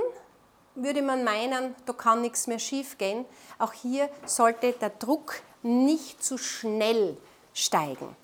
würde 0.73 1.03
man 1.03 1.23
meinen, 1.23 1.75
da 1.86 1.93
kann 1.93 2.21
nichts 2.21 2.47
mehr 2.47 2.59
schief 2.59 2.97
gehen. 2.97 3.25
Auch 3.59 3.73
hier 3.73 4.09
sollte 4.25 4.73
der 4.73 4.89
Druck 4.89 5.36
nicht 5.61 6.23
zu 6.23 6.39
schnell 6.39 7.17
steigen. 7.53 8.15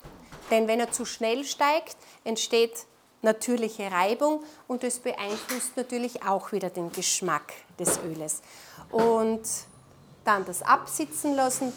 Denn 0.50 0.66
wenn 0.66 0.80
er 0.80 0.90
zu 0.90 1.04
schnell 1.04 1.44
steigt, 1.44 1.96
entsteht 2.24 2.86
natürliche 3.24 3.90
Reibung 3.90 4.44
und 4.68 4.84
das 4.84 5.00
beeinflusst 5.00 5.76
natürlich 5.76 6.22
auch 6.22 6.52
wieder 6.52 6.70
den 6.70 6.92
Geschmack 6.92 7.52
des 7.78 7.98
Öles. 8.04 8.42
Und 8.90 9.42
dann 10.24 10.44
das 10.44 10.62
Absitzen 10.62 11.34
lassen, 11.34 11.72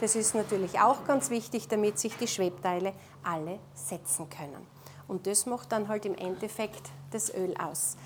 das 0.00 0.14
ist 0.14 0.34
natürlich 0.34 0.78
auch 0.78 1.04
ganz 1.04 1.30
wichtig, 1.30 1.68
damit 1.68 1.98
sich 1.98 2.16
die 2.16 2.28
Schwebteile 2.28 2.94
alle 3.22 3.58
setzen 3.74 4.30
können. 4.30 4.66
Und 5.08 5.26
das 5.26 5.44
macht 5.44 5.72
dann 5.72 5.88
halt 5.88 6.06
im 6.06 6.14
Endeffekt 6.14 6.82
das 7.10 7.34
Öl 7.34 7.54
aus. 7.56 7.96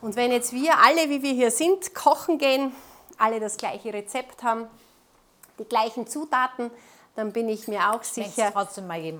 Und 0.00 0.16
wenn 0.16 0.30
jetzt 0.30 0.52
wir 0.52 0.78
alle, 0.78 1.08
wie 1.08 1.22
wir 1.22 1.32
hier 1.32 1.50
sind, 1.50 1.94
kochen 1.94 2.38
gehen, 2.38 2.72
alle 3.18 3.40
das 3.40 3.56
gleiche 3.56 3.92
Rezept 3.92 4.42
haben, 4.42 4.66
die 5.58 5.64
gleichen 5.64 6.06
Zutaten, 6.06 6.70
dann 7.14 7.32
bin 7.32 7.48
ich 7.48 7.68
mir 7.68 7.92
auch 7.92 8.02
sicher, 8.02 8.52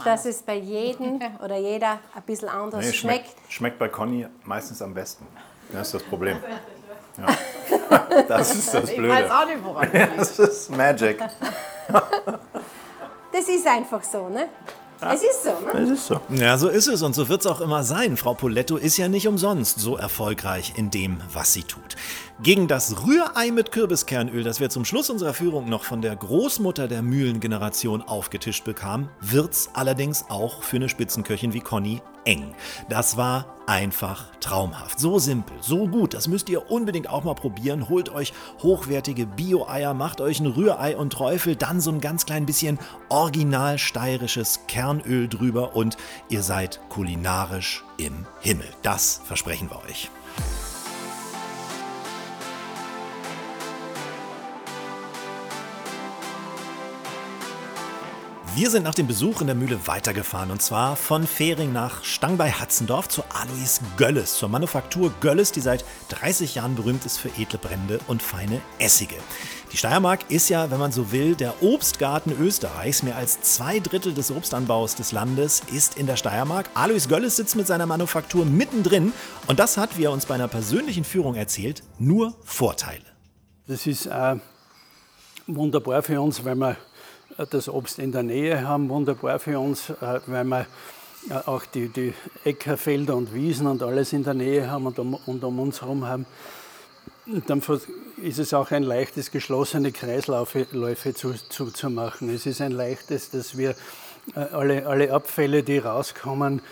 dass 0.05 0.25
es 0.25 0.43
bei 0.43 0.57
jedem 0.57 1.21
oder 1.45 1.57
jeder 1.57 1.99
ein 2.15 2.23
bisschen 2.25 2.49
anders 2.49 2.87
nee, 2.87 2.93
schmeckt. 2.93 3.27
schmeckt. 3.27 3.53
Schmeckt 3.53 3.79
bei 3.79 3.89
Conny 3.89 4.27
meistens 4.45 4.81
am 4.83 4.95
besten. 4.95 5.27
Das 5.73 5.87
ist 5.89 5.95
das 5.95 6.03
Problem. 6.03 6.37
Ja. 7.17 7.27
Das 8.29 8.55
ist 8.55 8.75
das 8.75 8.95
Blöde. 8.95 9.09
Ich 9.09 9.25
weiß 9.25 9.31
auch 9.31 9.47
nicht, 9.47 9.65
woran 9.65 9.91
das 10.17 10.39
ist 10.39 10.71
Magic. 10.71 11.19
Das 13.33 13.49
ist 13.49 13.67
einfach 13.67 14.03
so, 14.03 14.29
ne? 14.29 14.49
Es 15.05 15.23
ist 15.23 15.43
so, 15.43 15.51
ne? 15.51 15.83
Es 15.83 15.91
ist 15.91 16.07
so. 16.07 16.21
Ja, 16.31 16.57
so 16.57 16.69
ist 16.69 16.87
es 16.87 17.03
und 17.03 17.15
so 17.15 17.29
wird 17.29 17.41
es 17.41 17.47
auch 17.47 17.61
immer 17.61 17.83
sein. 17.83 18.17
Frau 18.17 18.35
Poletto 18.35 18.77
ist 18.77 18.97
ja 18.97 19.09
nicht 19.09 19.27
umsonst 19.27 19.81
so 19.81 19.97
erfolgreich 19.97 20.75
in 20.77 20.91
dem, 20.91 21.19
was 21.33 21.53
sie 21.53 21.65
tut. 21.65 21.97
Gegen 22.43 22.69
das 22.69 23.05
Rührei 23.05 23.51
mit 23.51 23.73
Kürbiskernöl, 23.73 24.45
das 24.45 24.61
wir 24.61 24.71
zum 24.71 24.85
Schluss 24.85 25.11
unserer 25.11 25.35
Führung 25.35 25.69
noch 25.69 25.85
von 25.85 26.03
der 26.03 26.15
Großmutter 26.15 26.87
der 26.87 27.03
Mühlengeneration 27.03 28.03
aufgetischt 28.03 28.65
bekamen, 28.65 29.09
wird's 29.21 29.71
allerdings 29.75 30.27
auch 30.29 30.63
für 30.63 30.77
eine 30.77 30.89
Spitzenköchin 30.89 31.53
wie 31.53 31.61
Conny 31.61 32.01
eng. 32.25 32.55
Das 32.89 33.17
war 33.17 33.47
einfach 33.67 34.27
traumhaft. 34.41 34.99
So 34.99 35.19
simpel, 35.19 35.57
so 35.61 35.89
gut. 35.89 36.15
Das 36.15 36.29
müsst 36.29 36.49
ihr 36.49 36.71
unbedingt 36.71 37.09
auch 37.09 37.25
mal 37.25 37.35
probieren. 37.35 37.89
Holt 37.89 38.11
euch 38.11 38.33
hochwertige 38.63 39.27
Bio-Eier, 39.27 39.95
macht 39.95 40.21
euch 40.21 40.41
ein 40.41 40.47
Rührei 40.47 40.97
und 40.97 41.13
Träufel, 41.13 41.57
dann 41.57 41.81
so 41.81 41.91
ein 41.91 42.01
ganz 42.01 42.27
klein 42.27 42.47
bisschen 42.47 42.79
original 43.09 43.79
steirisches 43.79 44.61
Kernöl 44.69 45.29
drüber 45.29 45.77
und 45.77 45.97
ihr 46.29 46.43
seid 46.43 46.81
kulinarisch 46.89 47.85
im 47.99 48.27
Himmel. 48.41 48.69
Das 48.83 49.21
versprechen 49.25 49.71
wir 49.71 49.83
euch. 49.89 50.11
Wir 58.55 58.69
sind 58.69 58.83
nach 58.83 58.95
dem 58.95 59.07
Besuch 59.07 59.41
in 59.41 59.47
der 59.47 59.57
Mühle 59.57 59.87
weitergefahren 59.87 60.51
und 60.51 60.61
zwar 60.61 60.95
von 60.97 61.27
Fehring 61.27 61.73
nach 61.73 62.05
Stang 62.05 62.37
bei 62.37 62.51
Hatzendorf 62.51 63.09
zu 63.09 63.23
Alois 63.33 63.81
Gölles, 63.97 64.37
zur 64.37 64.51
Manufaktur 64.51 65.11
Gölles, 65.21 65.53
die 65.53 65.63
seit 65.63 65.87
30 66.11 66.57
Jahren 66.57 66.75
berühmt 66.75 67.07
ist 67.07 67.17
für 67.17 67.31
edle 67.39 67.59
Brände 67.59 67.99
und 68.09 68.23
feine 68.23 68.61
Essige. 68.79 69.15
Die 69.73 69.79
Steiermark 69.79 70.31
ist 70.31 70.51
ja, 70.51 70.71
wenn 70.71 70.79
man 70.79 70.93
so 70.93 71.13
will, 71.13 71.35
der 71.35 71.63
Obstgarten 71.63 72.31
Österreichs. 72.39 73.03
Mehr 73.03 73.17
als 73.17 73.41
zwei 73.41 73.81
Drittel 73.81 74.13
des 74.13 74.31
Obstanbaus 74.31 74.97
des 74.97 75.13
Landes 75.13 75.63
ist 75.73 75.97
in 75.97 76.07
der 76.07 76.17
Steiermark. 76.17 76.69
Alois 76.75 77.09
Gölles 77.09 77.37
sitzt 77.37 77.57
mit 77.57 77.67
seiner 77.67 77.87
Manufaktur 77.87 78.45
mittendrin 78.45 79.15
und 79.47 79.61
das 79.61 79.79
hat, 79.79 79.97
wie 79.97 80.05
er 80.05 80.13
uns 80.13 80.27
bei 80.27 80.35
einer 80.35 80.49
persönlichen 80.49 81.05
Führung 81.05 81.37
erzählt, 81.37 81.83
nur 81.99 82.35
Vorteile. 82.45 83.05
Das 83.67 83.87
ist 83.87 84.05
äh, 84.05 84.37
wunderbar 85.47 86.03
für 86.03 86.21
uns, 86.21 86.45
weil 86.45 86.57
wir 86.57 86.77
das 87.51 87.69
Obst 87.69 87.99
in 87.99 88.13
der 88.13 88.23
Nähe 88.23 88.67
haben, 88.67 88.89
wunderbar 88.89 89.39
für 89.39 89.59
uns, 89.59 89.91
äh, 89.91 90.21
weil 90.27 90.45
wir 90.45 90.67
äh, 91.31 91.35
auch 91.47 91.65
die, 91.67 91.89
die 91.89 92.15
Äckerfelder 92.45 93.17
und 93.17 93.33
Wiesen 93.35 93.67
und 93.67 93.83
alles 93.83 94.13
in 94.13 94.25
der 94.25 94.35
Nähe 94.35 94.71
haben 94.71 94.87
und 94.87 94.99
um, 94.99 95.15
und 95.15 95.45
um 95.45 95.61
uns 95.61 95.81
herum 95.81 96.07
haben. 96.07 96.27
Und 97.27 97.49
dann 97.49 97.63
ist 98.23 98.39
es 98.39 98.53
auch 98.53 98.71
ein 98.73 98.83
leichtes, 98.83 99.31
geschlossene 99.31 99.93
Kreisläufe 99.93 101.15
zu, 101.15 101.35
zu, 101.49 101.71
zu 101.71 101.89
machen. 101.89 102.35
Es 102.35 102.47
ist 102.47 102.61
ein 102.61 102.73
leichtes, 102.73 103.31
dass 103.31 103.57
wir 103.57 103.77
alle, 104.35 104.87
alle 104.87 105.13
Abfälle, 105.13 105.63
die 105.63 105.79
rauskommen, 105.79 106.63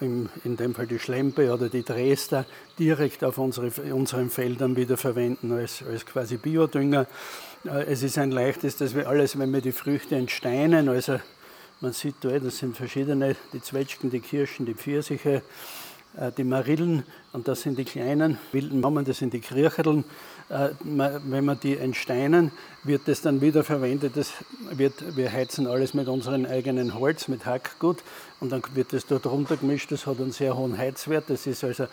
in, 0.00 0.28
in 0.44 0.56
dem 0.56 0.74
Fall 0.74 0.86
die 0.86 1.00
Schlempe 1.00 1.52
oder 1.52 1.68
die 1.68 1.82
Dresder, 1.82 2.46
direkt 2.78 3.24
auf 3.24 3.38
unsere, 3.38 3.70
unseren 3.92 4.30
Feldern 4.30 4.76
wieder 4.76 4.96
verwenden 4.96 5.52
als, 5.52 5.82
als 5.88 6.06
quasi 6.06 6.36
Biodünger. 6.36 7.06
Äh, 7.64 7.84
es 7.84 8.02
ist 8.02 8.18
ein 8.18 8.30
leichtes, 8.30 8.76
dass 8.76 8.94
wir 8.94 9.08
alles, 9.08 9.38
wenn 9.38 9.52
wir 9.52 9.60
die 9.60 9.72
Früchte 9.72 10.16
entsteinen, 10.16 10.88
also 10.88 11.18
man 11.80 11.92
sieht 11.92 12.16
da, 12.20 12.38
das 12.38 12.58
sind 12.58 12.76
verschiedene, 12.76 13.36
die 13.52 13.60
Zwetschgen, 13.60 14.10
die 14.10 14.20
Kirschen, 14.20 14.64
die 14.66 14.74
Pfirsiche, 14.74 15.42
äh, 16.16 16.32
die 16.36 16.44
Marillen 16.44 17.04
und 17.32 17.48
das 17.48 17.62
sind 17.62 17.78
die 17.78 17.84
kleinen 17.84 18.38
wilden 18.52 18.80
Mammen, 18.80 19.04
das 19.04 19.18
sind 19.18 19.32
die 19.32 19.40
Kircherln. 19.40 20.04
Äh, 20.48 20.68
wenn 20.80 21.44
wir 21.44 21.56
die 21.56 21.76
entsteinen, 21.76 22.52
wird 22.84 23.08
das 23.08 23.20
dann 23.20 23.40
wieder 23.40 23.64
verwendet. 23.64 24.16
Das 24.16 24.32
wird, 24.70 25.16
wir 25.16 25.32
heizen 25.32 25.66
alles 25.66 25.92
mit 25.92 26.06
unserem 26.06 26.46
eigenen 26.46 26.94
Holz, 26.94 27.26
mit 27.26 27.46
Hackgut 27.46 27.98
und 28.38 28.52
dann 28.52 28.62
wird 28.74 28.92
das 28.92 29.06
dort 29.06 29.26
runtergemischt. 29.26 29.90
Das 29.90 30.06
hat 30.06 30.20
einen 30.20 30.30
sehr 30.30 30.56
hohen 30.56 30.78
Heizwert. 30.78 31.24
Das 31.28 31.48
ist 31.48 31.64
also, 31.64 31.88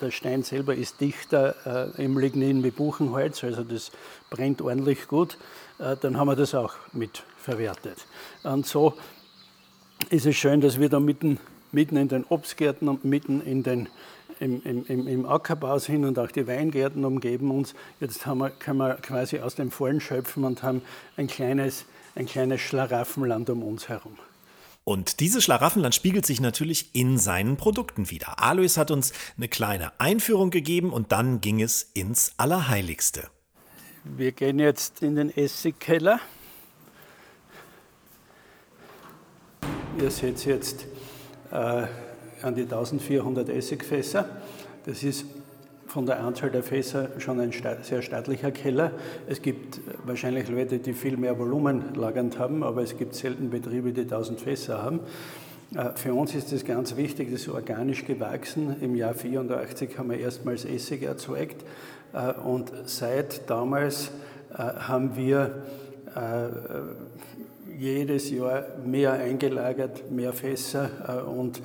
der, 0.00 0.10
Stein 0.12 0.44
selber 0.44 0.74
ist 0.74 1.00
dichter 1.00 1.92
äh, 1.96 2.04
im 2.04 2.16
Lignin 2.16 2.62
wie 2.62 2.70
Buchenholz, 2.70 3.42
also 3.42 3.64
das 3.64 3.90
brennt 4.30 4.62
ordentlich 4.62 5.08
gut. 5.08 5.36
Äh, 5.80 5.96
dann 6.00 6.16
haben 6.16 6.28
wir 6.28 6.36
das 6.36 6.54
auch 6.54 6.74
mit 6.92 7.24
verwertet. 7.38 8.06
Und 8.44 8.66
so 8.66 8.94
ist 10.10 10.26
es 10.26 10.36
schön, 10.36 10.60
dass 10.60 10.78
wir 10.78 10.88
da 10.88 11.00
mitten, 11.00 11.40
mitten 11.72 11.96
in 11.96 12.06
den 12.06 12.24
Obstgärten 12.28 12.88
und 12.88 13.04
mitten 13.04 13.40
in 13.40 13.64
den 13.64 13.88
im, 14.40 14.62
im, 14.64 15.06
im, 15.06 15.26
Ackerbau 15.26 15.78
sind 15.78 16.04
und 16.04 16.18
auch 16.18 16.30
die 16.30 16.46
Weingärten 16.46 17.04
umgeben 17.04 17.50
uns. 17.50 17.74
Jetzt 18.00 18.26
haben 18.26 18.38
wir, 18.38 18.50
können 18.50 18.78
wir 18.78 18.94
quasi 18.94 19.38
aus 19.40 19.54
dem 19.54 19.70
Vollen 19.70 20.00
schöpfen 20.00 20.44
und 20.44 20.62
haben 20.62 20.82
ein 21.16 21.26
kleines, 21.26 21.84
ein 22.16 22.26
kleines 22.26 22.60
Schlaraffenland 22.60 23.50
um 23.50 23.62
uns 23.62 23.88
herum. 23.88 24.18
Und 24.82 25.20
dieses 25.20 25.44
Schlaraffenland 25.44 25.94
spiegelt 25.94 26.24
sich 26.24 26.40
natürlich 26.40 26.94
in 26.94 27.18
seinen 27.18 27.58
Produkten 27.58 28.10
wieder. 28.10 28.42
Alois 28.42 28.76
hat 28.76 28.90
uns 28.90 29.12
eine 29.36 29.46
kleine 29.46 29.92
Einführung 30.00 30.50
gegeben 30.50 30.92
und 30.92 31.12
dann 31.12 31.42
ging 31.42 31.60
es 31.60 31.82
ins 31.82 32.32
Allerheiligste. 32.38 33.28
Wir 34.04 34.32
gehen 34.32 34.58
jetzt 34.58 35.02
in 35.02 35.16
den 35.16 35.36
Essigkeller. 35.36 36.18
Ihr 40.00 40.10
seht 40.10 40.46
jetzt 40.46 40.86
äh, 41.52 41.86
an 42.42 42.54
die 42.54 42.62
1400 42.62 43.48
Essigfässer. 43.48 44.26
Das 44.86 45.02
ist 45.02 45.24
von 45.90 46.06
der 46.06 46.20
Anzahl 46.20 46.50
der 46.50 46.62
Fässer 46.62 47.08
schon 47.18 47.40
ein 47.40 47.52
sehr 47.82 48.02
staatlicher 48.02 48.52
Keller. 48.52 48.92
Es 49.26 49.42
gibt 49.42 49.80
wahrscheinlich 50.04 50.48
Leute, 50.48 50.78
die 50.78 50.92
viel 50.92 51.16
mehr 51.16 51.38
Volumen 51.38 51.94
lagernd 51.94 52.38
haben, 52.38 52.62
aber 52.62 52.82
es 52.82 52.96
gibt 52.96 53.14
selten 53.14 53.50
Betriebe, 53.50 53.92
die 53.92 54.02
1000 54.02 54.40
Fässer 54.40 54.82
haben. 54.82 55.00
Äh, 55.74 55.90
für 55.96 56.14
uns 56.14 56.34
ist 56.34 56.52
das 56.52 56.64
ganz 56.64 56.96
wichtig, 56.96 57.30
das 57.32 57.42
ist 57.42 57.48
organisch 57.48 58.04
gewachsen. 58.04 58.76
Im 58.80 58.94
Jahr 58.94 59.14
84 59.14 59.98
haben 59.98 60.10
wir 60.10 60.18
erstmals 60.18 60.64
Essig 60.64 61.02
erzeugt 61.02 61.64
äh, 62.12 62.32
und 62.34 62.72
seit 62.86 63.50
damals 63.50 64.10
äh, 64.52 64.58
haben 64.58 65.16
wir 65.16 65.62
jedes 67.78 68.30
Jahr 68.30 68.64
mehr 68.84 69.12
eingelagert, 69.12 70.10
mehr 70.10 70.32
Fässer 70.32 71.24
und 71.28 71.58
äh, 71.58 71.60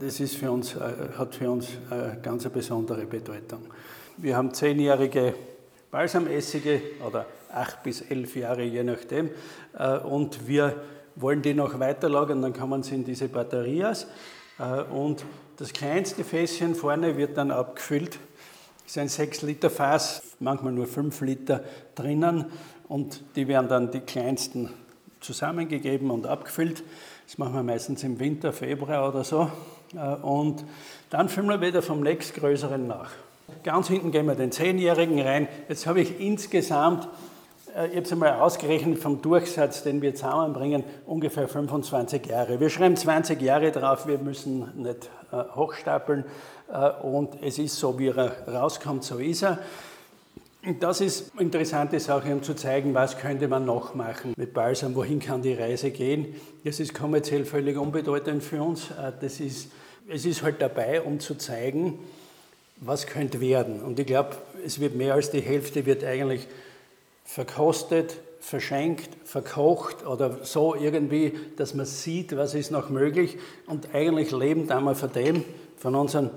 das 0.00 0.20
ist 0.20 0.36
für 0.36 0.50
uns, 0.50 0.74
äh, 0.74 0.78
hat 1.16 1.34
für 1.34 1.50
uns 1.50 1.68
eine 1.90 2.14
äh, 2.14 2.16
ganz 2.20 2.48
besondere 2.48 3.06
Bedeutung. 3.06 3.62
Wir 4.16 4.36
haben 4.36 4.52
zehnjährige 4.52 5.34
Balsamessige 5.90 6.80
oder 7.06 7.26
acht 7.52 7.82
bis 7.82 8.02
elf 8.02 8.34
Jahre, 8.36 8.62
je 8.62 8.82
nachdem. 8.82 9.30
Und 10.04 10.46
wir 10.46 10.74
wollen 11.14 11.40
die 11.40 11.54
noch 11.54 11.78
weiterlagern, 11.78 12.42
dann 12.42 12.52
kann 12.52 12.68
man 12.68 12.82
sie 12.82 12.96
in 12.96 13.04
diese 13.04 13.28
Batterias. 13.28 14.06
Und 14.90 15.24
das 15.56 15.72
kleinste 15.72 16.24
Fässchen 16.24 16.74
vorne 16.74 17.16
wird 17.16 17.38
dann 17.38 17.50
abgefüllt. 17.50 18.18
Das 18.82 18.96
ist 18.96 18.98
ein 18.98 19.08
6 19.08 19.42
Liter 19.42 19.70
Fass, 19.70 20.22
manchmal 20.40 20.72
nur 20.72 20.86
5 20.86 21.20
Liter 21.22 21.62
drinnen. 21.94 22.46
Und 22.88 23.22
die 23.36 23.48
werden 23.48 23.68
dann 23.68 23.90
die 23.90 24.00
kleinsten 24.00 24.68
zusammengegeben 25.20 26.10
und 26.10 26.26
abgefüllt. 26.26 26.82
Das 27.28 27.36
machen 27.36 27.52
wir 27.52 27.62
meistens 27.62 28.02
im 28.04 28.18
Winter, 28.20 28.54
Februar 28.54 29.06
oder 29.06 29.22
so. 29.22 29.50
Äh, 29.94 30.14
und 30.22 30.64
dann 31.10 31.28
füllen 31.28 31.48
wir 31.48 31.60
wieder 31.60 31.82
vom 31.82 32.00
nächstgrößeren 32.00 32.86
nach. 32.86 33.10
Ganz 33.64 33.88
hinten 33.88 34.12
gehen 34.12 34.24
wir 34.24 34.34
den 34.34 34.50
Zehnjährigen 34.50 35.20
rein. 35.20 35.46
Jetzt 35.68 35.86
habe 35.86 36.00
ich 36.00 36.20
insgesamt, 36.20 37.06
äh, 37.76 37.88
ich 37.88 37.96
habe 37.96 38.06
es 38.06 38.12
einmal 38.12 38.32
ausgerechnet 38.40 38.98
vom 38.98 39.20
Durchsatz, 39.20 39.82
den 39.82 40.00
wir 40.00 40.14
zusammenbringen, 40.14 40.84
ungefähr 41.04 41.48
25 41.48 42.24
Jahre. 42.24 42.60
Wir 42.60 42.70
schreiben 42.70 42.96
20 42.96 43.42
Jahre 43.42 43.72
drauf, 43.72 44.06
wir 44.06 44.16
müssen 44.16 44.82
nicht 44.82 45.10
äh, 45.30 45.36
hochstapeln. 45.54 46.24
Und 47.02 47.42
es 47.42 47.58
ist 47.58 47.76
so, 47.76 47.98
wie 47.98 48.08
er 48.08 48.46
rauskommt, 48.46 49.02
so 49.02 49.16
ist 49.16 49.42
er. 49.42 49.58
Das 50.80 51.00
ist 51.00 51.32
eine 51.34 51.42
interessante 51.42 52.00
Sache, 52.00 52.32
um 52.32 52.42
zu 52.42 52.54
zeigen, 52.54 52.92
was 52.92 53.16
könnte 53.16 53.46
man 53.46 53.64
noch 53.64 53.94
machen 53.94 54.34
mit 54.36 54.52
Balsam, 54.52 54.94
wohin 54.96 55.20
kann 55.20 55.40
die 55.40 55.54
Reise 55.54 55.92
gehen. 55.92 56.34
Das 56.64 56.80
ist 56.80 56.94
kommerziell 56.94 57.44
völlig 57.44 57.78
unbedeutend 57.78 58.42
für 58.42 58.60
uns. 58.62 58.90
Äh, 58.90 59.12
das 59.20 59.38
ist, 59.38 59.70
es 60.08 60.26
ist 60.26 60.42
halt 60.42 60.60
dabei, 60.60 61.00
um 61.02 61.20
zu 61.20 61.36
zeigen, 61.36 62.00
was 62.80 63.06
könnte 63.06 63.40
werden. 63.40 63.82
Und 63.82 64.00
ich 64.00 64.06
glaube, 64.06 64.36
es 64.64 64.80
wird 64.80 64.96
mehr 64.96 65.14
als 65.14 65.30
die 65.30 65.40
Hälfte 65.40 65.86
wird 65.86 66.02
eigentlich 66.02 66.48
verkostet, 67.24 68.18
verschenkt, 68.40 69.10
verkocht 69.24 70.06
oder 70.06 70.44
so 70.44 70.74
irgendwie, 70.74 71.34
dass 71.56 71.74
man 71.74 71.86
sieht, 71.86 72.36
was 72.36 72.54
ist 72.54 72.70
noch 72.72 72.88
möglich. 72.90 73.38
Und 73.66 73.94
eigentlich 73.94 74.32
leben 74.32 74.66
da 74.66 74.80
mal 74.80 74.94
von 74.96 75.12
dem, 75.12 75.44
von 75.76 75.94
unseren 75.94 76.30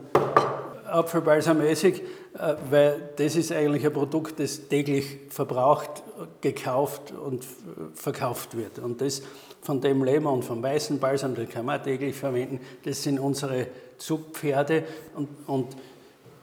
Apfelbalsamessig, 0.92 2.02
äh, 2.34 2.56
weil 2.70 3.10
das 3.16 3.36
ist 3.36 3.52
eigentlich 3.52 3.86
ein 3.86 3.94
Produkt, 3.94 4.40
das 4.40 4.68
täglich 4.68 5.20
verbraucht, 5.30 6.04
gekauft 6.42 7.12
und 7.12 7.46
verkauft 7.94 8.58
wird. 8.58 8.80
Und 8.80 9.02
das 9.02 9.22
von 9.62 9.80
dem 9.80 10.04
leben 10.04 10.26
und 10.26 10.44
vom 10.44 10.62
weißen 10.62 11.00
Balsam, 11.00 11.36
den 11.36 11.50
kann 11.50 11.66
man 11.66 11.84
täglich 11.84 12.16
verwenden. 12.16 12.60
Das 12.84 13.04
sind 13.04 13.20
unsere 13.20 13.68
Zugpferde 13.98 14.84
und, 15.16 15.28
und 15.48 15.76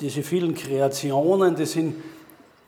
diese 0.01 0.23
vielen 0.23 0.55
Kreationen, 0.55 1.57
die 1.57 1.67
sind 1.67 1.97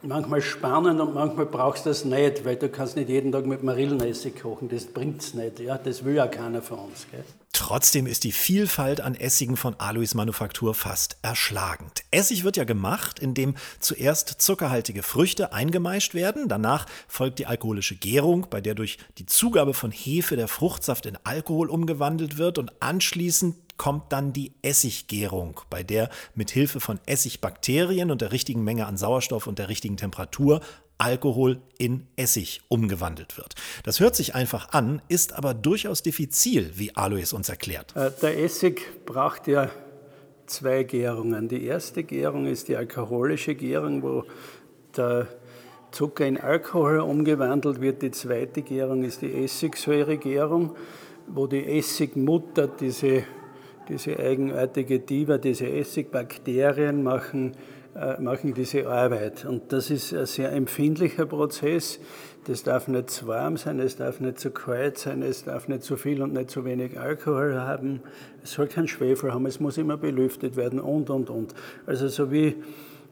manchmal 0.03 0.43
spannend 0.43 1.01
und 1.01 1.15
manchmal 1.15 1.47
brauchst 1.47 1.87
du 1.87 1.91
das 1.91 2.05
nicht, 2.05 2.45
weil 2.45 2.57
du 2.57 2.69
kannst 2.69 2.97
nicht 2.97 3.09
jeden 3.09 3.33
Tag 3.33 3.47
mit 3.47 3.63
Marillenessig 3.63 4.41
kochen, 4.41 4.69
das 4.69 4.85
bringt 4.85 5.23
es 5.23 5.35
nicht, 5.35 5.61
ja? 5.61 5.79
das 5.79 6.05
will 6.05 6.15
ja 6.15 6.27
keiner 6.27 6.63
von 6.63 6.79
uns. 6.79 7.07
Gell? 7.11 7.25
Trotzdem 7.53 8.07
ist 8.07 8.25
die 8.25 8.33
Vielfalt 8.33 9.01
an 9.01 9.15
Essigen 9.15 9.57
von 9.57 9.75
Alois 9.79 10.15
Manufaktur 10.15 10.75
fast 10.75 11.19
erschlagend. 11.23 12.05
Essig 12.11 12.43
wird 12.43 12.57
ja 12.57 12.65
gemacht, 12.65 13.19
indem 13.19 13.55
zuerst 13.81 14.41
zuckerhaltige 14.41 15.03
Früchte 15.03 15.53
eingemeischt 15.53 16.15
werden, 16.15 16.49
danach 16.49 16.87
folgt 17.07 17.39
die 17.39 17.47
alkoholische 17.47 17.97
Gärung, 17.97 18.47
bei 18.49 18.61
der 18.61 18.75
durch 18.75 18.99
die 19.19 19.27
Zugabe 19.27 19.75
von 19.75 19.91
Hefe 19.91 20.37
der 20.37 20.49
Fruchtsaft 20.49 21.07
in 21.07 21.19
Alkohol 21.25 21.69
umgewandelt 21.69 22.39
wird 22.39 22.59
und 22.59 22.73
anschließend 22.81 23.57
kommt 23.81 24.13
dann 24.13 24.35
die 24.35 24.53
Essiggärung, 24.61 25.59
bei 25.71 25.83
der 25.83 26.11
mit 26.35 26.51
Hilfe 26.51 26.81
von 26.81 27.01
Essigbakterien 27.07 28.11
und 28.11 28.21
der 28.21 28.31
richtigen 28.31 28.63
Menge 28.63 28.85
an 28.85 28.99
Sauerstoff 28.99 29.47
und 29.47 29.59
der 29.59 29.71
richtigen 29.71 29.97
Temperatur 29.97 30.61
Alkohol 30.99 31.63
in 31.79 32.07
Essig 32.15 32.61
umgewandelt 32.69 33.39
wird. 33.39 33.55
Das 33.85 33.99
hört 33.99 34.17
sich 34.17 34.35
einfach 34.35 34.73
an, 34.73 35.01
ist 35.09 35.33
aber 35.33 35.55
durchaus 35.55 36.03
diffizil, 36.03 36.73
wie 36.75 36.95
Alois 36.95 37.33
uns 37.33 37.49
erklärt. 37.49 37.97
Äh, 37.97 38.11
der 38.21 38.39
Essig 38.45 38.83
braucht 39.07 39.49
ja 39.49 39.71
zwei 40.45 40.83
Gärungen. 40.83 41.49
Die 41.49 41.65
erste 41.65 42.05
Gärung 42.05 42.49
ist 42.49 42.69
die 42.69 42.77
alkoholische 42.77 43.55
Gärung, 43.55 44.03
wo 44.03 44.25
der 44.95 45.27
Zucker 45.91 46.27
in 46.27 46.37
Alkohol 46.37 46.99
umgewandelt 46.99 47.81
wird. 47.81 48.03
Die 48.03 48.11
zweite 48.11 48.61
Gärung 48.61 49.05
ist 49.05 49.23
die 49.23 49.33
Essigsäuregärung, 49.43 50.77
wo 51.29 51.47
die 51.47 51.65
Essigmutter 51.79 52.69
diese, 52.69 53.25
diese 53.91 54.19
eigenartige 54.19 55.01
Diva, 55.01 55.39
diese 55.39 55.69
Essigbakterien 55.69 57.03
machen 57.03 57.53
äh, 57.93 58.21
machen 58.21 58.55
diese 58.55 58.87
Arbeit. 58.87 59.45
Und 59.45 59.73
das 59.73 59.91
ist 59.91 60.15
ein 60.15 60.27
sehr 60.27 60.53
empfindlicher 60.53 61.27
Prozess. 61.27 61.99
Das 62.45 62.63
darf 62.63 62.87
nicht 62.87 63.11
zu 63.11 63.27
warm 63.27 63.57
sein, 63.57 63.81
es 63.81 63.97
darf 63.97 64.21
nicht 64.21 64.39
zu 64.39 64.53
kalt 64.53 64.97
sein, 64.97 65.23
es 65.23 65.43
darf 65.43 65.67
nicht 65.67 65.83
zu 65.83 65.97
viel 65.97 66.23
und 66.23 66.33
nicht 66.33 66.51
zu 66.51 66.65
wenig 66.65 67.01
Alkohol 67.01 67.57
haben. 67.59 68.01
Es 68.45 68.53
soll 68.53 68.69
keinen 68.69 68.87
Schwefel 68.87 69.35
haben, 69.35 69.45
es 69.45 69.59
muss 69.59 69.77
immer 69.77 69.97
belüftet 69.97 70.55
werden 70.55 70.79
und, 70.79 71.11
und, 71.11 71.31
und. 71.31 71.53
Also 71.85 72.07
so 72.07 72.31
wie, 72.31 72.55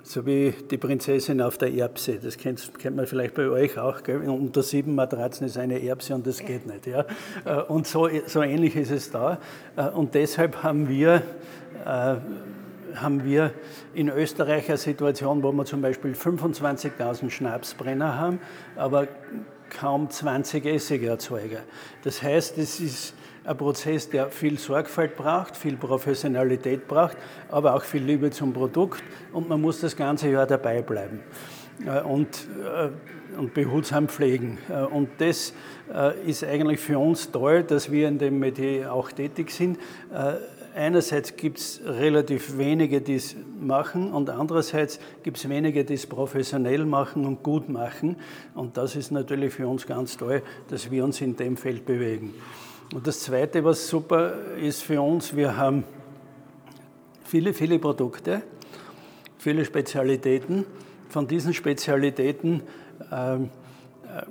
so 0.02 0.24
wie 0.24 0.54
die 0.70 0.78
Prinzessin 0.78 1.40
auf 1.40 1.58
der 1.58 1.72
Erbse. 1.72 2.18
Das 2.22 2.36
kennt, 2.38 2.78
kennt 2.78 2.96
man 2.96 3.06
vielleicht 3.06 3.34
bei 3.34 3.48
euch 3.48 3.78
auch. 3.78 4.02
Gell? 4.02 4.28
Unter 4.28 4.62
sieben 4.62 4.94
Matratzen 4.94 5.46
ist 5.46 5.58
eine 5.58 5.82
Erbse 5.82 6.14
und 6.14 6.26
das 6.26 6.38
geht 6.38 6.66
nicht. 6.66 6.86
Ja? 6.86 7.04
Äh, 7.44 7.62
und 7.62 7.86
so, 7.86 8.08
so 8.26 8.42
ähnlich 8.42 8.76
ist 8.76 8.90
es 8.90 9.10
da. 9.10 9.38
Äh, 9.76 9.88
und 9.88 10.14
deshalb 10.14 10.62
haben 10.62 10.88
wir 10.88 11.22
haben 12.94 13.24
wir 13.24 13.52
in 13.94 14.08
Österreich 14.08 14.68
eine 14.68 14.78
Situation, 14.78 15.42
wo 15.42 15.52
wir 15.52 15.64
zum 15.64 15.80
Beispiel 15.80 16.12
25.000 16.12 17.30
Schnapsbrenner 17.30 18.18
haben, 18.18 18.40
aber 18.74 19.06
kaum 19.70 20.10
20 20.10 20.64
Essigerzeuger. 20.64 21.60
Das 22.02 22.22
heißt, 22.22 22.58
es 22.58 22.80
ist 22.80 23.14
ein 23.48 23.56
Prozess, 23.56 24.10
der 24.10 24.28
viel 24.28 24.58
Sorgfalt 24.58 25.16
braucht, 25.16 25.56
viel 25.56 25.76
Professionalität 25.76 26.86
braucht, 26.86 27.16
aber 27.48 27.74
auch 27.74 27.82
viel 27.82 28.02
Liebe 28.02 28.30
zum 28.30 28.52
Produkt 28.52 29.02
und 29.32 29.48
man 29.48 29.60
muss 29.60 29.80
das 29.80 29.96
ganze 29.96 30.28
Jahr 30.28 30.46
dabei 30.46 30.82
bleiben 30.82 31.20
äh, 31.86 32.02
und, 32.02 32.46
äh, 32.62 33.38
und 33.38 33.54
behutsam 33.54 34.08
pflegen. 34.08 34.58
Äh, 34.68 34.82
und 34.82 35.08
das 35.18 35.54
ist 36.26 36.44
eigentlich 36.44 36.80
für 36.80 36.98
uns 36.98 37.30
toll, 37.30 37.62
dass 37.62 37.90
wir 37.90 38.08
in 38.08 38.18
dem 38.18 38.38
Metier 38.38 38.92
auch 38.92 39.10
tätig 39.10 39.50
sind 39.50 39.78
einerseits 40.74 41.34
gibt 41.34 41.58
es 41.58 41.80
relativ 41.84 42.58
wenige, 42.58 43.00
die 43.00 43.14
es 43.14 43.34
machen 43.58 44.12
und 44.12 44.30
andererseits 44.30 45.00
gibt 45.22 45.38
es 45.38 45.48
wenige, 45.48 45.84
die 45.84 45.94
es 45.94 46.06
professionell 46.06 46.84
machen 46.84 47.24
und 47.24 47.42
gut 47.42 47.68
machen. 47.68 48.16
Und 48.54 48.76
das 48.76 48.94
ist 48.94 49.10
natürlich 49.10 49.54
für 49.54 49.66
uns 49.66 49.86
ganz 49.86 50.16
toll, 50.16 50.42
dass 50.68 50.90
wir 50.90 51.04
uns 51.04 51.20
in 51.20 51.36
dem 51.36 51.56
Feld 51.56 51.84
bewegen. 51.84 52.34
Und 52.94 53.06
das 53.06 53.20
Zweite, 53.20 53.62
was 53.64 53.86
super 53.86 54.32
ist 54.56 54.82
für 54.82 55.02
uns, 55.02 55.36
wir 55.36 55.56
haben 55.58 55.84
viele, 57.22 57.52
viele 57.52 57.78
Produkte, 57.78 58.40
viele 59.36 59.66
Spezialitäten. 59.66 60.64
Von 61.10 61.28
diesen 61.28 61.52
Spezialitäten, 61.52 62.62
ähm, 63.12 63.50
äh, 64.04 64.22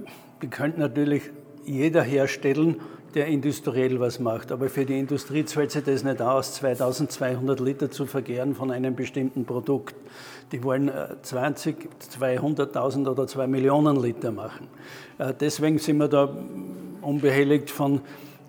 die 0.42 0.48
könnte 0.48 0.80
natürlich 0.80 1.30
jeder 1.66 2.02
herstellen, 2.02 2.82
der 3.14 3.28
industriell 3.28 4.00
was 4.00 4.20
macht. 4.20 4.52
Aber 4.52 4.70
für 4.70 4.86
die 4.86 4.98
Industrie 4.98 5.46
zahlt 5.46 5.70
sich 5.70 5.84
das 5.84 6.04
nicht 6.04 6.20
aus, 6.20 6.54
2200 6.56 7.60
Liter 7.60 7.92
zu 7.92 8.08
verkehren 8.08 8.56
von 8.56 8.72
einem 8.72 8.96
bestimmten 8.96 9.46
Produkt. 9.46 9.96
Die 10.52 10.64
wollen 10.64 10.92
20, 11.22 11.86
äh, 11.86 11.88
200.000 12.00 13.08
oder 13.08 13.28
2 13.28 13.46
Millionen 13.46 14.02
Liter 14.02 14.32
machen. 14.32 14.68
Äh, 15.20 15.36
deswegen 15.40 15.78
sind 15.78 15.98
wir 15.98 16.08
da 16.08 16.36
unbehelligt 17.02 17.70
von 17.70 18.02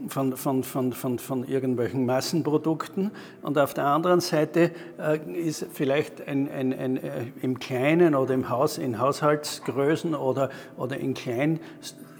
von, 0.06 0.36
von, 0.36 0.62
von, 0.62 0.92
von, 0.92 1.18
von 1.18 1.48
irgendwelchen 1.48 2.06
Massenprodukten. 2.06 3.10
Und 3.42 3.58
auf 3.58 3.74
der 3.74 3.86
anderen 3.86 4.20
Seite 4.20 4.70
äh, 4.98 5.18
ist 5.32 5.66
vielleicht 5.72 6.26
ein, 6.26 6.48
ein, 6.50 6.72
ein, 6.72 6.96
äh, 6.96 7.26
im 7.42 7.58
Kleinen 7.58 8.14
oder 8.14 8.34
im 8.34 8.48
Haus, 8.48 8.78
in 8.78 8.98
Haushaltsgrößen 8.98 10.14
oder, 10.14 10.50
oder 10.76 10.96
in 10.98 11.14
Klein, 11.14 11.60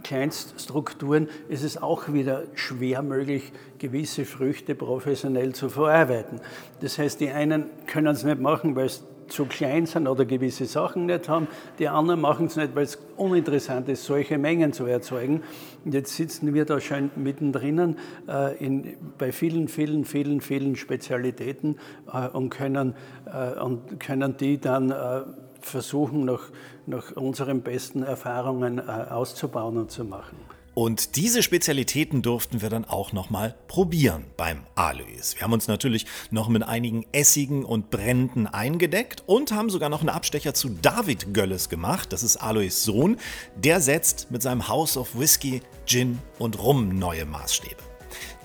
Kleinststrukturen 0.03 1.29
ist 1.49 1.65
es 1.65 1.81
auch 1.81 2.13
wieder 2.13 2.45
schwer 2.55 3.03
möglich, 3.03 3.53
gewisse 3.79 4.25
Früchte 4.25 4.75
professionell 4.75 5.55
zu 5.55 5.69
verarbeiten. 5.69 6.41
Das 6.81 6.99
heißt, 6.99 7.21
die 7.21 7.31
einen 7.31 7.67
können 7.87 8.09
es 8.09 8.25
nicht 8.25 8.41
machen, 8.41 8.77
weil 8.77 8.87
es 8.87 9.05
zu 9.29 9.47
klein 9.47 9.87
sind 9.87 10.09
oder 10.09 10.25
gewisse 10.25 10.67
Sachen 10.67 11.07
nicht 11.07 11.29
haben. 11.29 11.49
Die 11.79 11.89
anderen 11.89 12.21
machen 12.21 12.47
es 12.47 12.57
nicht, 12.57 12.75
weil 12.75 12.85
es 12.85 12.99
uninteressant 13.17 13.89
ist, 13.89 14.05
solche 14.05 14.39
Mengen 14.39 14.73
zu 14.73 14.87
erzeugen. 14.87 15.43
Und 15.85 15.95
jetzt 15.95 16.17
sitzen 16.17 16.55
wir 16.55 16.65
da 16.65 16.81
schon 16.81 17.11
mittendrin 17.17 17.97
äh, 18.29 18.57
in, 18.65 18.97
bei 19.19 19.33
vielen, 19.33 19.69
vielen, 19.69 20.05
vielen, 20.05 20.41
vielen 20.41 20.77
Spezialitäten 20.77 21.79
äh, 22.13 22.29
und, 22.29 22.51
können, 22.51 22.95
äh, 23.27 23.59
und 23.61 24.01
können 24.01 24.37
die 24.37 24.59
dann 24.59 24.91
äh, 24.91 25.23
versuchen, 25.61 26.25
nach, 26.25 26.51
nach 26.87 27.13
unseren 27.13 27.63
besten 27.63 28.03
Erfahrungen 28.03 28.79
äh, 28.79 28.83
auszubauen 28.83 29.77
und 29.77 29.91
zu 29.91 30.05
machen. 30.05 30.37
Und 30.79 31.17
diese 31.17 31.43
Spezialitäten 31.43 32.23
durften 32.23 32.63
wir 32.63 32.71
dann 32.71 32.85
auch 32.85 33.13
nochmal 33.13 33.57
probieren 33.67 34.27
beim 34.37 34.65
Alois. 34.77 35.35
Wir 35.35 35.43
haben 35.43 35.53
uns 35.53 35.67
natürlich 35.67 36.07
noch 36.31 36.49
mit 36.49 36.63
einigen 36.63 37.05
Essigen 37.11 37.65
und 37.65 37.91
Bränden 37.91 38.47
eingedeckt 38.47 39.25
und 39.27 39.51
haben 39.51 39.71
sogar 39.71 39.89
noch 39.89 40.03
einen 40.03 40.09
Abstecher 40.09 40.55
zu 40.55 40.69
David 40.69 41.35
Gölles 41.35 41.69
gemacht. 41.69 42.13
Das 42.13 42.23
ist 42.23 42.37
Alois 42.37 42.85
Sohn. 42.85 43.17
Der 43.57 43.81
setzt 43.81 44.31
mit 44.31 44.41
seinem 44.41 44.69
House 44.69 44.97
of 44.97 45.19
Whisky, 45.19 45.63
Gin 45.85 46.21
und 46.39 46.63
Rum 46.63 46.97
neue 46.97 47.25
Maßstäbe. 47.25 47.83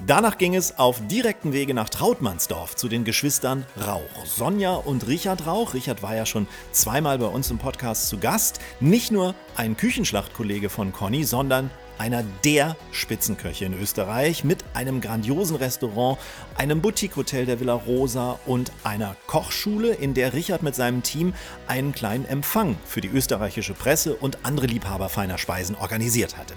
Danach 0.07 0.39
ging 0.39 0.55
es 0.55 0.79
auf 0.79 1.05
direkten 1.05 1.53
Wege 1.53 1.75
nach 1.75 1.89
Trautmannsdorf 1.89 2.75
zu 2.75 2.89
den 2.89 3.03
Geschwistern 3.03 3.63
Rauch. 3.85 4.25
Sonja 4.25 4.73
und 4.73 5.07
Richard 5.07 5.45
Rauch. 5.45 5.75
Richard 5.75 6.01
war 6.01 6.15
ja 6.15 6.25
schon 6.25 6.47
zweimal 6.71 7.19
bei 7.19 7.27
uns 7.27 7.51
im 7.51 7.59
Podcast 7.59 8.09
zu 8.09 8.17
Gast. 8.17 8.59
Nicht 8.79 9.11
nur 9.11 9.35
ein 9.55 9.77
Küchenschlachtkollege 9.77 10.69
von 10.69 10.91
Conny, 10.91 11.25
sondern 11.25 11.69
einer 11.97 12.23
der 12.43 12.75
Spitzenköche 12.91 13.65
in 13.65 13.79
Österreich 13.79 14.43
mit 14.43 14.63
einem 14.73 15.01
grandiosen 15.01 15.55
Restaurant, 15.55 16.17
einem 16.55 16.81
Boutique-Hotel 16.81 17.45
der 17.45 17.59
Villa 17.59 17.73
Rosa 17.73 18.39
und 18.45 18.71
einer 18.83 19.15
Kochschule, 19.27 19.93
in 19.93 20.13
der 20.13 20.33
Richard 20.33 20.63
mit 20.63 20.75
seinem 20.75 21.03
Team 21.03 21.33
einen 21.67 21.93
kleinen 21.93 22.25
Empfang 22.25 22.75
für 22.85 23.01
die 23.01 23.09
österreichische 23.09 23.73
Presse 23.73 24.15
und 24.15 24.39
andere 24.43 24.67
Liebhaber 24.67 25.09
feiner 25.09 25.37
Speisen 25.37 25.75
organisiert 25.75 26.37
hatte. 26.37 26.53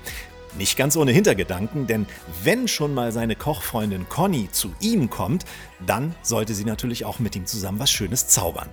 Nicht 0.58 0.78
ganz 0.78 0.96
ohne 0.96 1.12
Hintergedanken, 1.12 1.86
denn 1.86 2.06
wenn 2.42 2.66
schon 2.66 2.94
mal 2.94 3.12
seine 3.12 3.36
Kochfreundin 3.36 4.08
Conny 4.08 4.48
zu 4.50 4.74
ihm 4.80 5.10
kommt, 5.10 5.44
dann 5.86 6.14
sollte 6.22 6.54
sie 6.54 6.64
natürlich 6.64 7.04
auch 7.04 7.18
mit 7.18 7.36
ihm 7.36 7.44
zusammen 7.44 7.78
was 7.78 7.90
Schönes 7.90 8.28
zaubern. 8.28 8.70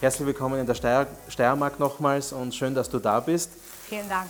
Herzlich 0.00 0.26
willkommen 0.26 0.60
in 0.60 0.66
der 0.66 0.74
Steier 0.74 1.06
Steiermark 1.28 1.80
nochmals 1.80 2.32
und 2.32 2.54
schön, 2.54 2.74
dass 2.74 2.90
du 2.90 2.98
da 2.98 3.18
bist. 3.18 3.52
Vielen 3.88 4.08
Dank. 4.08 4.28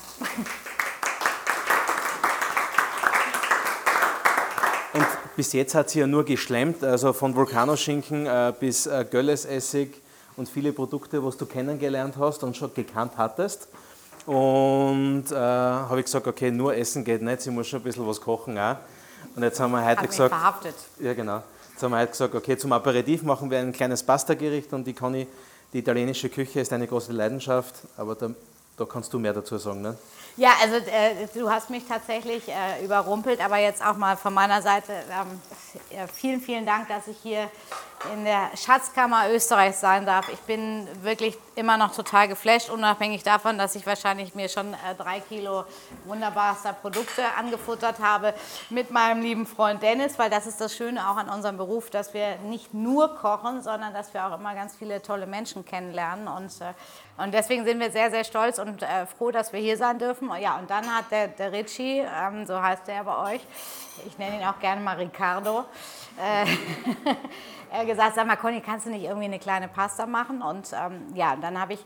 Und 4.93 5.07
bis 5.35 5.53
jetzt 5.55 5.75
hat 5.75 5.89
sie 5.89 6.01
ja 6.01 6.07
nur 6.07 6.25
geschlemmt, 6.25 6.85
also 6.85 7.13
von 7.15 7.35
Vulkanoschinken 7.35 8.27
äh, 8.27 8.53
bis 8.59 8.87
äh, 8.87 9.07
Göllesessig 9.11 9.95
und 10.37 10.49
viele 10.49 10.73
Produkte, 10.73 11.25
was 11.25 11.39
du 11.39 11.47
kennengelernt 11.47 12.17
hast 12.19 12.43
und 12.45 12.57
schon 12.57 12.73
gekannt 12.75 13.13
hattest. 13.17 13.69
Und 14.27 15.25
äh, 15.31 15.35
habe 15.35 16.01
ich 16.01 16.05
gesagt, 16.05 16.27
okay, 16.27 16.51
nur 16.51 16.75
essen 16.75 17.05
geht 17.05 17.23
nicht, 17.23 17.41
sie 17.41 17.51
muss 17.51 17.69
schon 17.69 17.81
ein 17.81 17.85
bisschen 17.85 18.07
was 18.07 18.21
kochen 18.21 18.59
auch. 18.59 18.77
Und 19.35 19.43
jetzt 19.43 19.59
haben 19.59 19.71
wir 19.71 19.85
heute 19.85 20.01
Hat 20.01 20.11
gesagt. 20.11 20.35
Verhaftet. 20.35 20.75
Ja, 20.99 21.15
genau. 21.15 21.43
Jetzt 21.73 21.83
haben 21.83 21.93
wir 21.93 21.99
heute 21.99 22.11
gesagt, 22.11 22.35
okay, 22.35 22.59
zum 22.59 22.73
Aperitif 22.73 23.23
machen 23.23 23.51
wir 23.51 23.59
ein 23.59 23.73
kleines 23.73 24.03
Pasta-Gericht 24.03 24.73
und 24.73 24.87
die 24.87 24.91
ich, 24.91 25.27
die 25.73 25.79
italienische 25.79 26.29
Küche 26.29 26.61
ist 26.61 26.73
eine 26.73 26.87
große 26.87 27.13
Leidenschaft, 27.13 27.75
aber 27.97 28.15
da 28.15 28.31
da 28.77 28.85
kannst 28.85 29.13
du 29.13 29.19
mehr 29.19 29.33
dazu 29.33 29.57
sagen, 29.59 29.81
ne? 29.81 29.97
Ja, 30.37 30.51
also 30.61 30.77
äh, 30.77 31.27
du 31.33 31.51
hast 31.51 31.71
mich 31.71 31.87
tatsächlich 31.87 32.47
äh, 32.49 32.85
überrumpelt, 32.85 33.43
aber 33.43 33.57
jetzt 33.57 33.85
auch 33.85 33.97
mal 33.97 34.17
von 34.17 34.35
meiner 34.35 34.61
Seite 34.61 34.93
ähm, 35.11 36.09
vielen, 36.13 36.43
vielen 36.43 36.67
Dank, 36.67 36.89
dass 36.89 37.09
ich 37.09 37.17
hier 37.23 37.51
in 38.13 38.25
der 38.25 38.51
Schatzkammer 38.57 39.31
Österreichs 39.31 39.81
sein 39.81 40.07
darf. 40.07 40.29
Ich 40.29 40.41
bin 40.41 40.87
wirklich 41.03 41.37
immer 41.55 41.77
noch 41.77 41.95
total 41.95 42.29
geflasht, 42.29 42.69
unabhängig 42.71 43.23
davon, 43.23 43.59
dass 43.59 43.75
ich 43.75 43.87
wahrscheinlich 43.87 44.35
mir 44.35 44.49
schon 44.49 44.75
äh, 44.75 44.95
drei 44.97 45.21
Kilo 45.21 45.65
wunderbarster 46.05 46.73
Produkte 46.75 47.23
angefuttert 47.39 47.99
habe 47.99 48.35
mit 48.71 48.91
meinem 48.91 49.23
lieben 49.23 49.47
Freund 49.47 49.83
Dennis, 49.83 50.19
weil 50.19 50.31
das 50.31 50.47
ist 50.47 50.61
das 50.61 50.77
Schöne 50.77 51.09
auch 51.09 51.17
an 51.17 51.29
unserem 51.29 51.57
Beruf, 51.57 51.91
dass 51.91 52.13
wir 52.15 52.37
nicht 52.49 52.75
nur 52.75 53.17
kochen, 53.17 53.63
sondern 53.63 53.95
dass 53.95 54.13
wir 54.13 54.27
auch 54.27 54.39
immer 54.39 54.55
ganz 54.55 54.77
viele 54.77 55.01
tolle 55.01 55.27
Menschen 55.27 55.65
kennenlernen 55.65 56.29
und, 56.29 56.61
äh, 56.61 56.75
und 57.23 57.33
deswegen 57.33 57.65
sind 57.65 57.81
wir 57.81 57.91
sehr, 57.91 58.11
sehr 58.11 58.25
stolz 58.25 58.59
und 58.59 58.83
äh, 58.83 59.07
froh, 59.07 59.31
dass 59.31 59.53
wir 59.53 59.61
hier 59.61 59.79
sein 59.79 59.99
dürfen. 59.99 60.31
Ja, 60.41 60.59
und 60.59 60.69
dann 60.69 60.85
hat 60.95 61.11
der, 61.11 61.29
der 61.29 61.53
Richie, 61.53 62.01
ähm, 62.01 62.47
so 62.47 62.61
heißt 62.61 62.87
der 62.87 63.05
bei 63.05 63.35
euch, 63.35 63.41
ich 64.07 64.19
nenne 64.19 64.41
ihn 64.41 64.47
auch 64.47 64.59
gerne 64.59 64.83
mal 64.83 64.97
Ricardo, 64.97 65.65
äh, 66.19 66.45
er 66.45 66.47
gesagt, 67.87 68.15
sag 68.15 68.27
mal, 68.27 68.37
Conny, 68.37 68.61
kannst 68.61 68.87
du 68.87 68.91
nicht 68.91 69.05
irgendwie 69.05 69.27
eine 69.27 69.39
kleine 69.39 69.69
Pasta 69.69 70.07
machen? 70.07 70.43
Und 70.43 70.73
ähm, 70.73 71.15
ja, 71.15 71.37
dann 71.37 71.61
habe 71.61 71.75
ich 71.75 71.85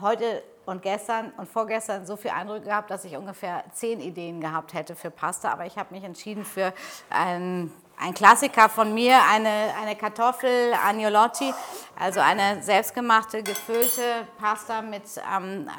heute 0.00 0.42
und 0.66 0.82
gestern 0.82 1.32
und 1.38 1.48
vorgestern 1.48 2.04
so 2.04 2.16
viel 2.16 2.30
Eindruck 2.30 2.64
gehabt, 2.64 2.90
dass 2.90 3.04
ich 3.04 3.16
ungefähr 3.16 3.64
zehn 3.72 4.00
Ideen 4.00 4.40
gehabt 4.40 4.74
hätte 4.74 4.94
für 4.94 5.10
Pasta. 5.10 5.50
Aber 5.50 5.64
ich 5.64 5.78
habe 5.78 5.94
mich 5.94 6.04
entschieden 6.04 6.44
für 6.44 6.74
ein, 7.08 7.72
ein 7.98 8.12
Klassiker 8.12 8.68
von 8.68 8.92
mir, 8.92 9.18
eine, 9.30 9.72
eine 9.80 9.96
Kartoffel 9.96 10.74
agnolotti, 10.74 11.54
also 11.98 12.20
eine 12.20 12.62
selbstgemachte, 12.62 13.42
gefüllte 13.42 14.28
Pasta 14.38 14.82
mit 14.82 15.04
ähm, 15.34 15.70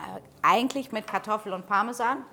eigentlich 0.42 0.92
mit 0.92 1.06
Kartoffel 1.06 1.54
und 1.54 1.68
Parmesan. 1.68 2.26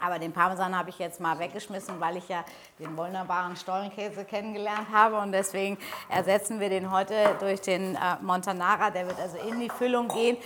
Aber 0.00 0.18
den 0.18 0.32
Parmesan 0.32 0.76
habe 0.76 0.90
ich 0.90 0.98
jetzt 0.98 1.20
mal 1.20 1.38
weggeschmissen, 1.38 2.00
weil 2.00 2.16
ich 2.16 2.28
ja 2.28 2.44
den 2.78 2.96
wunderbaren 2.96 3.56
Stollenkäse 3.56 4.24
kennengelernt 4.24 4.88
habe. 4.92 5.18
Und 5.18 5.32
deswegen 5.32 5.78
ersetzen 6.08 6.60
wir 6.60 6.68
den 6.68 6.90
heute 6.90 7.14
durch 7.40 7.60
den 7.60 7.94
äh, 7.94 7.98
Montanara. 8.20 8.90
Der 8.90 9.06
wird 9.06 9.20
also 9.20 9.38
in 9.38 9.60
die 9.60 9.70
Füllung 9.70 10.08
gehen. 10.08 10.36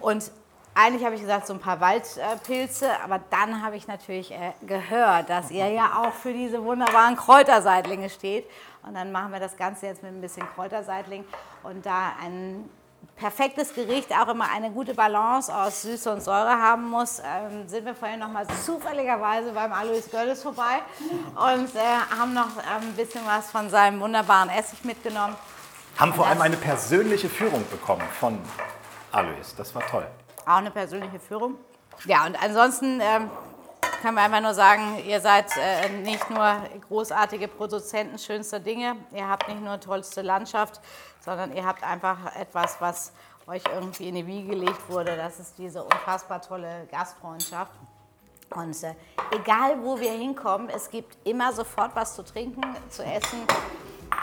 Und 0.00 0.30
eigentlich 0.74 1.04
habe 1.04 1.14
ich 1.14 1.20
gesagt, 1.20 1.46
so 1.46 1.52
ein 1.52 1.60
paar 1.60 1.80
Waldpilze, 1.80 2.90
aber 3.04 3.20
dann 3.30 3.62
habe 3.62 3.76
ich 3.76 3.86
natürlich 3.86 4.32
äh, 4.32 4.52
gehört, 4.66 5.30
dass 5.30 5.50
ihr 5.52 5.68
ja 5.68 6.02
auch 6.02 6.12
für 6.12 6.32
diese 6.32 6.64
wunderbaren 6.64 7.16
Kräuterseitlinge 7.16 8.10
steht. 8.10 8.44
Und 8.84 8.94
dann 8.94 9.12
machen 9.12 9.32
wir 9.32 9.38
das 9.38 9.56
Ganze 9.56 9.86
jetzt 9.86 10.02
mit 10.02 10.12
ein 10.12 10.20
bisschen 10.20 10.46
Kräuterseitling 10.54 11.24
und 11.62 11.86
da 11.86 12.12
einen 12.20 12.68
perfektes 13.16 13.74
Gericht 13.74 14.12
auch 14.12 14.28
immer 14.28 14.50
eine 14.50 14.70
gute 14.70 14.94
Balance 14.94 15.54
aus 15.54 15.82
Süße 15.82 16.12
und 16.12 16.22
Säure 16.22 16.58
haben 16.58 16.88
muss, 16.88 17.20
ähm, 17.20 17.68
sind 17.68 17.84
wir 17.84 17.94
vorhin 17.94 18.20
noch 18.20 18.28
mal 18.28 18.46
zufälligerweise 18.64 19.52
beim 19.52 19.72
Alois 19.72 20.02
Görles 20.10 20.42
vorbei 20.42 20.80
und 21.34 21.74
äh, 21.74 22.18
haben 22.18 22.34
noch 22.34 22.48
ähm, 22.58 22.88
ein 22.88 22.94
bisschen 22.94 23.22
was 23.26 23.50
von 23.50 23.70
seinem 23.70 24.00
wunderbaren 24.00 24.50
Essig 24.50 24.84
mitgenommen. 24.84 25.34
Haben 25.96 26.12
vor 26.12 26.26
allem 26.26 26.42
eine 26.42 26.56
persönliche 26.56 27.28
Führung 27.28 27.64
bekommen 27.70 28.02
von 28.18 28.38
Alois. 29.12 29.54
Das 29.56 29.74
war 29.74 29.86
toll. 29.86 30.06
Auch 30.46 30.56
eine 30.56 30.70
persönliche 30.70 31.20
Führung. 31.20 31.56
Ja, 32.06 32.26
und 32.26 32.42
ansonsten 32.42 33.00
ähm, 33.00 33.30
können 34.04 34.18
wir 34.18 34.22
einfach 34.22 34.42
nur 34.42 34.52
sagen, 34.52 35.02
ihr 35.06 35.18
seid 35.18 35.46
äh, 35.56 35.88
nicht 35.88 36.28
nur 36.28 36.58
großartige 36.88 37.48
Produzenten 37.48 38.18
schönster 38.18 38.60
Dinge, 38.60 38.96
ihr 39.14 39.26
habt 39.26 39.48
nicht 39.48 39.62
nur 39.62 39.80
tollste 39.80 40.20
Landschaft, 40.20 40.78
sondern 41.24 41.56
ihr 41.56 41.64
habt 41.64 41.82
einfach 41.82 42.36
etwas, 42.36 42.76
was 42.80 43.12
euch 43.46 43.62
irgendwie 43.72 44.10
in 44.10 44.16
die 44.16 44.26
Wiege 44.26 44.50
gelegt 44.50 44.90
wurde. 44.90 45.16
Das 45.16 45.40
ist 45.40 45.56
diese 45.56 45.82
unfassbar 45.82 46.42
tolle 46.42 46.86
Gastfreundschaft. 46.90 47.72
Und 48.50 48.82
äh, 48.82 48.94
egal, 49.30 49.82
wo 49.82 49.98
wir 49.98 50.12
hinkommen, 50.12 50.68
es 50.68 50.90
gibt 50.90 51.16
immer 51.26 51.54
sofort 51.54 51.96
was 51.96 52.14
zu 52.14 52.24
trinken, 52.24 52.60
zu 52.90 53.02
essen. 53.02 53.38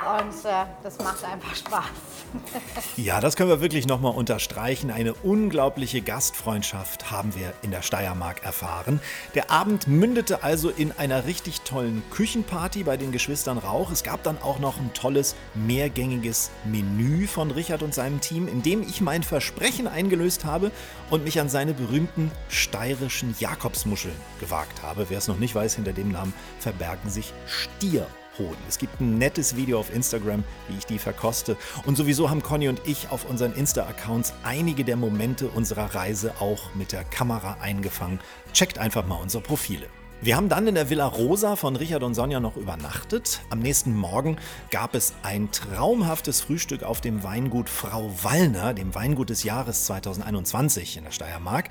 Und 0.02 0.46
äh, 0.46 0.66
das 0.84 0.98
macht 1.00 1.24
einfach 1.24 1.56
Spaß. 1.56 1.86
Ja, 2.98 3.20
das 3.20 3.36
können 3.36 3.50
wir 3.50 3.62
wirklich 3.62 3.88
nochmal 3.88 4.14
unterstreichen. 4.14 4.92
Eine 4.92 5.14
unglaubliche 5.14 6.02
Gastfreundschaft 6.02 7.12
haben 7.12 7.36
wir 7.36 7.54
in 7.62 7.72
der 7.72 7.82
Steiermark 7.82 8.44
erfahren. 8.44 9.00
Der 9.36 9.52
Abend 9.52 9.88
mündete 9.88 10.44
also 10.44 10.70
in 10.70 10.92
einer 10.92 11.26
richtig 11.26 11.62
tollen 11.62 12.04
Küchenparty 12.12 12.84
bei 12.84 12.98
den 12.98 13.12
Geschwistern 13.12 13.58
Rauch. 13.58 13.92
Es 13.92 14.04
gab 14.04 14.24
dann 14.24 14.42
auch 14.42 14.60
noch 14.60 14.78
ein 14.78 14.94
tolles 14.94 15.36
mehrgängiges 15.56 16.52
Menü 16.64 17.28
von 17.28 17.52
Richard 17.52 17.84
und 17.84 17.94
seinem 17.94 18.22
Team, 18.22 18.48
in 18.48 18.62
dem 18.62 18.82
ich 18.82 19.02
mein 19.02 19.24
Versprechen 19.24 19.88
eingelöst 19.88 20.46
habe 20.46 20.72
und 21.10 21.24
mich 21.24 21.40
an 21.40 21.50
seine 21.50 21.74
berühmten 21.74 22.32
steirischen 22.50 23.36
Jakobsmuscheln 23.40 24.16
gewagt 24.40 24.84
habe. 24.84 25.08
Wer 25.10 25.18
es 25.18 25.28
noch 25.28 25.40
nicht 25.40 25.56
weiß, 25.56 25.76
hinter 25.76 25.94
dem 25.94 26.12
Namen 26.12 26.34
verbergen 26.60 27.10
sich 27.10 27.34
Stier 27.46 28.08
Hoden. 28.38 28.58
Es 28.68 28.78
gibt 28.78 29.00
ein 29.00 29.18
nettes 29.18 29.56
Video 29.56 29.80
auf 29.80 29.94
Instagram, 29.94 30.44
wie 30.68 30.78
ich 30.78 30.86
die 30.86 31.00
verkoste. 31.00 31.58
Und 31.86 31.98
sowieso 31.98 32.30
haben 32.30 32.42
Conny 32.42 32.70
und 32.70 32.82
ich 32.86 33.10
auf 33.10 33.30
unseren 33.30 33.54
Insta-Accounts 33.54 34.34
einige 34.44 34.84
der 34.84 34.98
Momente 34.98 35.50
unserer 35.50 35.96
Reise 35.96 36.34
auch 36.40 36.74
mit 36.76 36.92
der 36.92 37.04
Kamera 37.04 37.58
eingefangen. 37.62 38.20
Checkt 38.54 38.80
einfach 38.80 39.06
mal 39.06 39.16
unsere 39.16 39.44
Profile. 39.44 39.88
Wir 40.24 40.36
haben 40.36 40.50
dann 40.50 40.68
in 40.68 40.76
der 40.76 40.92
Villa 40.92 41.08
Rosa 41.08 41.56
von 41.56 41.76
Richard 41.76 42.04
und 42.04 42.14
Sonja 42.14 42.40
noch 42.40 42.56
übernachtet. 42.56 43.42
Am 43.50 43.58
nächsten 43.58 43.96
Morgen 43.96 44.38
gab 44.70 44.94
es 44.94 45.16
ein 45.24 45.52
traumhaftes 45.52 46.42
Frühstück 46.42 46.84
auf 46.84 47.02
dem 47.02 47.24
Weingut 47.24 47.70
Frau 47.70 48.12
Wallner, 48.22 48.76
dem 48.76 48.94
Weingut 48.94 49.32
des 49.32 49.44
Jahres 49.44 49.86
2021 49.86 50.98
in 50.98 51.06
der 51.06 51.12
Steiermark. 51.12 51.70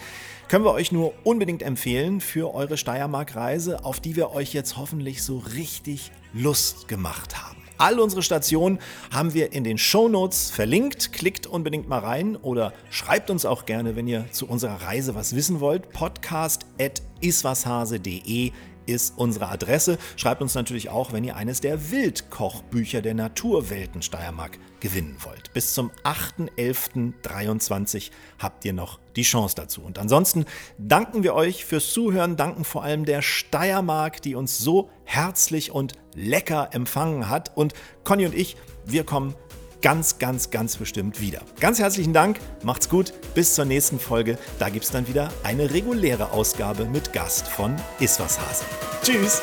Können 0.49 0.65
wir 0.65 0.73
euch 0.73 0.91
nur 0.91 1.15
unbedingt 1.23 1.63
empfehlen 1.63 2.21
für 2.21 2.53
eure 2.53 2.77
Steiermark-Reise, 2.77 3.85
auf 3.85 4.01
die 4.01 4.17
wir 4.17 4.33
euch 4.33 4.53
jetzt 4.53 4.77
hoffentlich 4.77 5.23
so 5.23 5.39
richtig 5.39 6.11
Lust 6.33 6.89
gemacht 6.89 7.41
haben. 7.41 7.50
All 7.81 7.99
unsere 7.99 8.23
Stationen 8.23 8.79
haben 9.11 9.33
wir 9.33 9.55
in 9.55 9.65
den 9.65 9.79
Show 9.79 10.11
Notes 10.11 10.51
verlinkt. 10.51 11.15
Klickt 11.15 11.47
unbedingt 11.47 11.89
mal 11.89 12.01
rein 12.01 12.37
oder 12.37 12.75
schreibt 12.91 13.31
uns 13.31 13.47
auch 13.47 13.65
gerne, 13.65 13.97
wenn 13.97 14.07
ihr 14.07 14.27
zu 14.33 14.47
unserer 14.47 14.83
Reise 14.83 15.15
was 15.15 15.35
wissen 15.35 15.61
wollt. 15.61 15.91
Podcast 15.91 16.67
at 16.79 17.01
iswashase.de 17.23 18.53
ist 18.91 19.15
unsere 19.17 19.49
Adresse. 19.49 19.99
Schreibt 20.17 20.43
uns 20.43 20.55
natürlich 20.55 20.91
auch, 20.91 21.13
wenn 21.13 21.25
ihr 21.25 21.37
eines 21.37 21.61
der 21.61 21.91
Wildkochbücher 21.91 23.03
der 23.03 23.15
Naturwelten 23.15 24.03
Steiermark 24.03 24.59
gewinnen 24.81 25.17
wollt. 25.21 25.53
Bis 25.53 25.75
zum 25.75 25.91
8.11.23 26.05 28.11
habt 28.39 28.65
ihr 28.65 28.73
noch 28.73 28.99
die 29.17 29.23
Chance 29.23 29.55
dazu. 29.57 29.83
Und 29.83 29.99
ansonsten 29.99 30.45
danken 30.79 31.23
wir 31.23 31.35
euch 31.35 31.65
fürs 31.65 31.93
Zuhören, 31.93 32.37
danken 32.37 32.65
vor 32.65 32.83
allem 32.83 33.05
der 33.05 33.23
Steiermark, 33.23 34.23
die 34.23 34.35
uns 34.35 34.59
so 34.59 34.91
herzlich 35.05 35.71
und 35.71 35.93
lecker 36.15 36.71
empfangen 36.73 37.29
hat. 37.29 37.57
Und 37.57 37.75
Conny 38.05 38.27
und 38.27 38.35
ich, 38.35 38.57
wir 38.85 39.05
kommen 39.05 39.35
ganz, 39.83 40.19
ganz, 40.19 40.51
ganz 40.51 40.77
bestimmt 40.77 41.21
wieder. 41.21 41.41
Ganz 41.61 41.79
herzlichen 41.79 42.13
Dank, 42.13 42.39
macht's 42.63 42.89
gut, 42.89 43.13
bis 43.35 43.55
zur 43.55 43.65
nächsten 43.65 43.99
Folge. 43.99 44.39
Da 44.59 44.69
gibt's 44.69 44.91
dann 44.91 45.09
wieder 45.09 45.31
eine 45.43 45.73
reguläre 45.73 46.33
Ausgabe 46.33 46.85
mit 46.85 47.13
Gast 47.13 47.49
von 47.49 47.77
Iswas 47.99 48.39
Hase. 48.41 48.65
Tschüss! 49.03 49.43